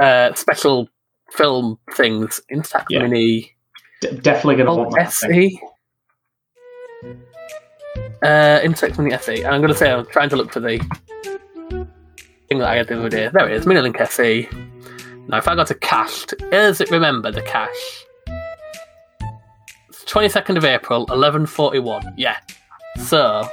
uh, 0.00 0.34
special 0.34 0.88
film 1.32 1.78
things. 1.92 2.40
Instax 2.52 2.86
Yeah. 2.90 3.02
Mini 3.02 3.54
definitely 4.00 4.56
going 4.56 4.66
to 4.66 4.72
oh, 4.72 4.76
want 4.76 4.94
that. 4.96 5.12
thing. 5.12 5.30
SE. 5.32 5.60
Uh, 8.22 8.60
Instax 8.60 8.98
Mini 8.98 9.12
SE. 9.14 9.42
And 9.42 9.54
I'm 9.54 9.60
going 9.60 9.72
to 9.72 9.78
say 9.78 9.90
I'm 9.90 10.06
trying 10.06 10.30
to 10.30 10.36
look 10.36 10.52
for 10.52 10.60
the 10.60 10.78
thing 12.48 12.58
that 12.58 12.68
I 12.68 12.76
had 12.76 12.88
the 12.88 12.98
other 12.98 13.08
day. 13.08 13.28
There 13.32 13.48
it 13.48 13.54
is, 13.54 13.66
Mini 13.66 13.80
Link 13.80 14.00
SE. 14.00 14.48
Now, 15.28 15.38
if 15.38 15.46
I 15.46 15.54
go 15.54 15.64
to 15.64 15.74
cached, 15.74 16.34
is 16.52 16.80
it 16.80 16.90
remember 16.90 17.30
the 17.30 17.42
cache? 17.42 18.04
It's 19.88 20.04
22nd 20.04 20.56
of 20.56 20.64
April, 20.64 21.06
11:41. 21.06 22.14
Yeah. 22.16 22.36
So. 22.98 23.48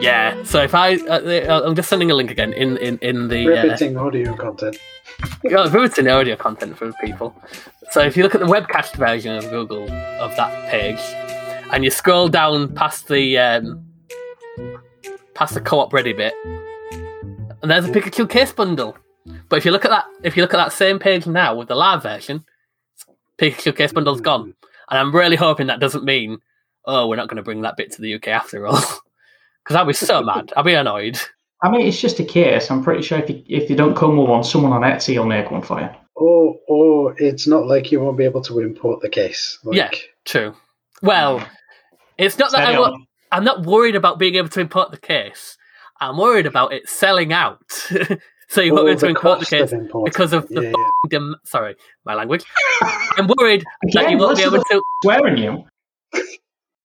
Yeah. 0.00 0.42
So 0.44 0.62
if 0.62 0.74
I, 0.74 0.96
uh, 0.96 1.62
I'm 1.64 1.74
just 1.74 1.88
sending 1.88 2.10
a 2.10 2.14
link 2.14 2.30
again 2.30 2.52
in 2.52 2.76
in 2.78 2.98
in 2.98 3.28
the. 3.28 3.96
Uh, 3.96 4.00
audio 4.00 4.34
content. 4.34 4.78
yeah, 5.44 5.68
riveting 5.72 6.08
audio 6.08 6.36
content 6.36 6.76
for 6.76 6.92
people. 6.94 7.34
So 7.90 8.00
if 8.00 8.16
you 8.16 8.22
look 8.22 8.34
at 8.34 8.40
the 8.40 8.46
webcache 8.46 8.94
version 8.96 9.36
of 9.36 9.50
Google 9.50 9.90
of 10.20 10.34
that 10.36 10.70
page, 10.70 11.00
and 11.72 11.84
you 11.84 11.90
scroll 11.90 12.28
down 12.28 12.74
past 12.74 13.08
the 13.08 13.38
um, 13.38 13.84
past 15.34 15.54
the 15.54 15.60
co-op 15.60 15.92
ready 15.92 16.12
bit, 16.12 16.34
and 17.62 17.70
there's 17.70 17.84
a 17.84 17.88
Pikachu 17.88 18.28
case 18.28 18.52
bundle. 18.52 18.96
But 19.48 19.56
if 19.56 19.64
you 19.64 19.70
look 19.70 19.84
at 19.84 19.90
that, 19.90 20.06
if 20.22 20.36
you 20.36 20.42
look 20.42 20.54
at 20.54 20.58
that 20.58 20.72
same 20.72 20.98
page 20.98 21.26
now 21.26 21.54
with 21.54 21.68
the 21.68 21.74
live 21.74 22.02
version, 22.02 22.44
Pikachu 23.38 23.76
case 23.76 23.92
bundle's 23.92 24.20
gone. 24.20 24.54
And 24.90 24.98
I'm 24.98 25.14
really 25.14 25.36
hoping 25.36 25.68
that 25.68 25.80
doesn't 25.80 26.04
mean, 26.04 26.38
oh, 26.86 27.06
we're 27.08 27.16
not 27.16 27.28
going 27.28 27.36
to 27.36 27.42
bring 27.42 27.62
that 27.62 27.76
bit 27.76 27.92
to 27.92 28.02
the 28.02 28.14
UK 28.14 28.28
after 28.28 28.66
all. 28.66 28.80
Because 29.62 29.76
I'd 29.76 29.86
be 29.86 29.92
so 29.92 30.22
mad. 30.22 30.52
I'd 30.56 30.64
be 30.64 30.72
annoyed. 30.72 31.18
I 31.62 31.70
mean, 31.70 31.86
it's 31.86 32.00
just 32.00 32.18
a 32.18 32.24
case. 32.24 32.70
I'm 32.70 32.82
pretty 32.82 33.02
sure 33.02 33.18
if 33.18 33.28
you, 33.28 33.44
if 33.46 33.68
you 33.68 33.76
don't 33.76 33.94
come 33.94 34.16
with 34.16 34.28
one, 34.28 34.42
someone 34.42 34.72
on 34.72 34.80
Etsy 34.80 35.18
will 35.18 35.26
make 35.26 35.50
one 35.50 35.60
for 35.60 35.78
you. 35.82 35.88
Or, 36.16 36.56
or 36.66 37.14
it's 37.18 37.46
not 37.46 37.66
like 37.66 37.92
you 37.92 38.00
won't 38.00 38.16
be 38.16 38.24
able 38.24 38.40
to 38.40 38.58
import 38.60 39.02
the 39.02 39.10
case. 39.10 39.58
Like, 39.62 39.76
Yeah. 39.76 39.90
True. 40.24 40.56
Well, 41.02 41.46
it's 42.16 42.38
not 42.38 42.52
that 42.52 42.66
I 42.66 42.78
wa- 42.80 42.86
on. 42.86 43.06
I'm 43.30 43.44
not 43.44 43.66
worried 43.66 43.96
about 43.96 44.18
being 44.18 44.34
able 44.36 44.48
to 44.48 44.60
import 44.60 44.92
the 44.92 44.96
case. 44.98 45.58
I'm 46.00 46.16
worried 46.16 46.46
about 46.46 46.72
it 46.72 46.88
selling 46.88 47.32
out. 47.34 47.60
so 48.48 48.62
you 48.62 48.72
won't 48.72 48.86
be 48.86 48.90
able 48.92 49.00
to 49.00 49.06
import 49.08 49.40
the 49.40 49.46
case 49.46 49.72
of 49.72 50.04
because 50.06 50.32
of 50.32 50.48
the 50.48 50.62
Yeah, 50.62 50.68
f***ing 50.70 51.08
dem- 51.10 51.36
sorry, 51.44 51.76
my 52.06 52.14
language. 52.14 52.44
I'm 53.18 53.28
worried 53.38 53.62
that 53.92 54.10
you 54.10 54.16
won't 54.16 54.38
be 54.38 54.42
able 54.44 54.56
to 54.56 54.64
to. 54.70 54.82
swearing 55.04 55.36
you. 55.36 55.64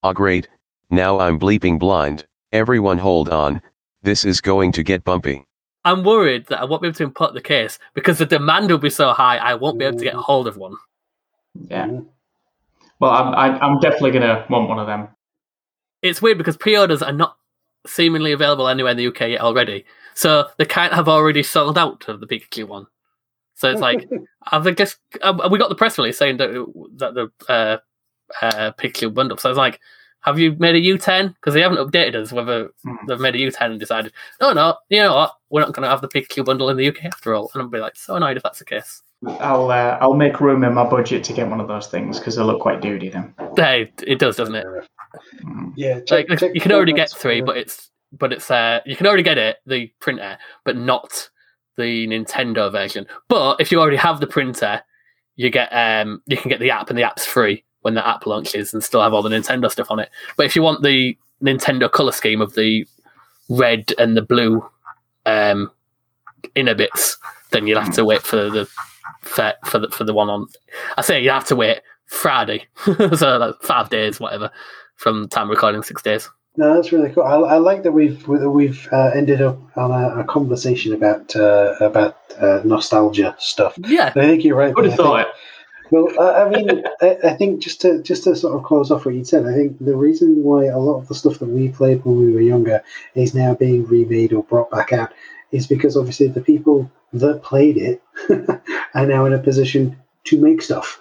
Ah 0.06 0.14
great, 0.14 0.48
now 0.92 1.20
I'm 1.20 1.40
bleeping 1.40 1.80
blind, 1.80 2.28
everyone 2.52 3.00
hold 3.00 3.28
on, 3.28 3.60
this 4.04 4.24
is 4.24 4.40
going 4.40 4.72
to 4.74 4.84
get 4.84 5.04
bumpy. 5.04 5.48
I'm 5.84 6.04
worried 6.04 6.46
that 6.46 6.60
I 6.60 6.66
won't 6.66 6.84
be 6.84 6.90
able 6.90 6.98
to 6.98 7.04
import 7.06 7.34
the 7.34 7.42
case 7.42 7.80
because 7.96 8.20
the 8.20 8.28
demand 8.28 8.70
will 8.70 8.78
be 8.78 8.92
so 8.92 9.14
high. 9.14 9.38
I 9.38 9.56
won't 9.56 9.80
be 9.80 9.86
able 9.86 9.98
to 9.98 10.04
get 10.04 10.14
hold 10.14 10.48
of 10.48 10.58
one. 10.58 10.76
Yeah. 11.72 12.02
Well, 13.00 13.10
I'm 13.10 13.34
I, 13.34 13.58
I'm 13.58 13.80
definitely 13.80 14.12
gonna 14.12 14.46
want 14.48 14.70
one 14.70 14.78
of 14.78 14.86
them. 14.86 15.08
It's 16.04 16.22
weird 16.22 16.38
because 16.38 16.56
pre-orders 16.56 17.02
are 17.02 17.12
not 17.12 17.38
seemingly 17.88 18.32
available 18.32 18.68
anywhere 18.68 18.92
in 18.92 18.98
the 18.98 19.08
UK 19.08 19.22
yet 19.22 19.42
already, 19.42 19.86
so 20.14 20.50
they 20.60 20.66
can't 20.66 20.94
have 20.94 21.10
already 21.10 21.42
sold 21.42 21.80
out 21.80 22.08
of 22.08 22.20
the 22.20 22.28
Pikachu 22.28 22.68
one. 22.68 22.86
So 23.56 23.72
it's 23.72 23.82
like, 23.82 24.08
have 24.52 24.66
they 24.66 24.76
just? 24.76 24.98
Uh, 25.24 25.50
we 25.52 25.58
got 25.58 25.70
the 25.70 25.76
press 25.76 25.98
release 25.98 26.20
saying 26.20 26.38
that 26.38 26.52
that 26.98 27.16
the 27.16 27.32
uh, 27.52 27.78
uh, 28.42 28.72
Pikachu 28.78 29.14
bundle. 29.14 29.38
So 29.38 29.50
I 29.50 29.52
was 29.52 29.58
like, 29.58 29.80
have 30.22 30.40
you 30.40 30.54
made 30.58 30.76
a 30.76 30.82
U10? 30.82 31.36
Because 31.36 31.54
they 31.54 31.62
haven't 31.62 31.78
updated 31.78 32.16
us 32.16 32.32
whether 32.32 32.70
Hmm. 32.84 32.96
they've 33.08 33.20
made 33.20 33.36
a 33.36 33.40
U10 33.40 33.62
and 33.72 33.80
decided, 33.80 34.12
no, 34.42 34.54
no, 34.54 34.76
you 34.90 35.02
know 35.02 35.14
what, 35.14 35.34
we're 35.50 35.62
not 35.62 35.74
going 35.74 35.84
to 35.84 35.90
have 35.90 36.02
the 36.02 36.08
Pikachu 36.08 36.44
bundle 36.44 36.70
in 36.70 36.78
the 36.78 36.88
UK 36.88 37.06
after 37.06 37.34
all. 37.36 37.52
And 37.54 37.62
I'll 37.62 37.70
be 37.70 37.78
like, 37.78 37.96
so 37.96 38.16
annoyed 38.16 38.38
if 38.38 38.44
that's 38.44 38.60
the 38.60 38.66
case. 38.66 39.04
I'll 39.40 39.72
uh, 39.72 39.98
I'll 40.02 40.14
make 40.14 40.40
room 40.42 40.64
in 40.64 40.74
my 40.74 40.88
budget 40.88 41.24
to 41.26 41.34
get 41.34 41.48
one 41.50 41.60
of 41.60 41.68
those 41.68 41.88
things 41.88 42.20
because 42.20 42.36
they 42.36 42.44
look 42.44 42.60
quite 42.60 42.82
duty 42.82 43.10
then. 43.10 43.34
Hey, 43.56 43.92
it 44.06 44.20
does, 44.20 44.36
doesn't 44.36 44.54
it? 44.56 44.66
Mm. 45.44 45.74
Yeah, 45.76 45.96
Like, 46.12 46.28
check, 46.28 46.40
check 46.40 46.52
you 46.54 46.62
can 46.62 46.72
already 46.72 46.94
get 46.94 47.12
three, 47.12 47.42
but 47.42 47.58
it's 47.58 47.90
but 48.12 48.32
it's 48.34 48.52
uh 48.52 48.82
you 48.86 48.96
can 48.96 49.08
already 49.08 49.24
get 49.24 49.38
it 49.38 49.58
the 49.66 49.88
printer, 50.00 50.38
but 50.64 50.76
not 50.78 51.30
the 51.78 52.08
Nintendo 52.08 52.72
version. 52.72 53.08
But 53.30 53.60
if 53.62 53.72
you 53.72 53.80
already 53.80 53.98
have 53.98 54.20
the 54.20 54.28
printer, 54.28 54.82
you 55.36 55.50
get 55.50 55.70
um 55.70 56.22
you 56.28 56.38
can 56.38 56.50
get 56.50 56.60
the 56.60 56.72
app 56.72 56.90
and 56.90 57.00
the 57.00 57.04
app's 57.04 57.26
free 57.26 57.64
when 57.86 57.94
the 57.94 58.06
app 58.06 58.26
launches 58.26 58.74
and 58.74 58.84
still 58.84 59.04
have 59.04 59.14
all 59.14 59.22
the 59.22 59.30
Nintendo 59.30 59.70
stuff 59.70 59.92
on 59.92 60.00
it. 60.00 60.10
But 60.38 60.48
if 60.48 60.56
you 60.56 60.64
want 60.64 60.82
the 60.82 61.16
Nintendo 61.44 61.90
color 61.90 62.12
scheme 62.12 62.42
of 62.42 62.56
the 62.56 62.88
red 63.48 63.94
and 64.00 64.18
the 64.18 64.24
blue 64.24 64.68
um 65.28 65.72
inner 66.56 66.74
bits, 66.74 67.18
then 67.52 67.68
you'll 67.68 67.80
have 67.80 67.94
to 67.94 68.04
wait 68.04 68.24
for 68.24 68.50
the 68.50 68.68
for, 69.22 69.54
for 69.66 69.78
the 69.78 69.90
for 69.90 70.04
the 70.04 70.16
one 70.16 70.32
on. 70.32 70.48
I 70.98 71.04
say 71.04 71.22
you 71.22 71.30
have 71.30 71.46
to 71.46 71.56
wait 71.56 71.82
Friday, 72.08 72.66
so 72.86 73.38
like 73.38 73.62
five 73.62 73.92
days, 73.92 74.20
whatever, 74.20 74.50
from 74.96 75.28
time 75.28 75.48
recording, 75.48 75.84
six 75.84 76.02
days. 76.02 76.28
No, 76.58 76.74
that's 76.74 76.92
really 76.92 77.12
cool. 77.12 77.24
I, 77.24 77.36
I 77.36 77.58
like 77.58 77.84
that 77.84 77.92
we've 77.92 78.26
that 78.26 78.50
we've 78.50 78.90
uh, 78.92 79.12
ended 79.14 79.44
up 79.44 79.60
on 79.78 79.92
a, 79.92 80.22
a 80.22 80.24
conversation 80.24 80.92
about 80.92 81.36
uh, 81.36 81.76
about 81.82 82.18
uh, 82.40 82.62
nostalgia 82.66 83.36
stuff. 83.38 83.78
Yeah, 83.86 84.08
I 84.08 84.22
think 84.22 84.44
you're 84.44 84.58
right. 84.58 84.76
Would 84.76 84.86
have 84.86 84.96
thought 84.96 85.26
think- 85.26 85.36
it. 85.36 85.42
Well, 85.92 86.20
I, 86.20 86.44
I 86.44 86.50
mean, 86.50 86.84
I, 87.02 87.18
I 87.24 87.34
think 87.34 87.62
just 87.62 87.82
to 87.82 88.02
just 88.02 88.24
to 88.24 88.36
sort 88.36 88.56
of 88.56 88.64
close 88.64 88.92
off 88.92 89.06
what 89.06 89.16
you 89.16 89.24
said, 89.24 89.46
I 89.46 89.54
think 89.54 89.78
the 89.80 89.96
reason 89.96 90.44
why 90.44 90.66
a 90.66 90.80
lot 90.80 91.00
of 91.00 91.08
the 91.08 91.16
stuff 91.16 91.40
that 91.40 91.46
we 91.46 91.70
played 91.70 92.04
when 92.04 92.18
we 92.18 92.34
were 92.34 92.42
younger 92.42 92.84
is 93.14 93.36
now 93.36 93.54
being 93.54 93.86
remade 93.86 94.34
or 94.34 94.44
brought 94.44 94.72
back 94.72 94.94
out 94.94 95.12
is 95.52 95.68
because 95.68 95.96
obviously 95.96 96.28
the 96.28 96.42
people 96.42 96.92
that 97.14 97.44
played 97.44 97.78
it 97.78 98.02
are 98.94 99.06
now 99.06 99.26
in 99.26 99.34
a 99.34 99.40
position 99.40 99.98
to 100.26 100.42
make 100.42 100.62
stuff. 100.62 101.00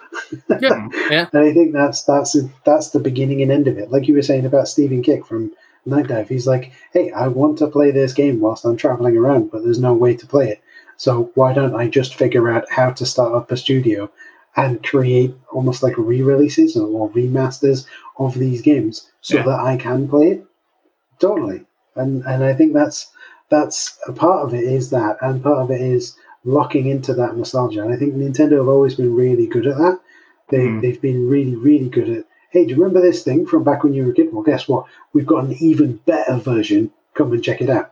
yeah, 0.61 0.87
yeah. 1.09 1.27
And 1.33 1.43
I 1.43 1.53
think 1.53 1.73
that's 1.73 2.03
that's 2.03 2.37
that's 2.63 2.91
the 2.91 2.99
beginning 2.99 3.41
and 3.41 3.51
end 3.51 3.67
of 3.67 3.77
it. 3.77 3.91
Like 3.91 4.07
you 4.07 4.13
were 4.13 4.21
saying 4.21 4.45
about 4.45 4.67
Stephen 4.67 5.01
Kick 5.01 5.25
from 5.25 5.51
Night 5.85 6.07
Dive, 6.07 6.29
he's 6.29 6.47
like, 6.47 6.71
"Hey, 6.93 7.11
I 7.11 7.27
want 7.27 7.57
to 7.59 7.67
play 7.67 7.91
this 7.91 8.13
game 8.13 8.39
whilst 8.39 8.65
I'm 8.65 8.77
traveling 8.77 9.17
around, 9.17 9.51
but 9.51 9.63
there's 9.63 9.79
no 9.79 9.93
way 9.93 10.15
to 10.15 10.27
play 10.27 10.49
it. 10.49 10.61
So 10.97 11.31
why 11.35 11.53
don't 11.53 11.75
I 11.75 11.87
just 11.87 12.15
figure 12.15 12.49
out 12.49 12.69
how 12.69 12.91
to 12.91 13.05
start 13.05 13.33
up 13.33 13.51
a 13.51 13.57
studio 13.57 14.09
and 14.55 14.81
create 14.83 15.33
almost 15.51 15.83
like 15.83 15.97
re-releases 15.97 16.75
or, 16.77 16.87
or 16.87 17.09
remasters 17.11 17.85
of 18.17 18.33
these 18.35 18.61
games 18.61 19.11
so 19.21 19.37
Yeah. 19.37 19.43
that 19.43 19.59
I 19.59 19.77
can 19.77 20.07
play 20.07 20.27
it?" 20.31 20.45
Totally. 21.19 21.65
And 21.95 22.23
and 22.25 22.43
I 22.43 22.53
think 22.53 22.73
that's 22.73 23.07
that's 23.49 23.97
a 24.07 24.11
part 24.11 24.43
of 24.45 24.53
it 24.53 24.63
is 24.63 24.89
that, 24.89 25.17
and 25.21 25.41
part 25.43 25.59
of 25.59 25.71
it 25.71 25.81
is 25.81 26.15
locking 26.43 26.87
into 26.87 27.13
that 27.13 27.37
nostalgia. 27.37 27.83
And 27.83 27.93
I 27.93 27.97
think 27.97 28.13
Nintendo 28.15 28.57
have 28.57 28.67
always 28.67 28.95
been 28.95 29.13
really 29.15 29.47
good 29.47 29.67
at 29.67 29.77
that. 29.77 29.99
They 30.49 30.67
Mm. 30.67 30.81
they've 30.81 31.01
been 31.01 31.29
really 31.29 31.55
really 31.55 31.89
good 31.89 32.09
at. 32.09 32.25
Hey, 32.51 32.63
do 32.65 32.69
you 32.71 32.75
remember 32.77 33.01
this 33.01 33.23
thing 33.23 33.45
from 33.45 33.63
back 33.63 33.83
when 33.83 33.93
you 33.93 34.05
were 34.05 34.11
a 34.11 34.13
kid? 34.13 34.31
Well, 34.33 34.43
guess 34.43 34.67
what? 34.67 34.85
We've 35.13 35.25
got 35.25 35.43
an 35.43 35.55
even 35.59 35.99
better 36.05 36.37
version. 36.37 36.91
Come 37.13 37.33
and 37.33 37.43
check 37.43 37.61
it 37.61 37.69
out. 37.69 37.91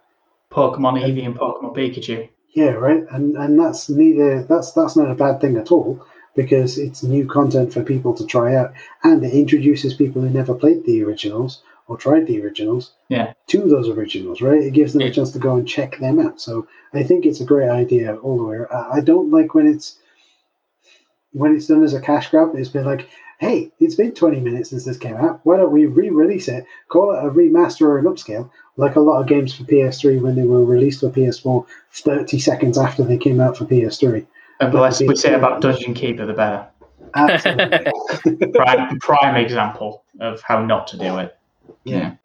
Pokemon 0.51 1.01
Eevee 1.01 1.25
and 1.25 1.35
Pokemon 1.35 1.75
Pikachu. 1.75 2.29
Yeah, 2.53 2.71
right. 2.71 3.03
And 3.09 3.35
and 3.35 3.59
that's 3.59 3.89
neither 3.89 4.43
that's 4.43 4.71
that's 4.71 4.95
not 4.95 5.09
a 5.11 5.15
bad 5.15 5.41
thing 5.41 5.57
at 5.57 5.71
all 5.71 6.05
because 6.35 6.77
it's 6.77 7.03
new 7.03 7.27
content 7.27 7.73
for 7.73 7.83
people 7.83 8.13
to 8.15 8.25
try 8.25 8.55
out, 8.55 8.73
and 9.03 9.23
it 9.23 9.33
introduces 9.33 9.93
people 9.93 10.21
who 10.21 10.29
never 10.29 10.53
played 10.55 10.85
the 10.85 11.03
originals 11.03 11.61
or 11.87 11.97
tried 11.97 12.25
the 12.27 12.41
originals 12.41 12.93
Yeah. 13.09 13.33
to 13.47 13.59
those 13.67 13.89
originals. 13.89 14.41
Right. 14.41 14.63
It 14.63 14.73
gives 14.73 14.93
them 14.93 15.01
a 15.03 15.11
chance 15.11 15.31
to 15.31 15.39
go 15.39 15.55
and 15.57 15.67
check 15.67 15.99
them 15.99 16.19
out. 16.19 16.39
So 16.39 16.67
I 16.93 17.03
think 17.03 17.25
it's 17.25 17.41
a 17.41 17.45
great 17.45 17.69
idea 17.69 18.15
all 18.15 18.37
the 18.37 18.43
way. 18.43 18.59
I 18.71 18.97
I 18.97 18.99
don't 19.01 19.31
like 19.31 19.53
when 19.53 19.67
it's 19.67 19.97
when 21.33 21.55
it's 21.55 21.67
done 21.67 21.83
as 21.83 21.93
a 21.93 22.01
cash 22.01 22.29
grab. 22.29 22.51
It's 22.55 22.69
been 22.69 22.85
like. 22.85 23.07
Hey, 23.39 23.71
it's 23.77 23.95
been 23.95 24.13
20 24.13 24.39
minutes 24.39 24.69
since 24.69 24.85
this 24.85 24.97
came 24.97 25.17
out. 25.17 25.41
Why 25.43 25.57
don't 25.57 25.71
we 25.73 25.85
re 25.85 26.09
release 26.09 26.47
it? 26.47 26.65
Call 26.87 27.11
it 27.11 27.25
a 27.25 27.29
remaster 27.29 27.81
or 27.81 27.97
an 27.97 28.05
upscale, 28.05 28.49
like 28.77 28.95
a 28.95 29.01
lot 29.01 29.19
of 29.19 29.27
games 29.27 29.53
for 29.53 29.63
PS3 29.63 30.21
when 30.21 30.35
they 30.35 30.43
were 30.43 30.63
released 30.63 31.01
for 31.01 31.09
PS4 31.09 31.65
30 31.91 32.39
seconds 32.39 32.77
after 32.77 33.03
they 33.03 33.17
came 33.17 33.41
out 33.41 33.57
for 33.57 33.65
PS3. 33.65 34.25
And 34.65 34.73
the 34.73 34.81
less 34.81 35.01
we 35.01 35.15
say 35.15 35.33
about 35.33 35.61
Dungeon 35.61 35.93
Keeper, 35.93 36.25
the 36.25 36.33
better. 36.33 36.67
Absolutely. 37.15 38.47
Prime, 38.53 38.99
prime 38.99 39.35
example 39.35 40.03
of 40.19 40.41
how 40.41 40.65
not 40.65 40.87
to 40.87 40.97
do 40.97 41.17
it. 41.19 41.37
Yeah. 41.83 42.15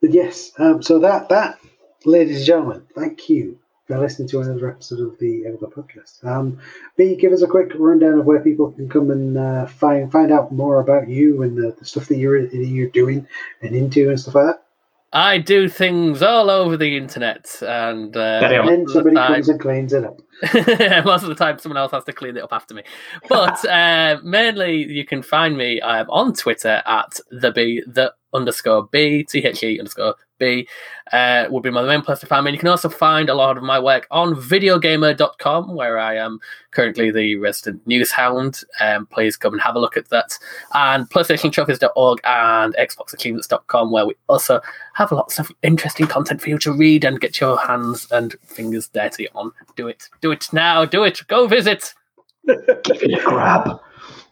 but 0.00 0.12
yes, 0.12 0.52
um, 0.58 0.82
so 0.82 0.98
that, 0.98 1.28
that, 1.28 1.58
ladies 2.04 2.38
and 2.38 2.46
gentlemen, 2.46 2.86
thank 2.94 3.28
you 3.28 3.58
for 3.86 3.98
listening 3.98 4.28
to 4.28 4.40
another 4.40 4.70
episode 4.70 5.00
of 5.00 5.18
the 5.18 5.44
of 5.44 5.60
podcast. 5.60 6.24
Um, 6.24 6.58
B, 6.96 7.14
give 7.14 7.32
us 7.32 7.42
a 7.42 7.46
quick 7.46 7.72
rundown 7.76 8.18
of 8.18 8.26
where 8.26 8.40
people 8.40 8.72
can 8.72 8.88
come 8.88 9.10
and 9.10 9.38
uh, 9.38 9.66
find 9.66 10.10
find 10.10 10.32
out 10.32 10.52
more 10.52 10.80
about 10.80 11.08
you 11.08 11.42
and 11.42 11.56
the, 11.56 11.74
the 11.78 11.84
stuff 11.84 12.08
that 12.08 12.16
you're 12.16 12.46
you're 12.46 12.88
doing 12.88 13.26
and 13.62 13.76
into 13.76 14.08
and 14.08 14.18
stuff 14.18 14.34
like 14.34 14.46
that. 14.46 14.65
I 15.12 15.38
do 15.38 15.68
things 15.68 16.22
all 16.22 16.50
over 16.50 16.76
the 16.76 16.96
internet, 16.96 17.46
and 17.62 18.16
uh. 18.16 18.40
And 18.42 18.52
then 18.52 18.64
most, 18.64 18.96
of 18.96 19.04
the 19.04 19.10
somebody 19.10 19.16
time, 19.16 19.34
comes 19.34 19.48
and 19.48 19.60
cleans 19.60 19.92
it 19.92 20.04
up. 20.04 20.18
most 21.04 21.22
of 21.22 21.28
the 21.28 21.36
time, 21.36 21.58
someone 21.58 21.78
else 21.78 21.92
has 21.92 22.04
to 22.04 22.12
clean 22.12 22.36
it 22.36 22.42
up 22.42 22.52
after 22.52 22.74
me. 22.74 22.82
But 23.28 23.64
uh, 23.68 24.18
mainly, 24.22 24.84
you 24.84 25.04
can 25.04 25.22
find 25.22 25.56
me 25.56 25.80
um, 25.80 26.10
on 26.10 26.34
Twitter 26.34 26.82
at 26.84 27.20
the 27.30 27.52
b 27.52 27.82
the 27.86 28.12
underscore 28.36 28.88
b 28.92 29.24
t 29.24 29.38
h 29.38 29.62
e 29.62 29.78
underscore 29.78 30.14
b 30.38 30.68
uh, 31.12 31.46
would 31.50 31.62
be 31.62 31.70
my 31.70 31.82
main 31.82 32.02
place 32.02 32.18
to 32.20 32.26
find 32.26 32.44
me. 32.44 32.50
And 32.50 32.54
you 32.56 32.60
can 32.60 32.68
also 32.68 32.88
find 32.88 33.28
a 33.28 33.34
lot 33.34 33.56
of 33.56 33.62
my 33.62 33.78
work 33.78 34.06
on 34.10 34.34
videogamer.com, 34.34 35.74
where 35.74 35.98
I 35.98 36.16
am 36.16 36.40
currently 36.72 37.10
the 37.10 37.36
resident 37.36 37.86
news 37.86 38.10
hound. 38.10 38.62
Um, 38.80 39.06
please 39.06 39.36
come 39.36 39.54
and 39.54 39.62
have 39.62 39.76
a 39.76 39.78
look 39.78 39.96
at 39.96 40.08
that. 40.10 40.36
And 40.74 41.08
PlayStationTrophies.org 41.10 42.20
and 42.24 42.74
XboxAchievements.com, 42.74 43.90
where 43.90 44.06
we 44.06 44.14
also 44.28 44.60
have 44.94 45.12
lots 45.12 45.38
of 45.38 45.50
interesting 45.62 46.06
content 46.06 46.40
for 46.40 46.50
you 46.50 46.58
to 46.58 46.72
read 46.72 47.04
and 47.04 47.20
get 47.20 47.40
your 47.40 47.58
hands 47.58 48.08
and 48.10 48.34
fingers 48.44 48.88
dirty 48.88 49.28
on. 49.34 49.52
Do 49.76 49.88
it. 49.88 50.08
Do 50.20 50.32
it 50.32 50.52
now. 50.52 50.84
Do 50.84 51.04
it. 51.04 51.20
Go 51.28 51.46
visit. 51.46 51.94
Give 52.46 53.02
it 53.02 53.18
a 53.18 53.22
grab. 53.24 53.80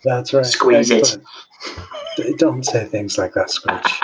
That's 0.05 0.33
right. 0.35 0.45
Squeeze 0.47 0.91
it. 0.91 0.99
Excellent. 0.99 1.25
D- 2.17 2.35
Don't 2.39 2.63
say 2.65 2.85
things 2.85 3.17
like 3.19 3.33
that, 3.35 3.51
Scrooge. 3.51 4.01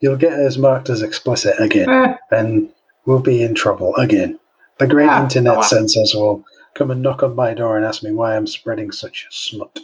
You'll 0.00 0.16
get 0.16 0.32
us 0.34 0.56
marked 0.56 0.90
as 0.90 1.02
explicit 1.02 1.58
again, 1.60 2.16
and 2.30 2.68
we'll 3.06 3.20
be 3.20 3.42
in 3.42 3.54
trouble 3.54 3.94
again. 3.96 4.38
The 4.78 4.86
great 4.88 5.08
Ah, 5.08 5.22
internet 5.22 5.52
oh, 5.54 5.58
well. 5.60 5.62
censors 5.68 6.14
will 6.14 6.44
come 6.74 6.90
and 6.90 7.00
knock 7.00 7.22
on 7.22 7.36
my 7.36 7.54
door 7.54 7.76
and 7.76 7.86
ask 7.86 8.02
me 8.02 8.12
why 8.12 8.36
I'm 8.36 8.46
spreading 8.46 8.90
such 8.90 9.26
smut. 9.30 9.78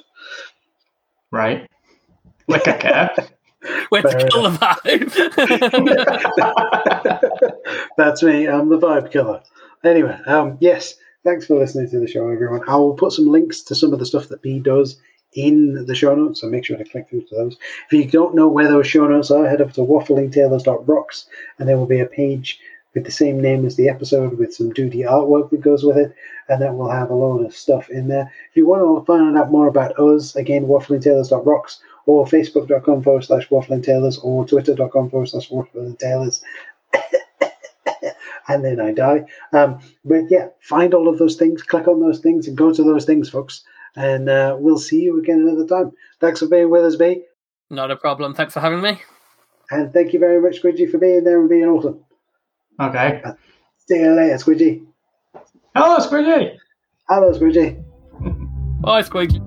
right. 1.30 1.66
Like 2.48 2.66
I 2.66 2.72
care. 2.76 3.10
Way 3.92 4.02
to 4.02 4.08
Fair 4.10 4.28
kill 4.28 4.42
the 4.50 4.58
vibe. 4.58 5.12
That's 7.96 8.22
me. 8.22 8.48
I'm 8.48 8.68
the 8.68 8.78
vibe 8.78 9.12
killer. 9.12 9.42
Anyway, 9.84 10.18
um, 10.26 10.58
yes, 10.60 10.94
thanks 11.24 11.46
for 11.46 11.56
listening 11.58 11.88
to 11.90 12.00
the 12.00 12.08
show, 12.08 12.28
everyone. 12.28 12.62
I 12.68 12.74
will 12.76 12.94
put 12.94 13.12
some 13.12 13.26
links 13.28 13.62
to 13.62 13.74
some 13.76 13.92
of 13.92 13.98
the 14.00 14.06
stuff 14.06 14.28
that 14.28 14.42
B 14.42 14.58
does 14.58 15.00
in 15.32 15.86
the 15.86 15.94
show 15.94 16.14
notes, 16.14 16.40
so 16.40 16.48
make 16.48 16.64
sure 16.64 16.76
to 16.76 16.84
click 16.84 17.08
through 17.08 17.22
to 17.22 17.34
those. 17.34 17.56
If 17.86 17.92
you 17.92 18.04
don't 18.04 18.34
know 18.34 18.48
where 18.48 18.68
those 18.68 18.86
show 18.86 19.06
notes 19.06 19.30
are, 19.30 19.48
head 19.48 19.60
up 19.60 19.72
to 19.74 19.80
wafflingtailors.rocks, 19.80 21.26
and 21.58 21.68
there 21.68 21.78
will 21.78 21.86
be 21.86 22.00
a 22.00 22.06
page 22.06 22.58
with 22.94 23.04
the 23.04 23.12
same 23.12 23.40
name 23.40 23.64
as 23.64 23.76
the 23.76 23.88
episode 23.88 24.36
with 24.36 24.54
some 24.54 24.72
duty 24.72 25.00
artwork 25.00 25.50
that 25.50 25.60
goes 25.60 25.84
with 25.84 25.96
it, 25.96 26.14
and 26.48 26.60
that 26.60 26.74
will 26.74 26.90
have 26.90 27.10
a 27.10 27.14
load 27.14 27.44
of 27.46 27.54
stuff 27.54 27.88
in 27.88 28.08
there. 28.08 28.32
If 28.50 28.56
you 28.56 28.66
want 28.66 28.82
to 28.82 29.06
find 29.06 29.38
out 29.38 29.52
more 29.52 29.68
about 29.68 29.98
us, 29.98 30.34
again, 30.34 30.66
wafflingtailors.rocks 30.66 31.80
or 32.06 32.26
facebook.com 32.26 33.02
forward 33.02 33.24
slash 33.24 33.48
wafflingtailors 33.48 34.18
or 34.24 34.44
twitter.com 34.46 35.10
forward 35.10 35.28
slash 35.28 35.50
wafflingtailors 35.50 36.42
and 38.48 38.64
then 38.64 38.80
I 38.80 38.92
die. 38.92 39.26
Um, 39.52 39.80
but 40.04 40.24
yeah, 40.30 40.48
find 40.60 40.94
all 40.94 41.08
of 41.08 41.18
those 41.18 41.36
things, 41.36 41.62
click 41.62 41.86
on 41.86 42.00
those 42.00 42.20
things, 42.20 42.48
and 42.48 42.56
go 42.56 42.72
to 42.72 42.82
those 42.82 43.04
things, 43.04 43.28
folks. 43.28 43.62
And 43.96 44.28
uh, 44.28 44.56
we'll 44.58 44.78
see 44.78 45.00
you 45.00 45.18
again 45.18 45.40
another 45.40 45.66
time. 45.66 45.92
Thanks 46.20 46.40
for 46.40 46.46
being 46.46 46.70
with 46.70 46.84
us, 46.84 46.96
B. 46.96 47.22
Not 47.70 47.90
a 47.90 47.96
problem. 47.96 48.34
Thanks 48.34 48.54
for 48.54 48.60
having 48.60 48.80
me. 48.80 49.00
And 49.70 49.92
thank 49.92 50.12
you 50.12 50.18
very 50.18 50.40
much, 50.40 50.62
Squidgy, 50.62 50.90
for 50.90 50.98
being 50.98 51.24
there 51.24 51.40
and 51.40 51.48
being 51.48 51.64
awesome. 51.64 52.04
Okay. 52.80 53.22
See 53.88 54.00
you 54.00 54.12
later, 54.12 54.36
Squidgy. 54.36 54.84
Hello, 55.74 55.98
Squidgy. 55.98 56.56
Hello, 57.08 57.32
Squidgy. 57.32 57.84
Bye, 58.80 59.02
Squeaky. 59.02 59.40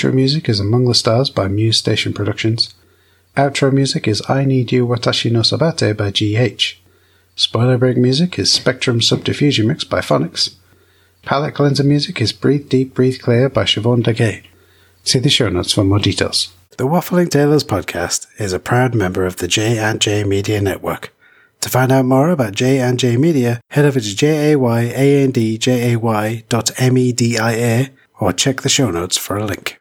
Intro 0.00 0.12
music 0.16 0.48
is 0.48 0.58
Among 0.58 0.86
the 0.86 0.94
Stars 0.94 1.28
by 1.28 1.46
Muse 1.46 1.76
Station 1.76 2.14
Productions. 2.14 2.72
Outro 3.36 3.70
music 3.70 4.08
is 4.08 4.22
I 4.30 4.46
Need 4.46 4.72
You 4.72 4.86
Watashi 4.86 5.30
no 5.30 5.40
Sabate 5.40 5.94
by 5.94 6.10
GH. 6.10 6.80
Spoiler 7.36 7.76
break 7.76 7.98
music 7.98 8.38
is 8.38 8.50
Spectrum 8.50 9.00
Subdiffusion 9.00 9.66
Mix 9.66 9.84
by 9.84 10.00
Phonics. 10.00 10.54
Palette 11.22 11.54
cleanser 11.54 11.84
music 11.84 12.18
is 12.22 12.32
Breathe 12.32 12.70
Deep, 12.70 12.94
Breathe 12.94 13.20
Clear 13.20 13.50
by 13.50 13.64
Siobhan 13.64 14.02
Dakay. 14.02 14.42
See 15.04 15.18
the 15.18 15.28
show 15.28 15.50
notes 15.50 15.74
for 15.74 15.84
more 15.84 15.98
details. 15.98 16.54
The 16.78 16.84
Waffling 16.84 17.28
Tailors 17.28 17.62
podcast 17.62 18.26
is 18.38 18.54
a 18.54 18.58
proud 18.58 18.94
member 18.94 19.26
of 19.26 19.36
the 19.36 19.48
J 19.48 19.76
and 19.76 20.00
J 20.00 20.24
Media 20.24 20.62
Network. 20.62 21.12
To 21.60 21.68
find 21.68 21.92
out 21.92 22.06
more 22.06 22.30
about 22.30 22.54
J 22.54 22.78
and 22.78 22.98
J 22.98 23.18
Media, 23.18 23.60
head 23.68 23.84
over 23.84 24.00
to 24.00 24.06
jayandjay 24.06 24.56
dot 26.48 26.70
media 26.90 27.90
or 28.18 28.32
check 28.32 28.62
the 28.62 28.70
show 28.70 28.90
notes 28.90 29.18
for 29.18 29.36
a 29.36 29.44
link. 29.44 29.76